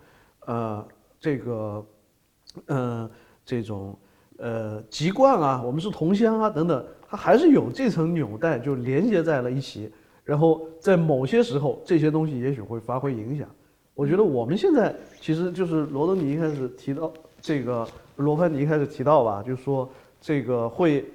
[0.48, 0.84] 呃，
[1.20, 1.86] 这个，
[2.66, 3.12] 呃，
[3.46, 3.96] 这种，
[4.38, 6.84] 呃，籍贯啊，我们是同乡啊，等等，
[7.14, 9.88] 它还是有这层纽带，就连接在了一起。
[10.24, 13.48] 然后在某些时候，这些东西也许会发挥影响。
[13.94, 19.88] 我觉得我们现在其实就是罗登尼一开始提到这个，罗凡尼一开始提到吧，就是说
[20.20, 21.06] 这个会，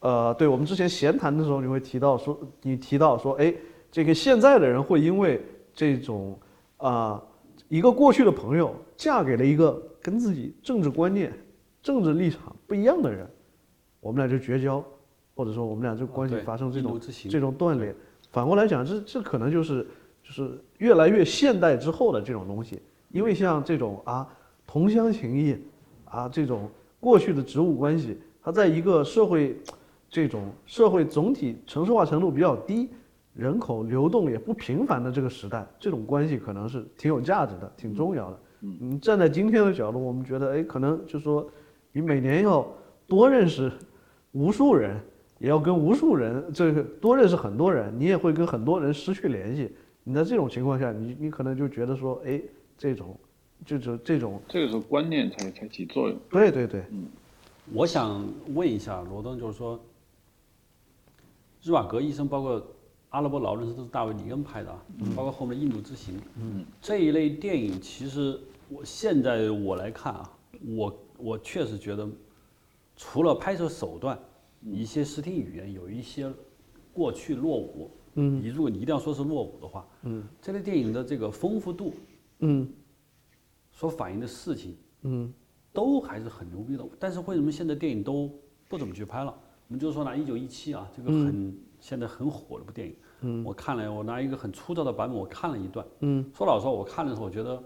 [0.00, 3.54] 呃，对我们之前闲谈的时候，你会提到说，你提到说，哎，
[3.90, 5.40] 这个现在的人会因为。
[5.74, 6.38] 这种
[6.76, 7.18] 啊，
[7.68, 11.32] 一个过去的朋友嫁给了一个跟自己政治观念、
[11.82, 13.26] 政治立场不一样的人，
[13.98, 14.84] 我们俩就绝交，
[15.34, 17.94] 或者说我们俩这关系发生这种这种断裂。
[18.30, 19.86] 反过来讲，这这可能就是
[20.22, 22.80] 就是越来越现代之后的这种东西。
[23.10, 24.26] 因为像这种啊
[24.66, 25.56] 同乡情谊
[26.04, 26.68] 啊这种
[26.98, 29.56] 过去的职务关系，它在一个社会
[30.08, 32.88] 这种社会总体城市化程度比较低。
[33.34, 38.38] 人口流动也不频繁的这个时代，这种关系可能是挺有价值的，挺重要的。
[38.60, 41.48] 嗯，站在今天的角度，我们觉得，哎，可能就说，
[41.92, 42.62] 你每年要
[43.06, 43.72] 多认识
[44.32, 45.00] 无数人，
[45.42, 49.72] 也要跟无数人这个多认识很多人，你也会跟很多人失去联系。
[50.04, 52.40] 你在这种情况下，你你可能就觉得说，哎，
[52.78, 53.18] 这种，
[53.66, 56.16] 就是这种，这个时候观念才才起作用。
[56.30, 57.08] 对对对，嗯，
[57.74, 58.24] 我想
[58.54, 59.78] 问一下罗登，就是说，
[61.60, 62.64] 日瓦格医生包括。
[63.12, 64.82] 阿拉伯劳伦斯都是大卫·里恩拍的啊，
[65.14, 68.40] 包括后面《印度之行》嗯这一类电影，其实
[68.70, 70.32] 我现在我来看啊，
[70.74, 72.08] 我我确实觉得，
[72.96, 74.18] 除了拍摄手段，
[74.64, 76.32] 一些视听语言有一些
[76.92, 77.90] 过去落伍。
[78.14, 81.94] 嗯，你如果你一定要说是落伍的话，嗯，这类电影的这个丰富度，
[82.40, 82.68] 嗯，
[83.72, 85.32] 所反映的事情，嗯，
[85.72, 86.84] 都还是很牛逼的。
[86.98, 88.30] 但是为什么现在电影都
[88.68, 89.34] 不怎么去拍了？
[89.68, 91.56] 我们就说拿《一九一七》啊，这个很。
[91.82, 97.60] 现在很火的部电影，嗯，我看了，我拿一个很粗糙的版本，我看了一段，嗯，说老实话，我看的时候，我觉得，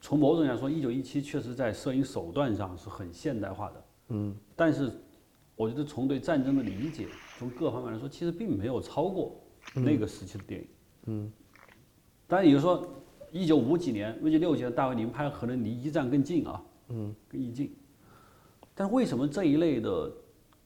[0.00, 4.92] 从某种来说，一九一七确实在摄影手段上是很现代化的，嗯，但是，
[5.56, 7.06] 我觉得从对战争的理解，
[7.38, 9.40] 从各方面来说，其实并没有超过
[9.74, 10.66] 那个时期的电影，
[11.06, 11.32] 嗯，
[12.26, 12.84] 当然，也就是说，
[13.30, 17.72] 一九五几年、一九六几年，大卫林拍可能离一战更近啊，嗯，更易近。
[18.74, 20.12] 但为什么这一类的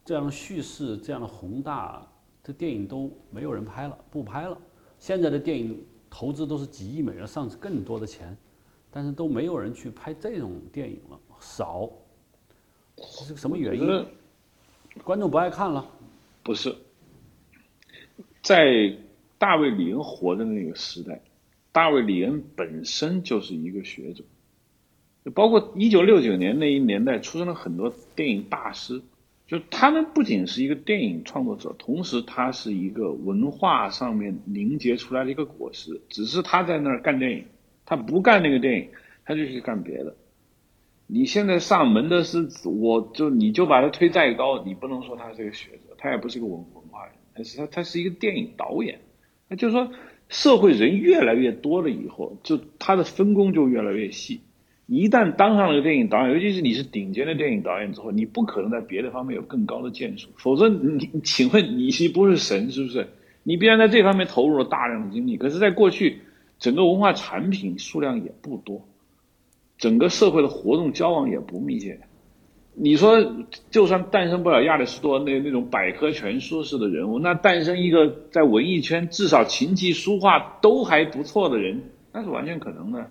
[0.04, 2.06] 这样的叙事、这样的宏大
[2.42, 4.56] 的电影都没有人拍了，不拍了？
[4.98, 8.34] 现在的电影投资都是几亿美元，甚至更多的钱，
[8.90, 11.90] 但是都没有人去拍这种电影了，少。
[12.96, 14.06] 这是个什么原因？
[15.04, 15.90] 观众不爱看了？
[16.42, 16.74] 不是，
[18.42, 18.96] 在
[19.38, 21.20] 大卫·李恩活的那个时代，
[21.72, 24.24] 大卫·李恩本身就是一个学者。
[25.34, 29.02] 包括一九六九年那一年代出生了很多电影大师，
[29.46, 36.00] 就他们不仅是一个电影创作者，同时他是一个文化上面凝结出来的一个果实。
[36.08, 37.44] 只是他在那儿干电影，
[37.84, 38.88] 他不干那个电影，
[39.24, 40.16] 他就去干别的。
[41.10, 49.00] 你现在上门的是，我就你就把他推再高，你不能说他是个学者，他也不是个文文化人，他是他他是一个电影导演。
[49.48, 49.90] 那就是说，
[50.28, 54.42] 社会人越来越多了以后，就他的分工就越来越细。
[54.86, 63.06] 一旦当上了个电影导演，尤其是你是顶尖的电影导演之后，你不可能在别的方面有更高的建树，否则你请问你是不是神是不是？
[63.42, 66.20] 你必然在这方面投入了大量的精力，可是，在过去
[66.58, 68.87] 整个文化产品数量也不多，
[69.78, 72.00] 整个社会的活动交往也不密切。
[72.80, 73.16] 你说，
[73.70, 81.82] 就算诞生不了亚里士多那那种百科全书式的人物，那诞生一个在文艺圈至少琴棋书画都还不错的人，
[82.12, 83.10] 那是完全可能的。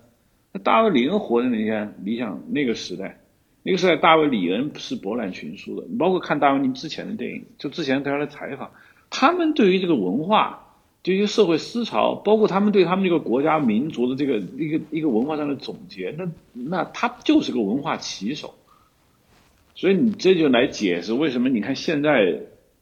[0.54, 3.20] 那大卫·李恩活的那天，你想那个时代，
[3.62, 5.86] 那个时代大卫·李恩是博览群书的。
[5.98, 8.70] 包括看大卫林之前的电影，就之前对他的采访，
[9.10, 10.67] 他们对于这个文化、
[11.02, 18.54] 对于社会思潮，包括他们对他们这个国家民族的这个一个一个文化上的总结，那那他就是个文化旗手。
[19.74, 22.40] 所以你这就来解释为什么你看现在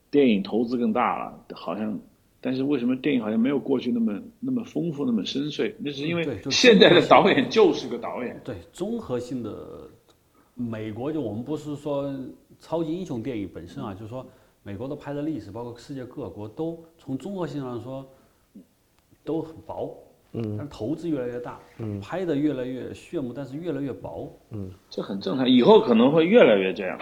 [0.09, 1.99] 电影投资更大了，好像。
[2.39, 5.73] 但是为什么电影好像没有过去那么那么丰富、那么深邃？
[5.79, 8.39] 那是因为现在的导演就是个导演。
[8.45, 9.89] 对，综合性的，
[10.53, 12.15] 美国就我们不是说
[12.61, 14.25] 超级英雄电影本身啊，就是说
[14.67, 18.05] 美国的拍的历史，包括世界各国都从综合性上说
[19.23, 19.97] 都很薄，
[20.33, 26.99] 嗯，但投资越来越大，嗯，拍的越来越炫目，但是越来越薄，嗯，这很正常，以后可能会越来越这样，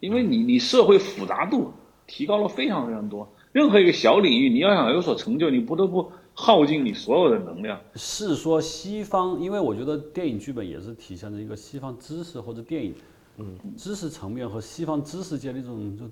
[0.00, 1.70] 因为你你社会复杂度
[2.08, 3.28] 提高了非常非常多。
[3.52, 7.80] 任何一个小领域，你要想有所成就，你不得不耗尽你所有的能量。
[7.94, 12.92] 是说西方，因为我觉得电影剧本也是体现着一个西方知识或者电影，
[13.36, 16.04] 嗯，知识层面和西方知识界的一种就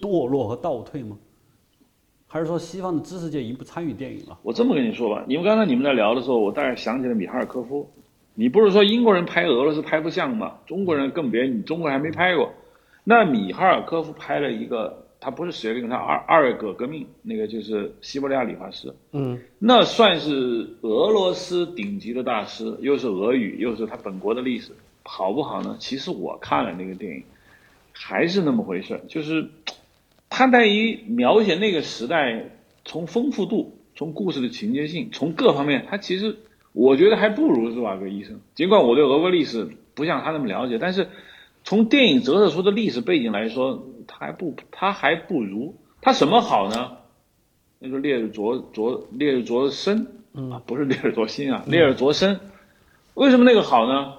[0.00, 1.18] 堕落和倒退吗？
[2.26, 4.38] 还是说西方的知识界已经不参与电影了？
[4.42, 7.90] 我这么跟你说吧，你们刚才你们在聊的时候，我大概想起了米哈尔科夫。
[8.34, 10.58] 你不是说英国人拍俄罗斯拍不像吗？
[10.66, 12.52] 中国人更别，你中国人还没拍过。
[13.04, 15.04] 那米哈尔科夫拍了一个。
[15.20, 20.30] 他不是十月革命，他二二个革命，那个就是西伯利亚理发师，嗯，那算是
[20.82, 24.70] 俄罗斯顶级的大师，又是俄语，又是他本国的历史，
[25.02, 25.76] 好不好呢？
[25.80, 27.24] 其实我看了那个电影，
[27.92, 29.50] 还是那么回事就是，
[30.30, 32.50] 他在于描写那个时代，
[32.84, 36.36] 从丰富度，从故事的情节性，从各方面，他其实
[36.72, 38.40] 我觉得还不如日瓦戈医生。
[38.54, 41.08] 尽管我对俄国历史不像他那么了解，但是
[41.64, 43.86] 从电影折射出的历史背景来说。
[44.10, 46.92] 他还不，他还不如他什么好呢？
[47.78, 52.40] 那个烈日灼灼，烈日灼身啊，不是烈日灼心啊，烈日灼身。
[53.12, 54.14] 为什么那个好呢？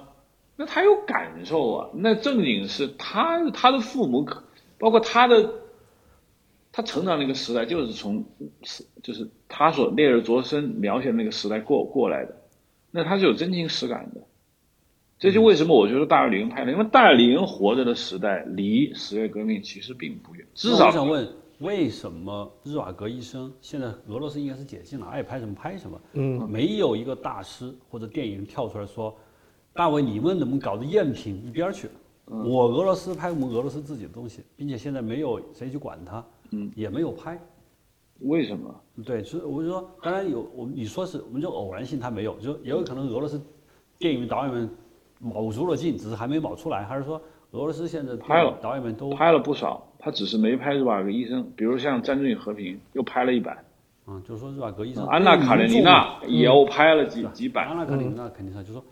[0.54, 1.88] 那他有感受啊。
[1.92, 4.28] 那正经是他他的父母，
[4.78, 5.54] 包括他的，
[6.80, 8.24] 他成长那个时代就是从，
[9.02, 12.34] 就是他所烈日灼身描写的那个时代过过来的，
[12.90, 14.20] 那他是有真情实感的。
[15.18, 20.46] 这就为什么我觉得大卫李恩拍的，因为大卫李恩活着的时代离十月革命其实并不远。
[20.54, 21.28] 至少我想问，
[21.58, 26.00] 为什么日瓦格医生现在俄罗斯应该是解禁了，爱拍什么拍什么？
[26.14, 29.14] 嗯，没有一个大师或者电影跳出来说，
[29.74, 31.90] 大卫你们能不能搞的赝品一边去？
[32.24, 37.38] 我俄罗斯拍我们俄罗斯自己的东西，并且现在没有谁去管他，嗯，也没有拍。
[38.20, 38.74] 为什么？
[39.04, 43.40] 对，所以我就说，当然有我你说是我们就偶然性他没有，就也有可能俄罗斯
[43.98, 44.70] 电影导演们。
[45.22, 47.20] 卯足了劲，只是还没卯出来，还是说
[47.50, 53.62] 俄罗斯现在拍了，导演们都拍了不少，他只是没拍日瓦格医生，比如像《战争与和平》又拍了一版，
[54.06, 58.84] 嗯，就是说日瓦格医生，安娜卡列尼娜又拍了几几版，安娜卡列尼娜肯定是，就是说，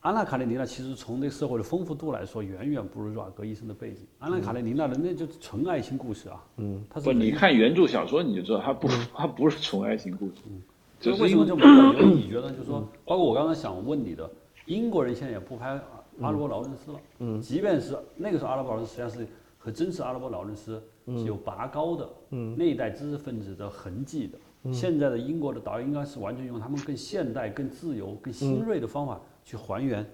[0.00, 4.06] 安娜卡列尼娜其实从这个社会的丰富度来说，远远不如日瓦格医生的背景。
[4.18, 10.62] 安娜卡列尼娜的那就是纯爱情故事啊，嗯，他是不，你看原著小说你就知道，他不，他不是纯爱情故事，嗯，
[11.00, 12.02] 所以为什么就没有？
[12.02, 14.30] 你觉得就是说，包括我刚刚想问你的，
[14.66, 15.80] 英国人现在也不拍。
[16.20, 19.24] 阿拉伯劳伦斯了，嗯，即便是那个时候，阿拉伯劳伦斯实际上是
[19.56, 24.36] 和真实阿拉伯劳伦斯是有拔高的，嗯，那一代知识分子的痕迹的，
[24.72, 30.04] 现在的英国的导演应该是完全用他们更现代、更自由、更新锐的方法去还原。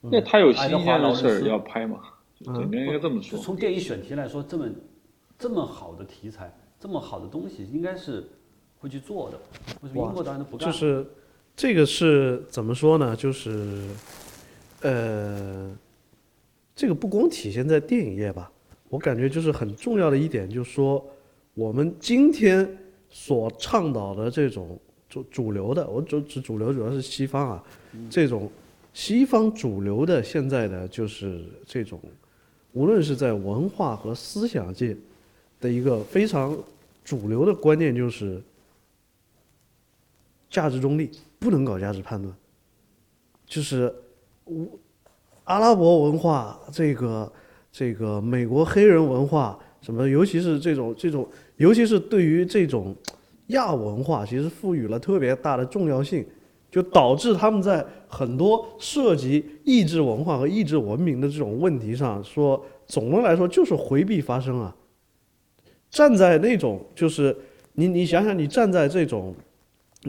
[0.00, 2.00] 那他有新鲜的事儿要拍嘛？
[2.44, 3.38] 对，应该这么说。
[3.38, 4.68] 就从电影选题来说，这么
[5.38, 8.24] 这么好的题材，这么好的东西，应该是
[8.78, 9.38] 会去做的。
[9.82, 10.70] 为什么英国导演都不干？
[10.70, 11.06] 就是
[11.56, 13.16] 这个是怎么说呢？
[13.16, 13.88] 就是
[14.82, 15.74] 呃，
[16.74, 18.52] 这个不光体现在电影业吧，
[18.88, 21.04] 我感觉就是很重要的一点，就是说
[21.54, 22.68] 我们今天
[23.18, 24.78] 所倡导的这种
[25.08, 27.64] 主主流的，我主主主流主要是西方啊，
[28.10, 28.48] 这种
[28.92, 31.98] 西方主流的现在的就是这种，
[32.74, 34.94] 无论是在文化和思想界
[35.58, 36.56] 的一个非常
[37.02, 38.42] 主流的观念，就是
[40.50, 42.32] 价值中立，不能搞价值判断。
[43.46, 43.92] 就是
[44.44, 44.78] 无
[45.44, 47.32] 阿拉伯文化，这个
[47.72, 51.26] 这个美国黑人文化，什么，尤其是这种这种，
[51.56, 52.94] 尤其是对于这种
[53.48, 56.24] 亚文化，其实赋予了特别大的重要性，
[56.70, 64.74] 就导致他们在很多涉及意志文化和意志文明的这种问题上，说总的来说就是回避发生啊。
[65.88, 67.34] 站在那种就是
[67.74, 69.34] 你你想想，你站在这种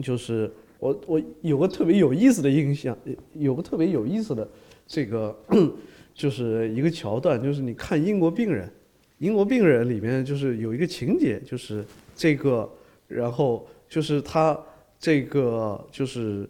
[0.02, 0.50] 就是
[0.80, 2.96] 我我有个特别有意思的印象，
[3.34, 4.46] 有个特别有意思的
[4.86, 5.34] 这个
[6.12, 8.66] 就是一个桥段，就是你看《英国病人》，
[9.18, 11.84] 《英国病人》里面就是有一个情节，就是
[12.14, 12.68] 这个，
[13.06, 14.58] 然后就是他
[14.98, 16.48] 这个就是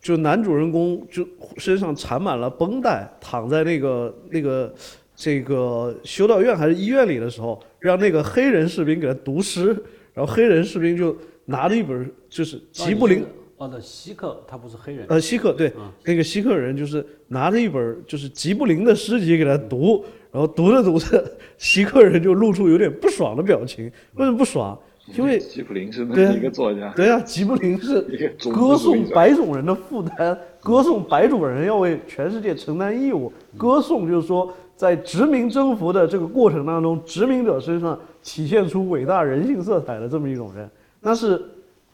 [0.00, 4.74] 就男主人公就身上缠满了绷带，躺在那个那个
[5.14, 9.76] 这个修道院还是医院里的时候，让那个黑人士兵给他读诗，
[10.12, 11.16] 然后黑人士兵就
[11.46, 13.24] 拿着一本就是吉布林。
[13.58, 15.72] 哦，那锡克他不是黑人，呃，锡克对，
[16.04, 21.24] 那个锡克人就是拿着一本就是吉布林的诗集给他读，然后读着读着，
[21.56, 23.90] 锡克人就露出有点不爽的表情。
[24.14, 24.78] 为什么不爽？
[25.16, 28.02] 因为 吉普林是那一个作家，对啊，吉卜林是
[28.52, 40.68] 歌颂白种人的负担，歌颂白种人要为全世界承担义务，歌颂就是说在殖民征服的这个过程当中，殖民者身上体现出伟大人性色彩的这么一种人，
[41.00, 41.40] 那是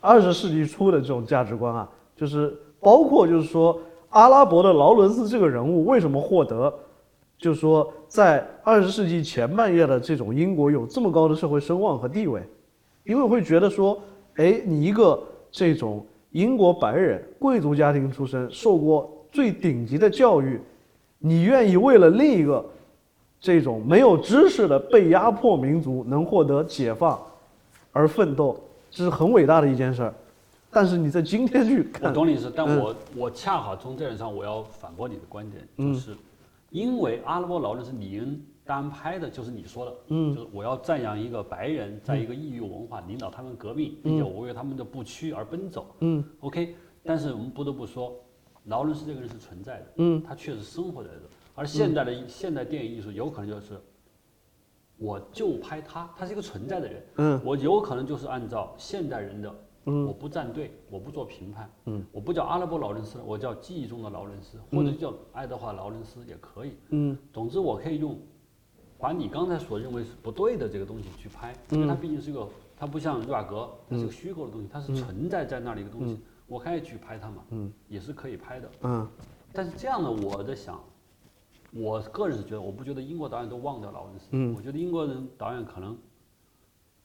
[0.03, 3.79] 二十世纪初的这种价值观啊，就是包括就是说
[4.11, 6.71] 阿拉伯的劳伦斯这个人物为什么获得，
[7.39, 12.43] 就是说在二十世纪前半叶的这种英国有这么高的社会声望和地位，
[13.05, 13.99] 因为会觉得说，
[14.35, 20.61] 哎，你一个这种英国白人贵族家庭出身，受过最顶级的教育，
[21.19, 22.65] 你愿意为了另一个
[23.41, 27.19] 这种没有知识的被压迫民族能获得解放
[27.93, 28.59] 而奋斗，
[28.93, 30.15] 这是很伟大的一件事儿。
[30.71, 32.79] 但是你在今天去我，懂你意思，但嗯。
[32.79, 36.15] 我我恰好从这点上我要反驳你的观点，就是
[36.71, 48.15] 因为阿拉伯劳伦斯李恩单拍的就是你说的，嗯，就是我要赞扬一个白人在一个异域文化领导他们革命，并且我为他们的不屈而奔走，嗯，OK，但是我们不得不说，
[48.65, 53.79] 劳伦斯这个人是存在的，嗯，他确实生活在这，而现代的、现代电影艺术有可能就是。
[55.03, 59.55] 我就拍他，他是一个存在的人，嗯，我有可能就是按照现代人的，
[59.87, 68.17] 嗯，我不站队，我不做评判，嗯，我不叫阿拉伯劳伦斯，我叫记忆中的劳伦斯，或者叫爱德华劳伦斯也可以，嗯，总之我可以用
[68.97, 79.09] 把你刚才所认为是不对的这个东西去拍，因为它毕竟是一个，它不像热瓦格，它是个虚构的东西，它是存在在那里一个东西，我可以去拍它嘛，嗯，也是可以拍的，嗯。
[79.53, 80.81] 但是这样呢，我在想，
[81.75, 85.97] 我个人是觉得，我不觉得英国导演都忘掉劳伦斯，嗯我觉得英国人导演可能，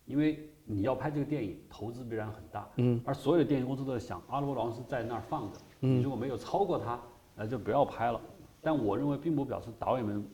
[0.06, 7.00] 因为你要拍这个电影，投资必然很大，嗯，而所有的电影公司都在想，阿拉伯劳伦斯在那儿放着，嗯你如果没有超过他，
[7.34, 8.20] 那就不要拍了。
[8.62, 10.26] 但我认为并不表示导演们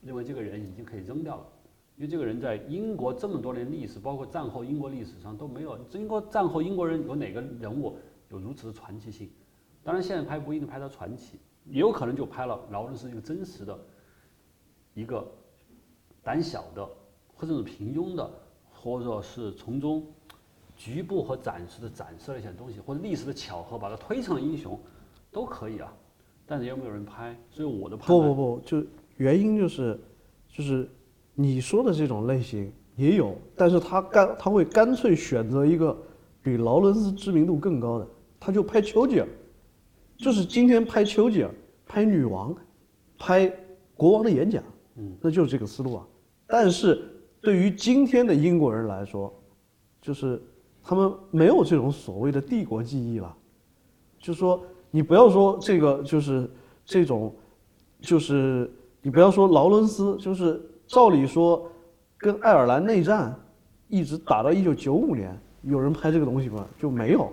[0.00, 1.46] 认为这个人已经可以扔掉了，
[1.96, 7.98] 因为这个人在英国这么多年历史，包括战后英国历史上都没有，英国战后英国人有哪个人物
[8.30, 9.28] 有如此的传奇性？
[9.84, 13.78] 当然，现在拍不一定拍到传奇，也有可能就拍了劳伦斯一个真实的、
[14.94, 15.26] 一个
[16.22, 16.88] 胆小的，
[17.34, 18.30] 或者是平庸的，
[18.72, 20.04] 或者是从中
[20.76, 24.78] 局部和展示的展示了一些东西，或者历史的巧合把它推成了英雄，
[25.30, 25.92] 都可以啊。
[26.44, 27.36] 但是有没有人拍？
[27.50, 28.84] 所以我的判断不不不，就
[29.16, 29.98] 原因就是，
[30.48, 30.88] 就是
[31.34, 35.96] 你说的这种类型也有，但是他干他会干脆选择一个
[36.42, 38.06] 比劳伦斯知名度更高的，
[38.40, 39.28] 他就拍丘吉尔，
[40.22, 41.50] 就是今天拍丘吉尔，
[41.84, 42.54] 拍女王，
[43.18, 43.52] 拍
[43.96, 44.62] 国王的演讲，
[44.94, 46.06] 嗯，那就是这个思路啊。
[46.46, 47.02] 但是
[47.40, 49.34] 对于今天的英国人来说，
[50.00, 50.40] 就是
[50.80, 53.36] 他们没有这种所谓的帝国记忆了，
[54.20, 54.62] 就说
[54.92, 56.48] 你不要说这个就是
[56.84, 57.34] 这种，
[58.00, 58.70] 就是
[59.02, 61.68] 你不要说劳伦斯，就是照理说
[62.16, 63.34] 跟爱尔兰内战
[63.88, 66.64] 一直打到一九九五年，有人拍这个东西吗？
[66.78, 67.28] 就没有。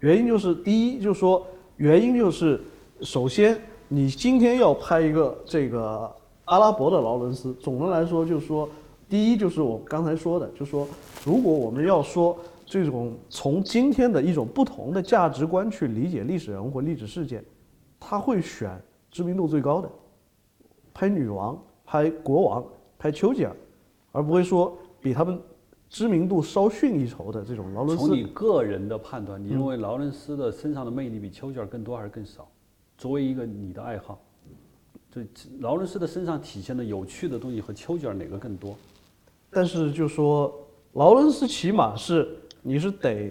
[0.00, 1.46] 原因就是第一，就是说
[1.82, 2.60] 原因就是
[3.00, 6.08] 首先你今天要拍一个这个
[6.44, 8.68] 阿拉伯的劳伦斯，总的来说就是说，
[9.08, 10.86] 第一就是我刚才说的，就是说
[11.24, 17.44] 如果我们要说这种从今天的一种不同的价值观去理解历史人物或历史事件，
[17.98, 18.80] 他会选
[19.10, 19.90] 知名度最高的，
[20.94, 22.64] 拍女王、拍国王、
[22.96, 23.52] 拍丘吉尔，
[24.12, 25.36] 而不会说比他们
[25.92, 28.06] 知名度稍逊一筹的这种劳伦斯。
[28.06, 32.48] 从你个人的判断，你认为劳伦斯的身上的魅力比丘吉尔更多还是更少？
[32.96, 34.18] 作为一个你的爱好，
[35.10, 35.20] 这
[35.60, 38.74] 劳伦斯的身上体现的有趣的东西和丘吉尔哪个更多？
[39.50, 40.50] 但是就说
[40.94, 42.26] 劳伦斯起码是
[42.62, 43.30] 你是得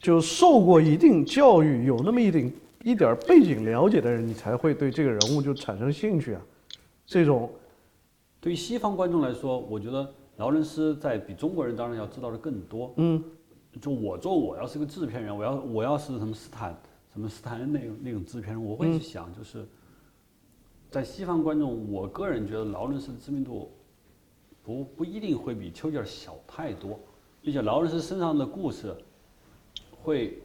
[0.00, 2.52] 就受过一定教育，有那么一点
[2.84, 6.40] 一点背景了解的人，你才会对这个人物就产生兴趣啊。
[7.04, 7.50] 这种
[8.40, 12.92] 对于西方观众来说，我觉得劳伦斯在比中国人当然要知道的更多。
[12.96, 13.22] 嗯，
[13.80, 16.76] 就我做，我要是个制片人，我要我要是什么斯坦
[17.12, 19.66] 什么斯坦恩那种那种制片人，我会去想，就是
[20.90, 23.70] 在西方观众，我个人觉得劳伦斯的知名度
[24.62, 26.98] 不不一定会比丘吉尔小太多，
[27.40, 28.94] 并且劳伦斯身上的故事
[30.02, 30.38] 会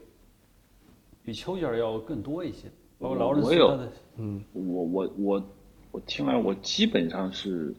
[1.24, 3.92] 比丘吉尔要更多一些，包括劳伦斯我有他的
[4.54, 5.44] 我我我
[5.92, 7.76] 我听来，我基本上是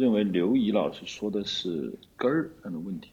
[0.00, 3.10] 认为刘怡老师说的是根儿上的问题，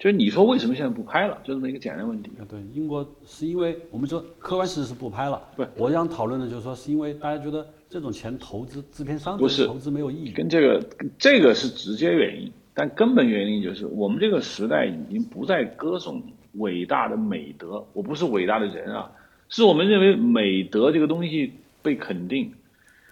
[0.00, 2.32] 就是你说为什么现在不拍了，就这么一个简单问题。
[2.40, 5.40] 啊，对，英国是因为我们说客观事实是不拍了。
[5.56, 10.32] 对我想讨论的就是说，是因为大家觉得这种钱投资制片商不是投资没有意义。
[10.32, 10.84] 跟这个
[11.16, 16.20] 这个是直接原因，但根本原因就是我们这个时代已经不再歌颂
[16.54, 19.12] 伟大的美德，我不是伟大的人啊，
[19.48, 22.52] 是我们认为美德这个东西被肯定，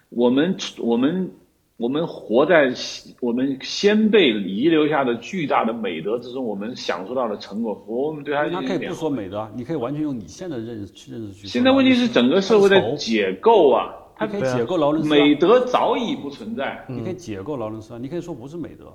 [0.09, 1.31] 我们我们
[1.77, 2.73] 我们活在
[3.21, 11.47] 我们先辈遗留下的巨大的美德之中，我们享受到的成果，我们对它他可以不说美德啊，你可以完全用你现在的认识去认识去。
[11.47, 16.83] 现在问题是整个社会在解构啊，它丑，你可以解构劳伦斯啊，美德早已不存在。
[16.89, 18.91] 你可以解构劳伦斯啊，你可以说不是美德。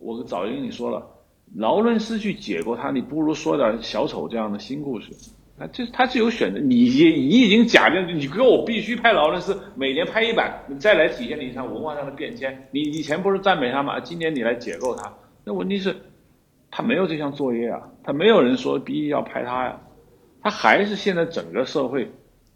[0.00, 1.06] 我早就跟你说了，
[1.54, 5.10] 劳伦斯去解构他，你不如说点小丑这样的新故事。
[5.62, 12.66] 啊，这他是有选择，你你你已经假定你给我必须拍劳伦斯，每年拍一版，你再来体现你一场文化上的变迁。
[12.72, 14.00] 你以前不是赞美他吗？
[14.00, 15.14] 今年你来解构他，
[15.44, 15.94] 那问题是，
[16.68, 19.80] 他没有这项作业啊，他没有人说逼要拍他呀，
[20.42, 22.10] 他还是现在整个社会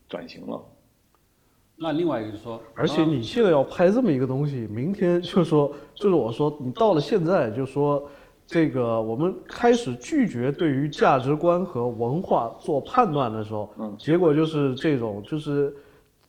[0.08, 0.60] 转型了。
[1.78, 8.10] 那另外一个就是说，而且你现在要拍这么一个东西，明天就说，就是我说你到了现在就说，
[8.46, 15.74] 这个我们开始拒绝对于价值观和文化做判断的时候，嗯结果就是这种，就是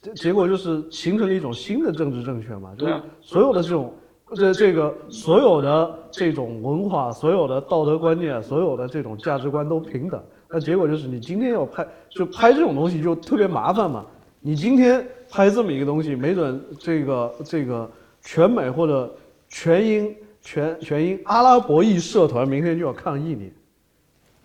[0.02, 3.94] 结结果就是形成了一种新的政治正确嘛，就是所有的这种。
[4.36, 14.06] 这这个所有的这种文化，所有的道德观念，所有的这种价值观都平等，那结果就是你今天要拍，就拍这种东西就特别麻烦嘛。
[14.42, 17.90] 你今天拍这么一个东西，没准这个这个
[18.22, 19.10] 全美或者
[19.48, 20.14] 全英
[20.48, 23.52] 全全英阿拉伯裔社团明天就要抗议你。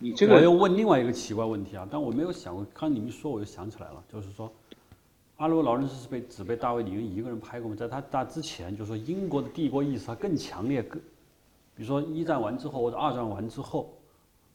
[0.01, 4.51] 你这个我又问另外一个奇怪问题啊，但我没有想过，刚刚你们说我就想起来了，就是说，
[5.37, 7.77] 阿拉伯劳伦斯是被只被大卫李恩一个人拍过吗？
[7.79, 11.01] 在他他之前，就是说英国的帝国意识它更强烈，更
[11.77, 13.89] 比如说一战完之后或者二战完之后，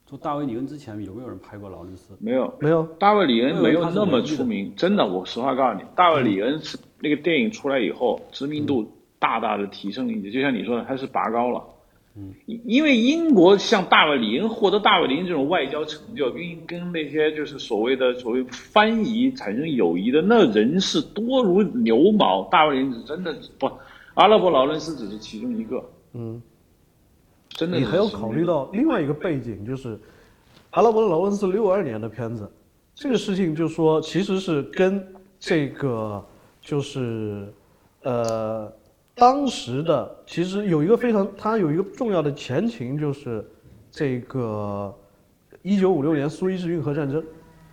[0.06, 2.14] 就大卫李恩之前有没有人拍过劳伦斯？
[2.20, 8.86] 没有没有，大卫李恩没有那么出名，真的，我实话告诉你，大卫李恩是那个电影出来以后，知名度
[9.20, 11.64] 大大的提升了一级，就像你说的，他是拔高了。
[12.16, 12.34] 嗯，
[12.66, 23.70] 因为英国像大卫林获得大卫林这种外交成就，跟跟那些就是所谓的所谓翻译产生友谊的那人是多如牛毛，大卫林是真的不，
[24.16, 25.84] 阿拉伯劳伦斯只是其中一个。
[26.14, 26.42] 嗯，
[27.50, 30.00] 真的你还要考虑到另外一个背景，就是
[30.72, 32.52] 阿拉伯劳伦斯六二年的片子，
[32.96, 35.06] 这个事情就说其实是跟
[35.40, 36.26] 这个
[36.62, 37.54] 就是
[38.02, 38.72] 呃
[39.18, 43.44] 当时的其实有一个非常它有一个重要的前情，就是
[43.90, 44.94] 这个
[45.64, 47.24] 一九五六年苏伊士运河战争，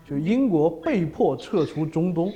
[0.09, 2.33] 就英国被迫撤出中东，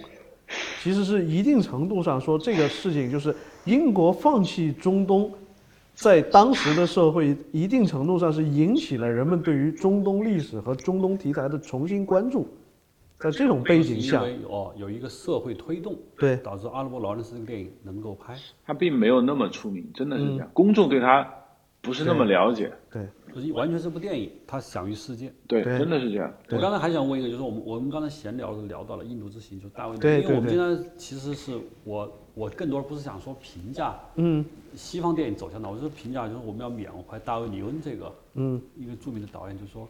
[0.83, 5.33] 其实是一定程度上说这个事情就是英国放弃中东。
[5.95, 12.47] 在当时的社会，一定程度上是引起了人们对于中东历史和中东题材的重新关注。
[13.19, 21.29] 在这种背景下因，为哦有一个社会推动，对导致阿拉伯劳伦斯这个电影能够拍，他并没有那么出名，真的是这样，公众对他
[21.81, 22.73] 不是那么了解。
[22.91, 25.33] 对，就是完全是部电影，它享誉世界。
[25.47, 26.33] 对，对真的是这样。
[26.51, 39.89] 我刚才还想问一个，就是我们我们刚才闲聊的聊到了印度之行，就是大卫，对因为我们对今天其实是我我更多不是想说评价嗯西方电影走向哪，我是评价就是我们要缅怀大卫李恩这个嗯一个著名的导演，就是说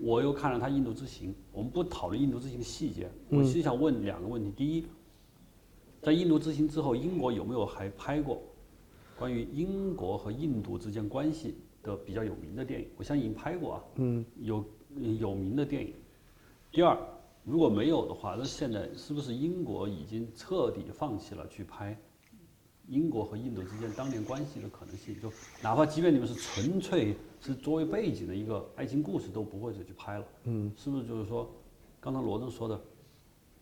[0.00, 4.86] 我又看了他《印度之行》，我们不讨论《印度之行》的细节，我其实想问两个问题：第一，
[6.02, 8.42] 在《印度之行》之后，英国有没有还拍过
[9.18, 12.88] 关于英国和印度之间关系的比较有名的电影？
[12.96, 14.64] 我相信已经拍过啊，嗯，有
[15.18, 15.92] 有名的电影。
[16.70, 16.98] 第二，
[17.44, 21.96] 如果没有的话，那现在是不是英国已经彻底放弃了去拍
[22.88, 25.14] 英国和印度之间当年关系的可能性？
[25.20, 25.32] 就
[25.62, 30.24] 哪怕即便你们是纯粹是作为背景的一个爱情故事，都不会再去拍了。
[30.44, 31.50] 嗯，是不是就是说，
[32.00, 32.78] 刚才罗登说的，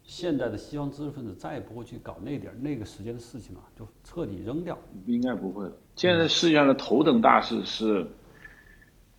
[0.02, 4.76] 现在的西方知识分子再也不会去搞那点儿那个时间的事情了，就彻底扔掉？
[5.06, 5.72] 应该不会了。
[5.94, 8.06] 现在世界上的头等大事是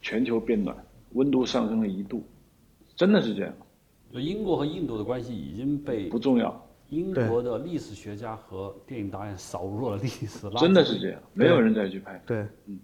[0.02, 0.76] 全球变暖，
[1.14, 2.22] 温度上升了一度，
[2.96, 3.54] 真的是这样。
[4.12, 6.63] 就英国和印度的关系已经被不重要。
[6.94, 10.50] 英国的历史学家和电影导演扫入了历史。
[10.58, 12.22] 真的是这样，没有人再去拍。
[12.26, 12.80] 对，嗯，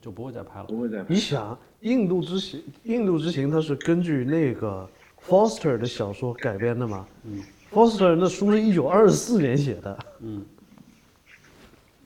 [0.00, 0.66] 就不会再拍了。
[0.66, 1.06] 不会再拍。
[1.12, 4.88] 你想，《印度之行》《印度之行》它是根据那个
[5.26, 7.06] Foster 的小说改编的嘛？
[7.24, 7.42] 嗯。
[7.72, 9.98] Foster 的书是一九二四年写的。
[10.20, 10.46] 嗯。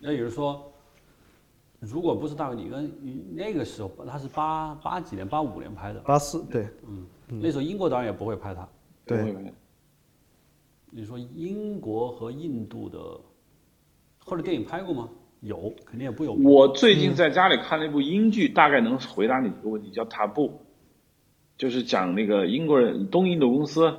[0.01, 0.73] 那也就是说，
[1.81, 2.91] 如果不是大卫里根，
[3.35, 6.01] 那个时候他是八八几年，八五年拍的。
[6.01, 6.69] 八四，对。
[6.87, 7.07] 嗯。
[7.41, 8.69] 那时候英国导演也不会拍他，
[9.07, 9.35] 对。
[10.97, 12.99] 你说英国和印度的
[14.25, 15.09] 或者电影拍过吗？
[15.41, 16.35] 有，肯定也不有。
[16.35, 20.49] 我最近在家里看了一部英剧，大概能回答你一个问题，叫《塔布》，
[21.59, 23.93] 就是讲那个英国人东印度公司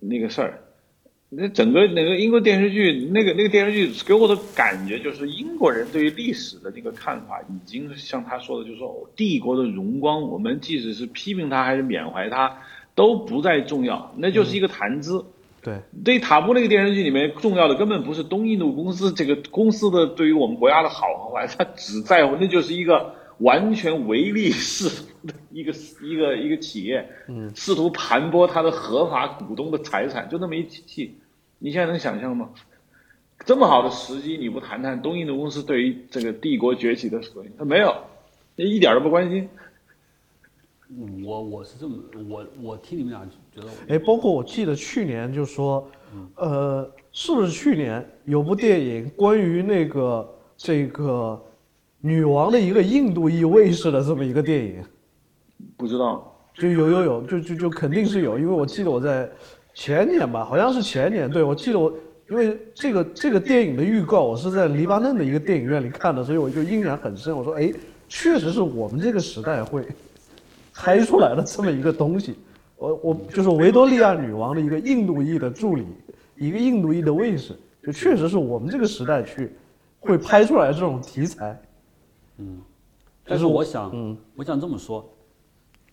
[0.00, 0.64] 那个事儿。
[1.28, 12.60] 那整个那个英国电视剧，那个那个电视剧给我的感觉就是英国人对于历史的那个看法，已经像他说的，就是说帝国的荣光，我们即使是批评他还是缅怀他，
[12.94, 15.26] 都不再重要，那就是一个谈资。
[15.64, 25.72] 对，对塔布那个电视剧里面重要的根本不是东印度公司这个公司的对于我们国家的好和坏，他只在乎那就是一个完全唯利是图的一个
[26.02, 31.16] 一个一个企业，嗯，试图盘剥他的合法股东的财产，就那么一气。
[31.58, 32.50] 你现在能想象吗？
[33.46, 37.50] 这么好的时机，你不谈谈东印度公司对于这个帝国崛起的所应？
[37.58, 37.94] 他没有，
[38.56, 39.48] 一点都不关心。
[41.24, 41.96] 我我是这么，
[42.28, 43.26] 我我听你们俩
[43.88, 45.88] 哎，包括我记得去年就说，
[46.36, 51.40] 呃，是不是去年有部电影关于那个这个
[52.00, 54.82] 女王的一个印度裔卫士的这么一个电影？
[55.76, 59.30] 不知道，就有有有，就就就肯定是有，因为我记得我在。
[59.76, 61.28] 前年吧，好像是前年。
[61.28, 61.92] 对，我记得我，
[62.30, 67.36] 因为这个这个电影的预告，我是在黎巴嫩的一个电影院里看的，所以我就印象很深。
[67.36, 67.72] 我说，哎，
[68.08, 69.84] 确实是我们这个时代会
[70.72, 72.36] 拍出来的这么一个东西。
[72.84, 75.86] 我我就是维多利亚女王的一个印度裔的助理，
[76.36, 79.52] 一个印度裔的卫士，就确实是我们这个时代去
[80.00, 81.60] 会拍出来这种题材。
[82.36, 82.60] 嗯，
[83.24, 85.08] 但是我想，嗯，我想这么说。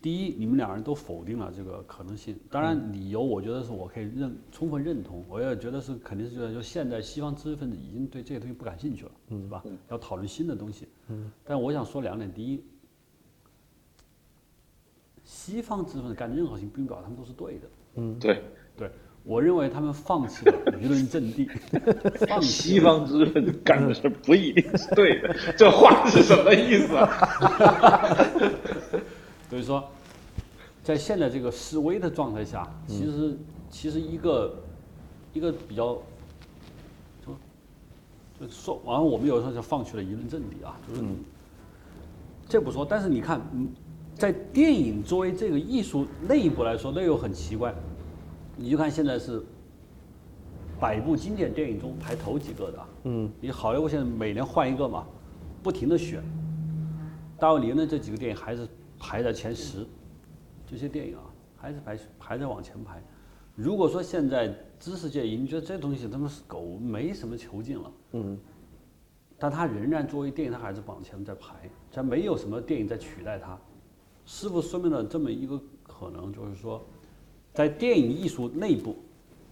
[0.01, 2.35] 第一，你们两人都否定了这个可能性。
[2.49, 5.23] 当然，理由我觉得是我可以认充分认同。
[5.29, 9.63] 我也觉得是肯定是觉得，就现在西方知识分子已经对这些东西不感兴趣了，嗯是吧？
[9.89, 10.87] 要讨论新的东西。
[11.09, 12.63] 嗯但我想说两点：第一，
[15.23, 17.61] 西方知识分子干任何事情，并不表示他们都是对的。
[17.95, 18.41] 嗯，对，
[18.77, 18.89] 对
[19.23, 21.47] 我认为他们放弃了舆论阵地。
[22.27, 27.07] 放西方知识分干的事不一定是对的，这话是什么意思啊？
[29.49, 29.87] 所以说，
[30.83, 33.37] 在现在这个示威的状态下，其实
[33.69, 34.55] 其实一个
[35.33, 36.01] 一个比较，
[37.25, 37.33] 就
[38.39, 41.03] 就说，完了我们有时候就放弃了舆论阵地啊，就是
[42.47, 43.39] 这不说，但是你看，
[44.15, 47.73] 在电影作为这个艺术内部来说，那又很奇怪，
[48.55, 49.43] 你就看现在是
[50.79, 55.05] 百部经典电影中排头几个的，嗯，你好莱坞现在每年换一个嘛，
[55.63, 56.23] 不停的选，
[57.37, 58.67] 大卫·林的这几个电影还是。
[59.03, 59.83] 排在前十，
[60.67, 61.23] 这些电影啊，
[61.57, 63.01] 还是排排在往前排。
[63.55, 68.37] 如果说现在知识界已经觉得这东西他妈是狗，没什么球进了，嗯，
[69.39, 73.57] 但它仍然作为电影，它还是往前在排，它没有什么电影在取代它，
[74.25, 76.31] 是不是说明了这么一个可能？
[76.33, 76.81] 就是说，
[77.53, 78.95] 在电影艺术内部，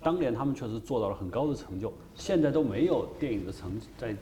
[0.02, 4.16] 当年他们确实做到了很高的成就，现在都没有电影的成在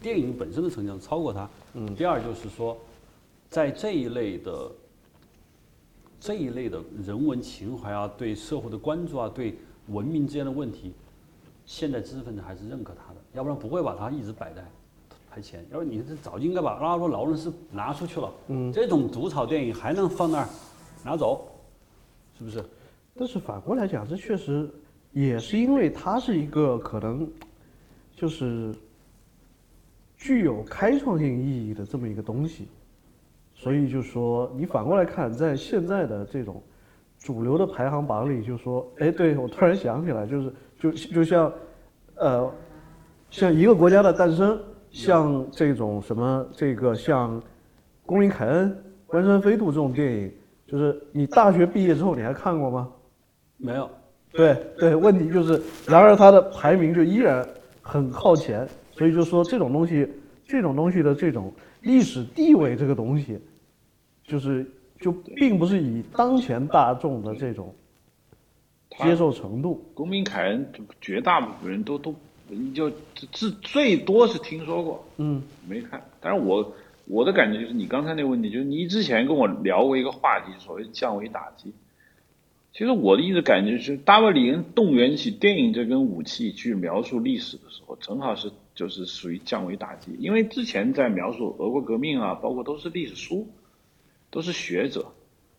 [0.00, 1.48] 电影本身的成就超过他。
[1.74, 2.76] 嗯，第二就是说。
[3.50, 4.72] 在这一类的
[6.18, 9.54] 这一类的人文情怀啊，对社会的关注啊，对
[9.88, 10.94] 文明之间的问题，
[11.66, 14.66] 现在知识分子还是认可他的，要不然不会把他一直摆在
[15.32, 15.64] 排前。
[15.70, 18.30] 要不你这早就应该把拉罗劳伦斯拿出去了。
[18.48, 20.48] 嗯，这种毒草电影还能放那儿
[21.02, 21.48] 拿走，
[22.36, 22.62] 是不是？
[23.16, 24.68] 但是反过来讲，这确实
[25.12, 27.26] 也是因为它是一个可能
[28.14, 28.74] 就是
[30.16, 32.68] 具有开创性意义的这么一个东西。
[33.54, 36.60] 所以就说，你反过来看，在现在的这种
[37.18, 41.52] 主流的排行榜里，就说，哎，对我突然想起来，就是就就像，
[42.16, 42.52] 呃，
[43.30, 44.60] 像一个国家的诞生，
[44.92, 47.40] 像这种什么这个像
[48.06, 48.70] 《公民凯恩》
[49.06, 50.32] 《关山飞渡》这种电影，
[50.66, 52.88] 就是你大学毕业之后你还看过吗？
[53.56, 53.90] 没有。
[54.32, 57.46] 对对，问题就是，然而它的排名就依然
[57.82, 60.08] 很靠前，所以就说这种东西，
[60.46, 61.52] 这种东西的这种
[61.82, 63.38] 历史地位，这个东西，
[64.24, 64.66] 就是
[64.98, 67.74] 就并不是以当前大众的这种
[69.00, 69.84] 接受程度。
[69.92, 70.66] 公民凯恩，
[70.98, 72.14] 绝大部分人都都
[72.74, 72.90] 就
[73.30, 76.02] 最最多是听说过，嗯，没看。
[76.20, 76.74] 但是我
[77.06, 81.72] 我的感觉就是，你刚才那个问题，就是你之前跟我聊过一个话题，所谓降维打击。
[82.72, 90.12] 其实我的一直感觉是，大卫里恩动员起电影这根武器去描述历史的时候，正好是就是属于降维打击。
[90.18, 93.46] 因为之前在描述俄国革命啊，包括都是历史书，
[94.30, 95.12] 都是学者，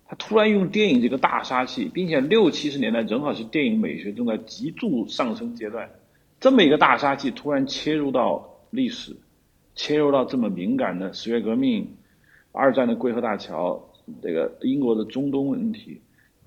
[0.07, 5.91] 他突然用电影这个大杀器，并且六七十年代正好是电影美学正在急速上升阶段，
[6.43, 9.15] 这么一个大杀器突然切入到历史，
[9.75, 11.95] 切入到这么敏感的十月革命、
[12.51, 13.81] 二战的桂河大桥、
[14.21, 16.01] 这个英国的中东问题。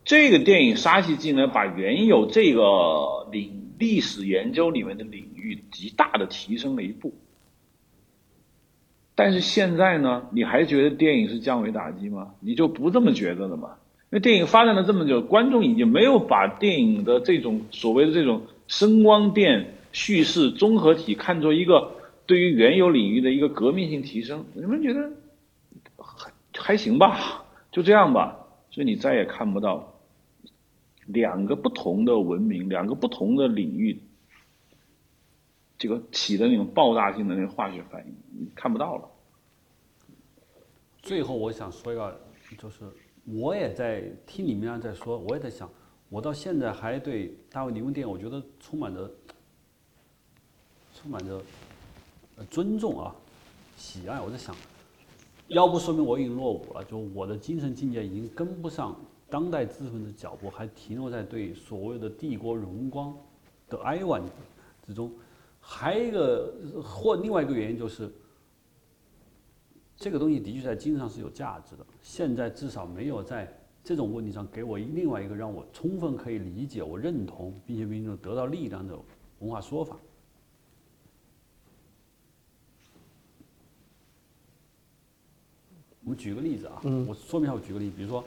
[0.05, 7.15] 这个电影杀气竟然把原有这个领历史研究里面的领域极大的提升了一步，
[9.15, 12.35] 但是现在呢，你还觉得电影是降维打击吗？
[12.41, 13.71] 你就不这么觉得了吗？
[14.11, 21.91] 因为电影发展了这么久，观众已经没有把电影的这种所谓的这种声光电叙事综合体看作一个
[22.27, 25.11] 对于原有领域的一个革命性提升，你们觉得
[25.97, 27.43] 还还行吧？
[27.73, 29.99] 就这样吧，所以你再也看不到。
[31.07, 33.99] 两个不同的文明，两个不同的领域，
[35.79, 39.09] 这个起的那种爆炸性的那个化学反应，你看不到了。
[41.01, 42.21] 最后我想说一个，
[42.59, 42.85] 就是
[43.25, 45.71] 我也在听你们俩在说，我也在想，
[46.11, 49.11] 我到现在还对大卫·李文电影，我觉得充满着
[51.07, 51.41] 充满着
[52.51, 53.15] 尊重啊，
[53.77, 54.21] 喜爱。
[54.21, 54.53] 我在想，
[55.47, 58.97] 要不说明我已经落伍了，就我的精神境界已经跟不上。
[59.29, 63.17] 当代知识分子脚步还停留在对所谓的帝国荣光
[63.69, 64.23] 的哀婉
[64.85, 65.13] 之中，
[65.61, 66.53] 还有一个
[66.83, 68.11] 或另外一个原因就是，
[69.97, 71.87] 这个东西的确在精神上是有价值的。
[72.03, 73.53] 现在至少没有在
[73.85, 78.97] 这种问题上给我另外一个让我充分可以理解、我认同并且并且得到力量的
[79.39, 79.97] 文化说法。
[86.07, 88.25] 我们举个例子啊，我说明一下，我举个例子，比如说。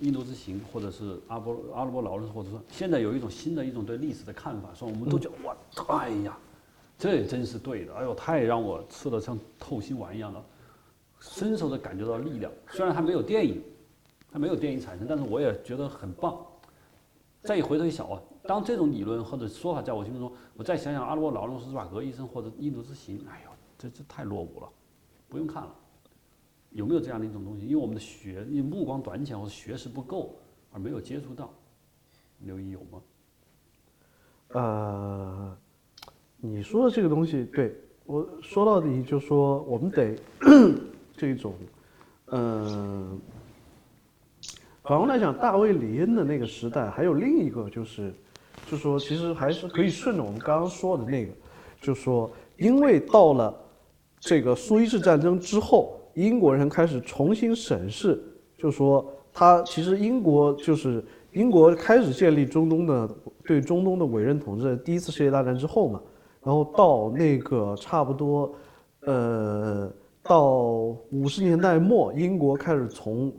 [0.00, 5.56] 印度之行，或者是阿波阿拉伯劳伦斯，或者说现在有一种新的一种对历史的看法，说我们都觉得哇，
[5.86, 6.36] 哎呀，
[6.98, 10.42] 这也真是对的，哎呦，太让我吃的像透心丸一样的，
[11.20, 12.50] 深受的感觉到力量。
[12.70, 13.62] 虽然还没有电影，
[14.32, 16.36] 还没有电影产生，但是我也觉得很棒。
[17.44, 24.68] 再一回头一想啊，当这种理论或者说法在我心目中，我再想想阿拉伯劳伦斯、斯瓦格医生或者印度之行，哎呦，这这太落伍了，
[25.28, 25.70] 不用看了。
[26.74, 27.66] 有没有这样的一种东西？
[27.66, 30.34] 因为我们的学，因为目光短浅或者学识不够
[30.72, 31.52] 而没有接触到，
[32.40, 33.02] 刘毅有吗？
[34.48, 35.56] 呃，
[36.38, 37.76] 你说的这个东西，对
[38.06, 40.16] 我说到底就说我们得
[41.14, 41.54] 这种，
[42.28, 43.20] 嗯，
[44.82, 48.14] 反过来讲，大卫李恩的那个时代，还有另一个就是，
[48.66, 51.32] 就说其实还是可以顺着我们刚刚说的那个，
[51.82, 53.54] 就说因为到了
[54.18, 55.98] 这个苏伊士战争之后。
[56.14, 58.22] 英国人开始重新审视，
[58.56, 63.08] 就说他其实英国就是英国开始建立中东的
[63.44, 66.00] 对中东的委任统治，第一次世界大战之后嘛，
[66.42, 68.54] 然后到那个差不多，
[69.00, 69.90] 呃，
[70.22, 70.52] 到
[71.10, 73.32] 五十年代末，英国开始从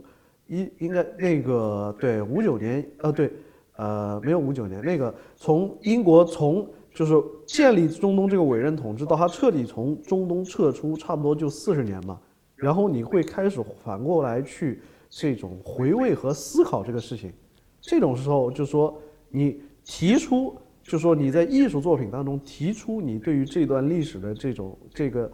[0.46, 3.32] 一应该那个对五九年呃对
[3.76, 7.14] 呃没有五九年那个从英国从就是
[7.46, 12.18] 建立中东这个委任统治到他彻底从中东撤出，差不多就四十年嘛。
[12.64, 14.80] 然后你会开始反过来去
[15.10, 17.30] 这种回味和思考这个事情，
[17.78, 25.30] 这种时候就说你提出，就说你在艺术作品当中提出你对于这段历史的这种这个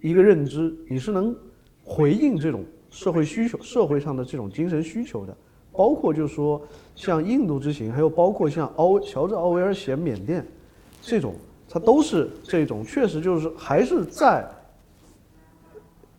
[0.00, 1.36] 一个认知，你是能
[1.84, 5.36] 回应这种社会需求、社会上的这种精神需求的，
[5.72, 6.62] 包括就是说
[6.96, 10.42] 像印度之行，还有包括像奥乔治奥威尔写缅甸
[11.02, 11.34] 这种，
[11.68, 14.50] 它都是这种确实就是还是在。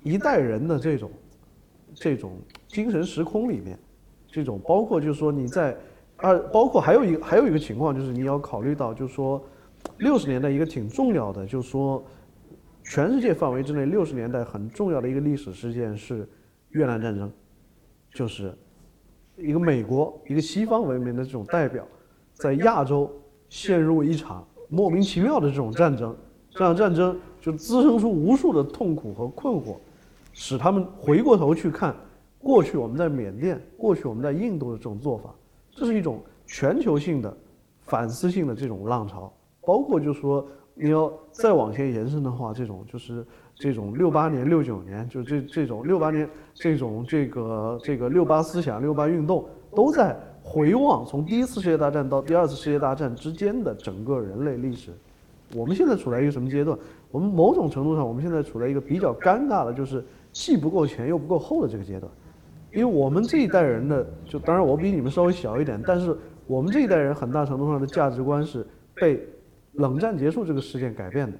[0.03, 1.11] 一代人的这种，
[1.93, 2.33] 这种
[2.67, 3.77] 精神时空里面，
[4.27, 5.77] 这种包括就是说你在，
[6.17, 9.43] 啊，包括还有一个还有一个情况就是你要考虑到就是说，
[9.97, 12.03] 六十年代一个挺重要的就是说，
[12.83, 16.27] 全世界范围之内六十年代很重要的一个历史事件是
[16.69, 17.31] 越南战争，
[18.13, 18.53] 就是
[19.37, 21.85] 一个美国一个西方文明的这种代表，
[22.33, 23.11] 在亚洲
[23.49, 26.15] 陷入一场莫名其妙的这种战争，
[26.49, 29.77] 这场战争就滋生出无数的痛苦和困惑，
[30.33, 31.95] 使他们回过头去看
[32.39, 35.33] 过去我们在缅甸、过去我们在印度的这种做法，
[35.71, 37.35] 这是一种全球性的
[37.83, 39.31] 反思性的这种浪潮，
[39.61, 43.25] 包括就是说你要再往前延伸的话，这种就是
[43.55, 49.45] 这种六八年、六九年，就这这种六八年这种这个这个六八思想、六八运动，
[49.75, 54.91] 都在回望从第一次世界大战到第二次世界大战之间的整个人类历史。
[55.53, 56.75] 我们现在处在一个什么阶段？
[57.11, 62.11] 我们某种程度上，我们现在处在一个比较尴尬的，就是既不够前又不够后的这个阶段。
[62.73, 66.17] 因为我们这一代人的，就当然我比你们稍微小一点，但是
[66.47, 69.21] 我们这一代人很大程度上的价值观是被
[69.73, 71.37] 冷战结束这个事件改变的。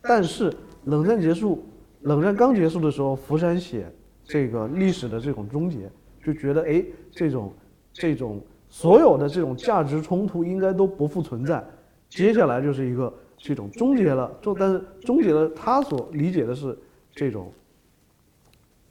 [0.00, 0.52] 但是
[0.84, 1.64] 冷战结束，
[2.02, 3.86] 冷战刚结束的时候，福山写
[4.22, 5.90] 这个历史的这种终结，
[6.24, 7.52] 就觉得哎，这种
[7.92, 11.62] 这种所有的这种价值冲突应该都不复存在。
[12.08, 16.78] 接下来就是一个这种终结了，就但是终结了，他所理解的是
[17.12, 17.52] 这种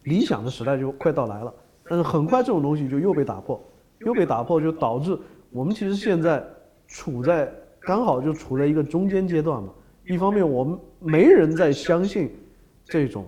[0.04, 1.54] 理想的时代就快到来了。
[1.88, 3.60] 但是很快这种东西就又被打破，
[4.06, 5.18] 又被打破，就导致
[5.52, 6.44] 我们其实现在
[6.88, 9.74] 处在刚好就处在一个中间阶段嘛。
[10.06, 12.32] 一方面我们没人再相信
[12.84, 13.26] 这种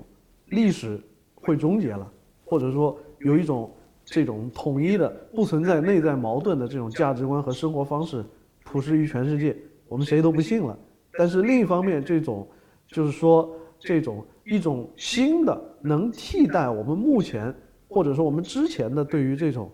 [0.48, 1.00] 历史
[1.36, 2.12] 会终结了，
[2.46, 3.72] 或者说有一种
[4.04, 8.24] 这种统一的、不存在内在矛盾的这种价值观和生活方式
[8.64, 9.56] 普世于全世界，
[9.88, 10.78] 我们谁都不信了。
[11.14, 12.48] 但是另一方面，这种
[12.88, 13.50] 就是说
[13.80, 17.54] 这种一种新的能替代我们目前。
[17.94, 19.70] 或者说我们之前的对于这种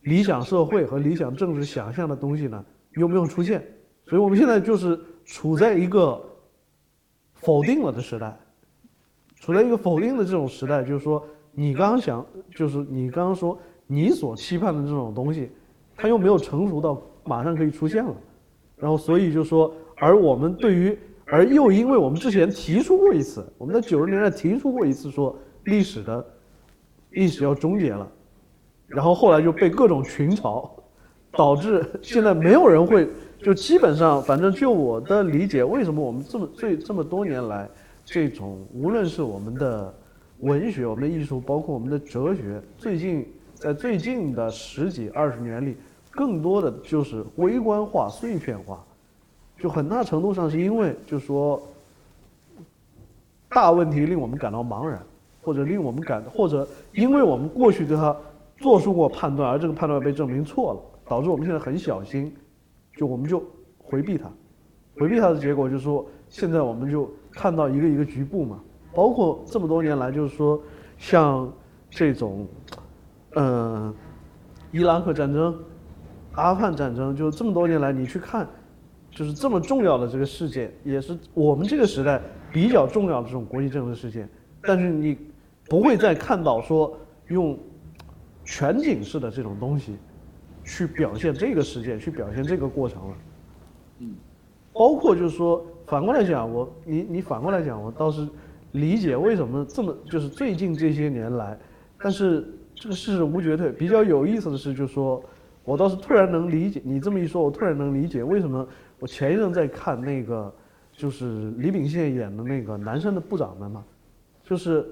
[0.00, 2.64] 理想社会和理想政治想象的东西呢，
[2.96, 3.64] 有没有出现？
[4.06, 6.20] 所以我们现在就是处在一个
[7.34, 8.36] 否定了的时代，
[9.36, 12.26] 处在一个否定的这种时代，就是说你刚刚想，
[12.56, 15.48] 就是你刚刚说你所期盼的这种东西，
[15.96, 18.16] 它又没有成熟到马上可以出现了，
[18.74, 20.98] 然后所以就说，而我们对于，
[21.30, 26.24] 而又因为我们之前提出过一次，我们在九十年代提出过一次说历史的。
[27.12, 28.08] 历史要终结了，
[28.86, 30.70] 然后后来就被各种群嘲，
[31.32, 33.08] 导致现在没有人会，
[33.42, 37.68] 就基本上，反正就我的理解，为什么我们这么这这么多年来，
[38.04, 39.92] 这种无论是我们的
[40.38, 43.26] 文学、我们的艺术，包括我们的哲学，最近
[43.56, 45.76] 在最近的十几二十年里，
[46.12, 48.86] 更多的就是微观化、碎片化，
[49.60, 51.62] 就很大程度上是因为，就是说
[53.48, 55.00] 大问题令我们感到茫然。
[55.42, 58.14] 或者令我们感，或者因为我们过去对他
[58.58, 62.30] 做出过判断，而这个判断被证明错了，导致我们现在很小心，
[62.94, 63.42] 就我们就
[63.78, 64.30] 回避它，
[64.98, 68.60] 回避它的结果就是说，现在我们就看到一个一个局部嘛，
[68.94, 70.60] 包括这么多年来，就是说
[70.98, 71.50] 像
[71.88, 72.46] 这种，
[73.36, 73.94] 嗯，
[74.72, 75.58] 伊拉克战争、
[76.32, 78.46] 阿富汗战争，就这么多年来你去看，
[79.10, 82.20] 就是这么重要的这个事件，也是我们这个时代
[82.52, 84.28] 比较重要的这种国际政治事件，
[84.62, 85.16] 但是你。
[85.68, 87.56] 不会再看到说用
[88.44, 89.94] 全景式的这种东西
[90.64, 93.14] 去表现这个事件，去表现这个过程了。
[94.00, 94.16] 嗯，
[94.72, 98.28] 包括就是说反过来讲，我你你反过来讲，我倒是
[98.72, 101.56] 理解为什么这么就是最近这些年来，
[102.02, 103.70] 但是这个事无绝对。
[103.70, 105.22] 比较有意思的是，就是说
[105.62, 108.66] 我倒是突然能理解你这么一说，我突然能理解为什么
[109.00, 110.54] 我前一阵在看那个
[110.92, 113.84] 就是李秉宪演的那个男生的部长们嘛，
[114.44, 114.86] 就是。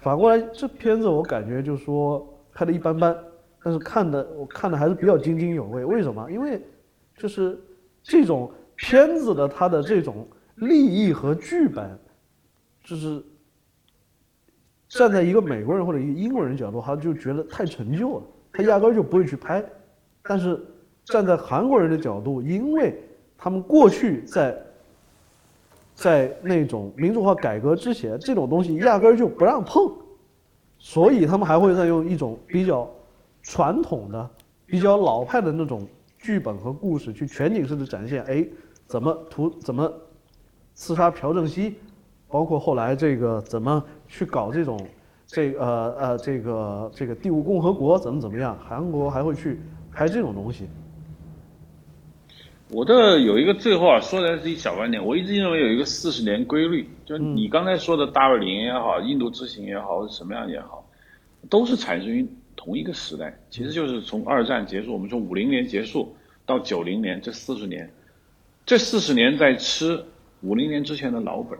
[0.00, 3.16] 反过来，这片子我感觉就是说拍的一般般，
[3.62, 5.84] 但是看的我看的还是比较津津有味。
[5.84, 6.28] 为什么？
[6.28, 6.60] 因为
[7.16, 7.56] 就是
[8.02, 11.96] 这种片子的它的这种利益和剧本，
[12.82, 13.22] 就是
[14.88, 19.64] 站在一个美国人或者一个英国人角度，他就觉得太陈旧了，他压根就不会去拍。
[20.24, 20.60] 但是
[21.04, 23.00] 站在韩国人的角度，因为
[23.42, 24.56] 他们过去在。
[25.94, 29.92] 在那种民主化改革之前，这种东西压根儿就不让碰，
[30.78, 32.90] 所以他们还会再用一种比较
[33.42, 34.30] 传统的、
[34.64, 35.86] 比较老派的那种
[36.18, 38.24] 剧本和故事去全景式的展现。
[38.24, 38.44] 哎，
[38.86, 39.92] 怎么屠怎么
[40.72, 41.76] 刺杀朴正熙，
[42.26, 44.80] 包括后来这个怎么去搞这种
[45.26, 49.60] 这呃呃这个这个第五共和国怎么怎么样，韩国还会去
[49.92, 50.68] 拍这种东西。
[52.72, 55.04] 我的有一个最后啊，说的是一小观点。
[55.04, 60.88] 我一直认为有一个四十年规律，就是你刚才说的大二零也好，印度之行也好，或者什么样也好，
[61.50, 62.26] 都是产生于
[62.56, 63.38] 同一个时代。
[63.50, 66.16] 其实就是从二战结束，我们从五零年结束
[66.46, 67.90] 到九零年这四十年，
[68.64, 70.02] 这四十年在吃
[70.40, 71.58] 五零年之前的老本。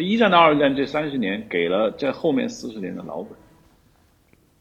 [0.00, 3.32] 一战到二战这三十年给了这后面四十年的老本。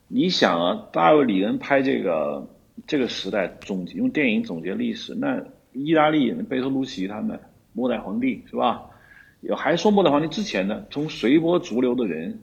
[0.08, 2.48] 你想啊，大卫·李恩拍这个
[2.88, 5.44] 这个时代总结用电影总结历史，那
[5.74, 7.40] 意大利贝托鲁奇他们
[7.74, 8.84] 末代皇帝是吧？
[9.42, 12.40] 有还说末代皇帝之前呢，从随波逐流的人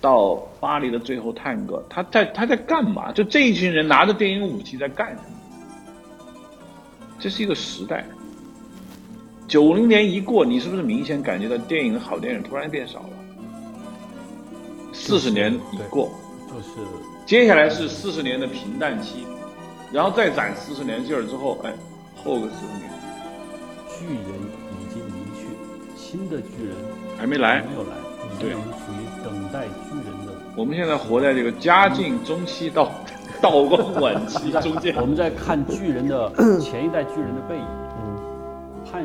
[0.00, 3.12] 到巴黎的最后探戈，他在他在干嘛？
[3.12, 5.22] 就这一群人拿着电影武器在干什么？
[7.18, 8.04] 这是一个时代。
[9.48, 13.08] 九零年一过，你是不是明显感觉到电影好电影突然变少了？
[14.92, 16.10] 四十年已过，
[16.48, 16.80] 就是
[17.24, 19.24] 接下来是四十年的平淡期，
[19.92, 21.72] 然后再攒四十年劲儿之后，哎，
[22.16, 22.90] 后个四十年
[23.88, 24.24] 巨人
[24.80, 25.46] 已经离去，
[25.94, 26.74] 新的巨人
[27.18, 27.60] 还没来。
[27.60, 27.96] 没有来，
[28.40, 30.32] 对我们处于等待巨人的。
[30.56, 32.90] 我们现在活在这个嘉靖中期到
[33.42, 35.04] 道光晚期中间 我。
[35.06, 37.66] 们在看巨人的 前一代巨人的背影，
[38.00, 38.16] 嗯
[38.90, 39.04] 盼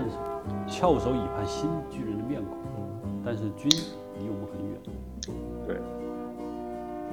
[0.68, 2.58] 翘首以盼新巨人的面孔，
[3.26, 3.70] 但是君
[4.18, 4.80] 离我们很远。
[5.66, 5.76] 对，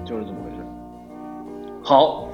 [0.05, 0.63] 就是这么回事。
[1.83, 2.29] 好，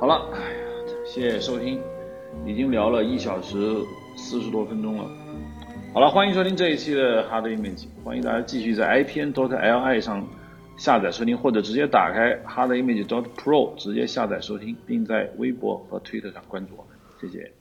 [0.00, 0.58] 好了，哎呀，
[1.04, 1.78] 谢谢收听，
[2.46, 3.58] 已经聊了一小时
[4.16, 5.04] 四十多分钟了。
[5.92, 10.26] 好了，欢迎收听这一期的 Hard Image，欢迎大家继续在 IPN.dot.li 上
[10.78, 17.52] 下载收听，或者直接打开 Hard Image.dot.pro 直接下载收听，并在微博和 Twitter 上关注我们，谢谢。